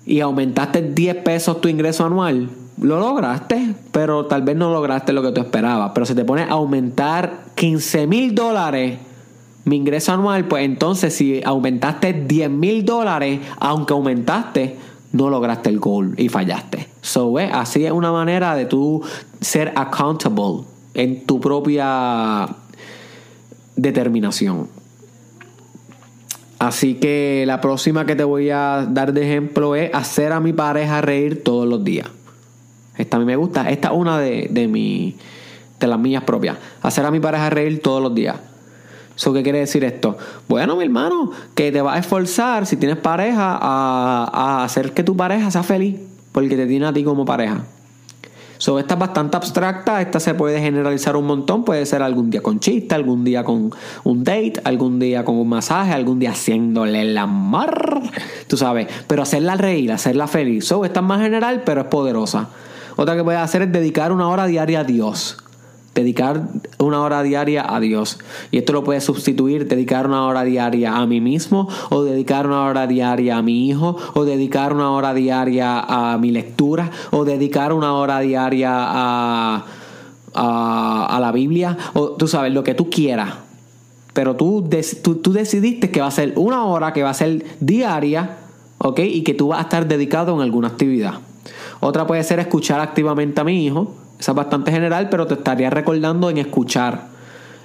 y 0.06 0.20
aumentaste 0.20 0.82
10 0.82 1.18
pesos 1.18 1.62
tu 1.62 1.68
ingreso 1.68 2.06
anual, 2.06 2.50
lo 2.82 3.00
lograste, 3.00 3.76
pero 3.92 4.26
tal 4.26 4.42
vez 4.44 4.56
no 4.56 4.72
lograste 4.72 5.14
lo 5.14 5.22
que 5.22 5.32
tú 5.32 5.42
esperabas. 5.42 5.92
Pero 5.94 6.06
si 6.06 6.16
te 6.16 6.26
pones 6.26 6.50
aumentar 6.50 7.46
15 7.56 8.08
mil 8.08 8.34
dólares 8.34 9.00
mi 9.66 9.76
ingreso 9.76 10.14
anual, 10.14 10.46
pues 10.46 10.66
entonces 10.66 11.14
si 11.14 11.42
aumentaste 11.44 12.14
10 12.14 12.50
mil 12.50 12.86
dólares, 12.86 13.40
aunque 13.60 13.94
aumentaste 13.94 14.78
no 15.12 15.30
lograste 15.30 15.70
el 15.70 15.80
goal 15.80 16.14
y 16.18 16.30
fallaste. 16.30 16.88
So, 17.02 17.38
así 17.38 17.86
es 17.86 17.92
una 17.92 18.12
manera 18.12 18.56
de 18.56 18.66
tú 18.66 19.02
ser 19.42 19.74
accountable 19.76 20.66
en 20.94 21.26
tu 21.26 21.40
propia 21.40 22.48
determinación. 23.76 24.68
Así 26.60 26.96
que 26.96 27.46
la 27.48 27.62
próxima 27.62 28.06
que 28.06 28.18
te 28.18 28.26
voy 28.26 28.50
a 28.50 28.86
dar 28.90 29.14
de 29.14 29.24
ejemplo 29.24 29.76
es 29.76 29.94
hacer 29.94 30.34
a 30.34 30.42
mi 30.42 30.52
pareja 30.52 31.00
reír 31.00 31.42
todos 31.42 31.66
los 31.66 31.84
días. 31.84 32.10
Esta 32.98 33.16
a 33.16 33.20
mí 33.20 33.26
me 33.26 33.38
gusta. 33.38 33.70
Esta 33.70 33.88
es 33.88 33.94
una 33.94 34.20
de, 34.20 34.50
de, 34.52 34.68
mi, 34.68 35.16
de 35.80 35.88
las 35.88 35.98
mías 35.98 36.24
propias. 36.24 36.58
Hacer 36.82 37.06
a 37.06 37.12
mi 37.12 37.22
pareja 37.22 37.50
reír 37.50 37.82
todos 37.82 38.04
los 38.04 38.14
días. 38.14 38.36
¿Eso 39.16 39.32
qué 39.32 39.42
quiere 39.42 39.60
decir 39.60 39.86
esto? 39.86 40.18
Bueno, 40.50 40.76
mi 40.76 40.84
hermano, 40.84 41.32
que 41.56 41.72
te 41.72 41.82
vas 41.82 41.96
a 41.96 42.00
esforzar 42.00 42.66
si 42.66 42.76
tienes 42.76 42.98
pareja 42.98 43.58
a, 43.60 44.30
a 44.32 44.64
hacer 44.66 44.94
que 44.94 45.04
tu 45.04 45.16
pareja 45.16 45.50
sea 45.52 45.64
feliz. 45.64 45.98
Porque 46.34 46.58
te 46.58 46.68
tiene 46.68 46.86
a 46.88 46.94
ti 46.94 47.06
como 47.06 47.24
pareja. 47.24 47.64
So, 48.60 48.78
esta 48.78 48.96
es 48.96 49.00
bastante 49.00 49.38
abstracta, 49.38 50.02
esta 50.02 50.20
se 50.20 50.34
puede 50.34 50.60
generalizar 50.60 51.16
un 51.16 51.26
montón, 51.26 51.64
puede 51.64 51.86
ser 51.86 52.02
algún 52.04 52.30
día 52.30 52.42
con 52.42 52.60
chiste, 52.60 52.94
algún 52.94 53.24
día 53.24 53.46
con 53.46 53.72
un 54.04 54.24
date, 54.26 54.56
algún 54.66 55.00
día 55.00 55.24
con 55.24 55.38
un 55.38 55.48
masaje, 55.48 55.94
algún 55.94 56.20
día 56.20 56.32
haciéndole 56.32 57.02
el 57.04 57.18
amor, 57.18 58.02
tú 58.48 58.58
sabes, 58.58 58.88
pero 59.08 59.22
hacerla 59.22 59.56
reír, 59.56 59.94
hacerla 59.94 60.28
feliz. 60.28 60.66
So, 60.66 60.84
esta 60.84 61.00
es 61.00 61.06
más 61.06 61.22
general, 61.22 61.64
pero 61.66 61.82
es 61.82 61.88
poderosa. 61.88 62.50
Otra 62.98 63.16
que 63.16 63.24
puedes 63.24 63.40
hacer 63.40 63.62
es 63.62 63.72
dedicar 63.72 64.12
una 64.12 64.28
hora 64.28 64.46
diaria 64.46 64.82
a 64.82 64.84
Dios 64.84 65.38
dedicar 65.96 66.44
una 66.78 67.02
hora 67.02 67.24
diaria 67.24 67.66
a 67.68 67.80
Dios. 67.80 68.20
Y 68.52 68.58
esto 68.58 68.74
lo 68.74 68.84
puedes 68.84 69.04
sustituir, 69.04 69.68
dedicar 69.68 70.08
una 70.08 70.26
hora 70.26 70.44
diaria 70.44 70.96
a 70.96 71.06
mí 71.06 71.22
mismo, 71.22 71.68
o 71.90 72.04
dedicar 72.04 72.48
una 72.48 72.64
hora 72.64 72.88
diaria 72.88 73.38
a 73.38 73.42
mi 73.42 73.68
hijo, 73.68 73.98
o 74.14 74.26
dedicar 74.26 74.74
una 74.74 74.92
hora 74.92 75.14
diaria 75.14 75.80
a 75.80 76.18
mi 76.18 76.32
lectura, 76.32 76.92
o 77.12 77.26
dedicar 77.26 77.74
una 77.74 77.94
hora 77.94 78.20
diaria 78.20 78.72
a, 78.72 79.66
a, 80.34 81.20
la 81.20 81.32
Biblia, 81.32 81.78
o 81.94 82.12
tú 82.12 82.28
sabes, 82.28 82.54
lo 82.54 82.64
que 82.64 82.76
tú 82.76 82.90
quieras. 82.90 83.34
Pero 84.14 84.36
tú, 84.36 84.68
tú, 85.04 85.16
tú 85.16 85.34
decidiste 85.34 85.92
que 85.92 86.02
va 86.02 86.08
a 86.08 86.12
ser 86.12 86.34
una 86.36 86.66
hora 86.66 86.94
que 86.94 87.04
va 87.04 87.12
a 87.12 87.14
ser 87.14 87.46
diaria, 87.60 88.38
¿ok? 88.80 89.00
Y 89.00 89.24
que 89.24 89.34
tú 89.34 89.50
vas 89.50 89.60
a 89.60 89.64
estar 89.64 89.88
dedicado 89.88 90.34
en 90.36 90.42
alguna 90.42 90.70
actividad. 90.70 91.16
Otra 91.80 92.06
puede 92.06 92.24
ser 92.24 92.40
escuchar 92.40 92.82
activamente 92.82 93.40
a 93.40 93.44
mi 93.44 93.66
hijo, 93.66 93.94
esa 94.20 94.32
es 94.32 94.36
bastante 94.36 94.72
general, 94.72 95.08
pero 95.10 95.26
te 95.26 95.36
estaría 95.36 95.70
recordando 95.70 96.30
en 96.30 96.38
escuchar. 96.38 97.08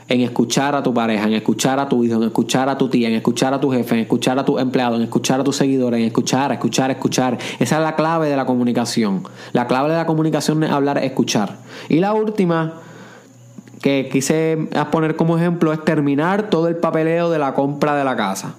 En 0.06 0.20
escuchar 0.20 0.74
a 0.74 0.82
tu 0.82 0.92
pareja, 0.92 1.26
en 1.26 1.32
escuchar 1.32 1.80
a 1.80 1.88
tu 1.88 2.04
hijo, 2.04 2.16
en 2.16 2.24
escuchar 2.24 2.68
a 2.68 2.76
tu 2.76 2.90
tía, 2.90 3.08
en 3.08 3.14
escuchar 3.14 3.54
a 3.54 3.60
tu 3.60 3.72
jefe, 3.72 3.94
en 3.94 4.02
escuchar 4.02 4.38
a 4.38 4.44
tu 4.44 4.58
empleado, 4.58 4.96
en 4.96 5.02
escuchar 5.02 5.40
a 5.40 5.44
tus 5.44 5.56
seguidores, 5.56 5.98
en 5.98 6.06
escuchar, 6.06 6.52
escuchar, 6.52 6.90
escuchar. 6.90 7.38
Esa 7.58 7.76
es 7.76 7.82
la 7.82 7.96
clave 7.96 8.28
de 8.28 8.36
la 8.36 8.44
comunicación. 8.44 9.22
La 9.52 9.66
clave 9.66 9.88
de 9.90 9.96
la 9.96 10.04
comunicación 10.04 10.62
es 10.62 10.70
hablar, 10.70 10.98
escuchar. 10.98 11.56
Y 11.88 12.00
la 12.00 12.12
última 12.12 12.74
que 13.80 14.10
quise 14.12 14.68
poner 14.92 15.16
como 15.16 15.38
ejemplo 15.38 15.72
es 15.72 15.82
terminar 15.84 16.50
todo 16.50 16.68
el 16.68 16.76
papeleo 16.76 17.30
de 17.30 17.38
la 17.38 17.54
compra 17.54 17.96
de 17.96 18.04
la 18.04 18.14
casa. 18.14 18.56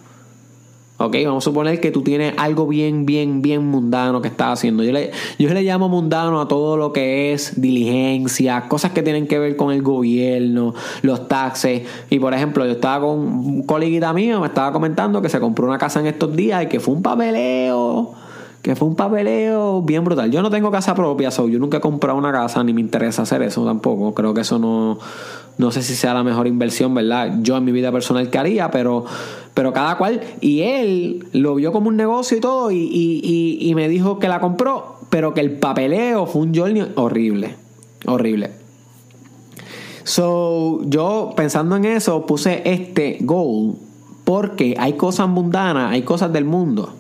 Ok, 0.98 1.18
vamos 1.26 1.44
a 1.44 1.50
suponer 1.50 1.82
que 1.82 1.92
tú 1.92 2.04
tienes 2.04 2.34
algo 2.38 2.68
bien, 2.68 3.06
bien, 3.06 3.42
bien 3.42 3.66
mundano 3.66 4.22
que 4.22 4.30
estás 4.30 4.60
haciendo. 4.60 4.82
Yo 4.82 4.94
le, 4.94 5.12
yo 5.38 5.54
le 5.54 5.62
llamo 5.62 5.90
mundano 5.90 6.40
a 6.40 6.48
todo 6.48 6.78
lo 6.78 6.94
que 6.94 7.34
es 7.34 7.60
diligencia, 7.60 8.70
cosas 8.70 8.94
que 8.94 9.04
tienen 9.04 9.28
que 9.28 9.38
ver 9.38 9.58
con 9.58 9.74
el 9.74 9.82
gobierno, 9.82 10.74
los 11.02 11.28
taxes. 11.28 11.84
Y 12.10 12.20
por 12.20 12.34
ejemplo, 12.34 12.66
yo 12.66 12.72
estaba 12.72 13.06
con 13.06 13.20
un 13.20 13.64
coleguita 13.64 14.14
mío, 14.14 14.40
me 14.40 14.48
estaba 14.48 14.72
comentando 14.72 15.22
que 15.22 15.28
se 15.28 15.42
compró 15.42 15.68
una 15.68 15.78
casa 15.78 16.00
en 16.00 16.08
estos 16.08 16.34
días 16.34 16.64
y 16.64 16.68
que 16.68 16.80
fue 16.80 16.94
un 16.94 17.02
papeleo 17.02 18.14
que 18.62 18.76
fue 18.76 18.88
un 18.88 18.96
papeleo 18.96 19.84
bien 19.84 20.04
brutal. 20.04 20.32
Yo 20.32 20.42
no 20.42 20.50
tengo 20.50 20.72
casa 20.72 20.96
propia, 20.96 21.30
so 21.30 21.48
yo 21.48 21.60
nunca 21.60 21.78
he 21.78 21.80
comprado 21.80 22.18
una 22.18 22.32
casa, 22.32 22.64
ni 22.64 22.74
me 22.74 22.82
interesa 22.82 23.22
hacer 23.22 23.44
eso 23.44 23.64
tampoco. 23.64 24.16
Creo 24.16 24.34
que 24.34 24.42
eso 24.42 24.58
no, 24.58 24.98
no 25.58 25.72
sé 25.72 25.82
si 25.84 25.96
sea 25.96 26.14
la 26.14 26.24
mejor 26.24 26.48
inversión, 26.48 26.94
¿verdad? 26.94 27.40
Yo 27.42 27.58
en 27.58 27.64
mi 27.64 27.72
vida 27.72 27.92
personal 27.92 28.30
que 28.30 28.38
haría, 28.38 28.72
pero, 28.72 29.06
pero 29.54 29.74
cada 29.74 29.98
cual. 29.98 30.22
Y 30.42 30.62
él 30.62 31.28
lo 31.34 31.56
vio 31.56 31.72
como 31.72 31.90
un 31.90 31.96
negocio 31.96 32.38
y 32.38 32.42
todo, 32.42 32.72
y, 32.72 32.78
y, 32.78 33.58
y, 33.60 33.76
me 33.76 33.88
dijo 33.88 34.20
que 34.20 34.28
la 34.28 34.40
compró, 34.40 34.98
pero 35.10 35.34
que 35.34 35.42
el 35.42 35.52
papeleo 35.52 36.26
fue 36.26 36.42
un 36.42 36.54
journey 36.54 36.86
horrible. 36.96 37.56
Horrible. 38.06 38.52
So, 40.04 40.82
yo 40.84 41.34
pensando 41.36 41.76
en 41.78 41.86
eso, 41.86 42.26
puse 42.26 42.62
este 42.66 43.18
goal 43.22 43.76
porque 44.24 44.76
hay 44.78 44.94
cosas 44.94 45.28
mundanas, 45.28 45.92
hay 45.92 46.04
cosas 46.04 46.32
del 46.34 46.46
mundo 46.46 46.94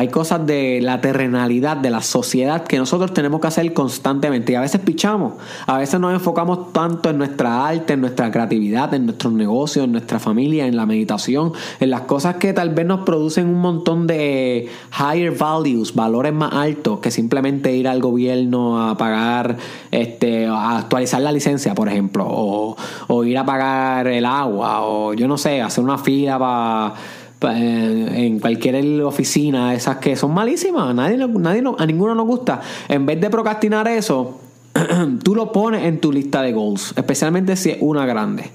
hay 0.00 0.08
cosas 0.08 0.46
de 0.46 0.80
la 0.80 1.02
terrenalidad, 1.02 1.76
de 1.76 1.90
la 1.90 2.00
sociedad 2.00 2.64
que 2.64 2.78
nosotros 2.78 3.12
tenemos 3.12 3.38
que 3.38 3.48
hacer 3.48 3.70
constantemente. 3.74 4.52
Y 4.52 4.54
a 4.54 4.62
veces 4.62 4.80
pichamos, 4.80 5.34
a 5.66 5.76
veces 5.76 6.00
nos 6.00 6.14
enfocamos 6.14 6.72
tanto 6.72 7.10
en 7.10 7.18
nuestra 7.18 7.68
arte, 7.68 7.92
en 7.92 8.00
nuestra 8.00 8.30
creatividad, 8.30 8.94
en 8.94 9.04
nuestros 9.04 9.34
negocios, 9.34 9.84
en 9.84 9.92
nuestra 9.92 10.18
familia, 10.18 10.66
en 10.66 10.74
la 10.74 10.86
meditación, 10.86 11.52
en 11.80 11.90
las 11.90 12.00
cosas 12.02 12.36
que 12.36 12.54
tal 12.54 12.70
vez 12.70 12.86
nos 12.86 13.00
producen 13.00 13.46
un 13.46 13.60
montón 13.60 14.06
de 14.06 14.70
higher 14.98 15.36
values, 15.36 15.94
valores 15.94 16.32
más 16.32 16.54
altos 16.54 17.00
que 17.00 17.10
simplemente 17.10 17.76
ir 17.76 17.86
al 17.86 18.00
gobierno 18.00 18.88
a 18.88 18.96
pagar, 18.96 19.58
este, 19.90 20.46
a 20.46 20.78
actualizar 20.78 21.20
la 21.20 21.30
licencia, 21.30 21.74
por 21.74 21.88
ejemplo, 21.88 22.24
o, 22.26 22.74
o 23.06 23.24
ir 23.24 23.36
a 23.36 23.44
pagar 23.44 24.06
el 24.06 24.24
agua, 24.24 24.80
o 24.80 25.12
yo 25.12 25.28
no 25.28 25.36
sé, 25.36 25.60
hacer 25.60 25.84
una 25.84 25.98
fila 25.98 26.38
para 26.38 26.94
en 27.42 28.38
cualquier 28.38 29.02
oficina, 29.02 29.74
esas 29.74 29.96
que 29.96 30.16
son 30.16 30.34
malísimas, 30.34 30.94
nadie, 30.94 31.16
nadie, 31.16 31.62
a 31.78 31.86
ninguno 31.86 32.14
nos 32.14 32.26
gusta. 32.26 32.60
En 32.88 33.06
vez 33.06 33.20
de 33.20 33.30
procrastinar 33.30 33.88
eso, 33.88 34.40
tú 35.22 35.34
lo 35.34 35.52
pones 35.52 35.84
en 35.84 36.00
tu 36.00 36.12
lista 36.12 36.42
de 36.42 36.52
goals, 36.52 36.92
especialmente 36.96 37.56
si 37.56 37.70
es 37.70 37.78
una 37.80 38.06
grande. 38.06 38.50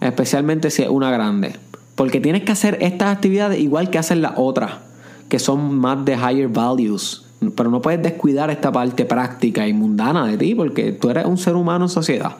Especialmente 0.00 0.70
si 0.70 0.82
es 0.82 0.88
una 0.88 1.10
grande. 1.10 1.56
Porque 1.94 2.20
tienes 2.20 2.42
que 2.42 2.52
hacer 2.52 2.78
estas 2.80 3.14
actividades 3.14 3.58
igual 3.58 3.90
que 3.90 3.98
hacer 3.98 4.18
las 4.18 4.32
otras, 4.36 4.72
que 5.28 5.38
son 5.38 5.76
más 5.76 6.04
de 6.04 6.14
higher 6.14 6.48
values. 6.48 7.24
Pero 7.54 7.70
no 7.70 7.80
puedes 7.80 8.02
descuidar 8.02 8.50
esta 8.50 8.72
parte 8.72 9.04
práctica 9.04 9.66
y 9.66 9.72
mundana 9.72 10.26
de 10.26 10.36
ti, 10.36 10.54
porque 10.54 10.92
tú 10.92 11.10
eres 11.10 11.24
un 11.24 11.38
ser 11.38 11.54
humano 11.54 11.84
en 11.84 11.88
sociedad 11.88 12.36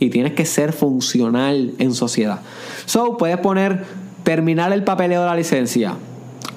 y 0.00 0.08
tienes 0.08 0.32
que 0.32 0.46
ser 0.46 0.72
funcional 0.72 1.74
en 1.78 1.94
sociedad. 1.94 2.40
So, 2.86 3.16
puedes 3.16 3.36
poner 3.38 3.84
terminar 4.22 4.72
el 4.72 4.84
papeleo 4.84 5.20
de 5.20 5.26
la 5.26 5.36
licencia 5.36 5.94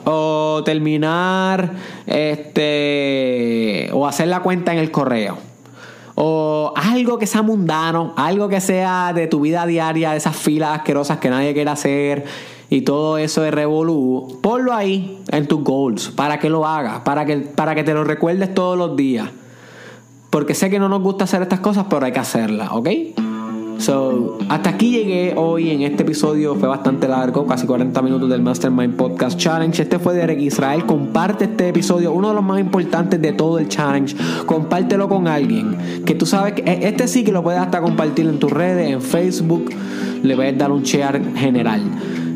o 0.05 0.61
terminar 0.65 1.71
este 2.05 3.89
o 3.93 4.05
hacer 4.05 4.27
la 4.27 4.41
cuenta 4.41 4.73
en 4.73 4.79
el 4.79 4.91
correo 4.91 5.37
o 6.15 6.73
algo 6.75 7.17
que 7.17 7.25
sea 7.25 7.41
mundano, 7.41 8.13
algo 8.17 8.47
que 8.47 8.61
sea 8.61 9.13
de 9.13 9.27
tu 9.27 9.41
vida 9.41 9.65
diaria, 9.65 10.15
esas 10.15 10.35
filas 10.35 10.77
asquerosas 10.77 11.17
que 11.17 11.29
nadie 11.29 11.53
quiere 11.53 11.69
hacer 11.69 12.25
y 12.69 12.81
todo 12.81 13.17
eso 13.17 13.41
de 13.41 13.51
revolú, 13.51 14.39
ponlo 14.41 14.73
ahí 14.73 15.19
en 15.29 15.47
tus 15.47 15.63
goals 15.63 16.09
para 16.09 16.39
que 16.39 16.49
lo 16.49 16.65
hagas, 16.65 17.01
para 17.01 17.25
que, 17.25 17.37
para 17.37 17.75
que 17.75 17.83
te 17.83 17.93
lo 17.93 18.03
recuerdes 18.03 18.53
todos 18.53 18.77
los 18.77 18.95
días. 18.95 19.29
Porque 20.29 20.55
sé 20.55 20.71
que 20.71 20.79
no 20.79 20.89
nos 20.89 21.01
gusta 21.03 21.25
hacer 21.25 21.43
estas 21.43 21.59
cosas, 21.59 21.85
pero 21.89 22.05
hay 22.05 22.11
que 22.11 22.19
hacerlas, 22.19 22.69
¿ok? 22.71 22.89
So, 23.77 24.37
hasta 24.49 24.71
aquí 24.71 24.91
llegué 24.91 25.33
hoy 25.35 25.71
en 25.71 25.81
este 25.81 26.03
episodio, 26.03 26.55
fue 26.55 26.69
bastante 26.69 27.07
largo, 27.07 27.45
casi 27.45 27.65
40 27.65 28.01
minutos 28.01 28.29
del 28.29 28.41
Mastermind 28.41 28.95
Podcast 28.95 29.37
Challenge. 29.37 29.81
Este 29.81 29.99
fue 29.99 30.13
Derek 30.13 30.39
Israel. 30.39 30.85
Comparte 30.85 31.45
este 31.45 31.69
episodio, 31.69 32.13
uno 32.13 32.29
de 32.29 32.35
los 32.35 32.43
más 32.43 32.59
importantes 32.59 33.21
de 33.21 33.33
todo 33.33 33.59
el 33.59 33.67
challenge. 33.67 34.15
Compártelo 34.45 35.09
con 35.09 35.27
alguien 35.27 36.03
que 36.05 36.15
tú 36.15 36.25
sabes 36.25 36.53
que 36.53 36.61
e, 36.61 36.87
este 36.87 37.07
sí 37.07 37.23
que 37.23 37.31
lo 37.31 37.43
puedes 37.43 37.59
hasta 37.59 37.81
compartir 37.81 38.27
en 38.27 38.39
tus 38.39 38.51
redes, 38.51 38.89
en 38.89 39.01
Facebook, 39.01 39.69
le 40.21 40.35
puedes 40.35 40.57
dar 40.57 40.71
un 40.71 40.83
share 40.83 41.21
general 41.35 41.81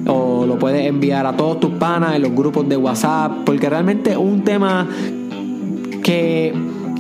o 0.08 0.46
lo 0.46 0.58
puedes 0.58 0.86
enviar 0.86 1.26
a 1.26 1.36
todos 1.36 1.60
tus 1.60 1.72
panas 1.72 2.16
en 2.16 2.22
los 2.22 2.34
grupos 2.34 2.68
de 2.68 2.78
WhatsApp, 2.78 3.44
porque 3.46 3.70
realmente 3.70 4.12
es 4.12 4.18
un 4.18 4.44
tema 4.44 4.88
que 6.04 6.54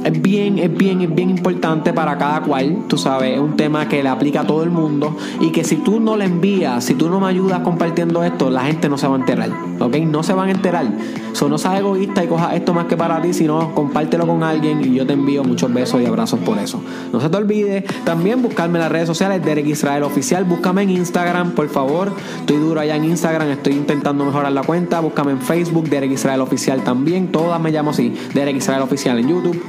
es 0.03 0.21
bien, 0.21 0.59
es 0.59 0.75
bien, 0.75 1.01
es 1.01 1.13
bien 1.13 1.29
importante 1.29 1.93
para 1.93 2.17
cada 2.17 2.41
cual, 2.41 2.85
tú 2.87 2.97
sabes, 2.97 3.33
es 3.33 3.39
un 3.39 3.55
tema 3.55 3.87
que 3.87 4.03
le 4.03 4.09
aplica 4.09 4.41
a 4.41 4.47
todo 4.47 4.63
el 4.63 4.69
mundo 4.69 5.15
y 5.39 5.51
que 5.51 5.63
si 5.63 5.77
tú 5.77 5.99
no 5.99 6.15
le 6.17 6.25
envías, 6.25 6.83
si 6.83 6.95
tú 6.95 7.09
no 7.09 7.19
me 7.19 7.27
ayudas 7.27 7.61
compartiendo 7.61 8.23
esto, 8.23 8.49
la 8.49 8.63
gente 8.63 8.89
no 8.89 8.97
se 8.97 9.07
va 9.07 9.15
a 9.15 9.19
enterar, 9.19 9.49
¿ok? 9.79 9.95
No 9.97 10.23
se 10.23 10.33
van 10.33 10.49
a 10.49 10.51
enterar. 10.51 10.85
So, 11.33 11.49
no 11.49 11.57
seas 11.57 11.79
egoísta 11.79 12.23
y 12.23 12.27
coja 12.27 12.55
esto 12.55 12.73
más 12.73 12.85
que 12.85 12.97
para 12.97 13.21
ti, 13.21 13.33
sino 13.33 13.73
compártelo 13.75 14.25
con 14.25 14.43
alguien 14.43 14.81
y 14.81 14.95
yo 14.95 15.05
te 15.05 15.13
envío 15.13 15.43
muchos 15.43 15.73
besos 15.73 16.01
y 16.01 16.05
abrazos 16.05 16.39
por 16.39 16.57
eso. 16.57 16.81
No 17.13 17.21
se 17.21 17.29
te 17.29 17.37
olvide 17.37 17.85
también 18.03 18.41
buscarme 18.41 18.79
en 18.79 18.83
las 18.83 18.91
redes 18.91 19.07
sociales, 19.07 19.43
Derek 19.43 19.67
Israel 19.67 20.03
Oficial, 20.03 20.43
búscame 20.45 20.83
en 20.83 20.91
Instagram, 20.91 21.51
por 21.51 21.69
favor. 21.69 22.11
Estoy 22.39 22.57
duro 22.57 22.79
allá 22.79 22.95
en 22.95 23.05
Instagram, 23.05 23.49
estoy 23.49 23.73
intentando 23.73 24.25
mejorar 24.25 24.51
la 24.51 24.63
cuenta, 24.63 24.99
búscame 24.99 25.31
en 25.31 25.41
Facebook, 25.41 25.89
Derek 25.89 26.11
Israel 26.11 26.41
Oficial 26.41 26.83
también, 26.83 27.31
todas 27.31 27.59
me 27.61 27.71
llamo 27.71 27.91
así, 27.91 28.13
Derek 28.33 28.57
Israel 28.57 28.81
Oficial 28.81 29.19
en 29.19 29.27
YouTube. 29.27 29.61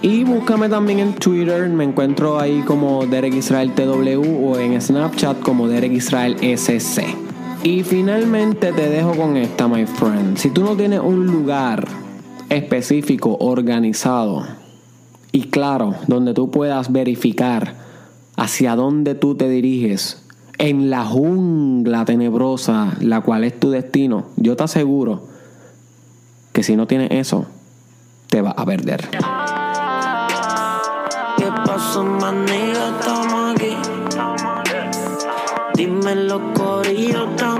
Y 0.00 0.22
búscame 0.22 0.68
también 0.68 1.00
en 1.00 1.14
Twitter, 1.14 1.68
me 1.68 1.82
encuentro 1.82 2.38
ahí 2.38 2.62
como 2.64 3.04
Derek 3.06 3.34
Israel 3.34 3.72
TW 3.72 4.46
o 4.46 4.56
en 4.56 4.80
Snapchat 4.80 5.40
como 5.40 5.66
Derek 5.66 5.92
Israel 5.92 6.36
SC. 6.40 7.27
Y 7.62 7.82
finalmente 7.82 8.72
te 8.72 8.88
dejo 8.88 9.14
con 9.14 9.36
esta, 9.36 9.66
my 9.66 9.84
friend. 9.86 10.38
Si 10.38 10.50
tú 10.50 10.62
no 10.62 10.76
tienes 10.76 11.00
un 11.00 11.26
lugar 11.26 11.86
específico, 12.48 13.36
organizado 13.40 14.46
y 15.32 15.48
claro, 15.48 15.94
donde 16.06 16.34
tú 16.34 16.50
puedas 16.50 16.92
verificar 16.92 17.74
hacia 18.36 18.76
dónde 18.76 19.14
tú 19.14 19.34
te 19.34 19.48
diriges 19.48 20.24
en 20.58 20.88
la 20.90 21.04
jungla 21.04 22.04
tenebrosa, 22.04 22.96
la 23.00 23.20
cual 23.20 23.44
es 23.44 23.58
tu 23.58 23.70
destino, 23.70 24.26
yo 24.36 24.56
te 24.56 24.64
aseguro 24.64 25.26
que 26.52 26.62
si 26.62 26.76
no 26.76 26.86
tienes 26.86 27.10
eso, 27.10 27.46
te 28.28 28.40
vas 28.40 28.54
a 28.56 28.64
perder. 28.64 29.08
¿Qué 31.36 31.46
pasó, 31.64 32.04
maniga? 35.86 37.28
Estamos 37.30 37.56
aquí. 37.56 37.57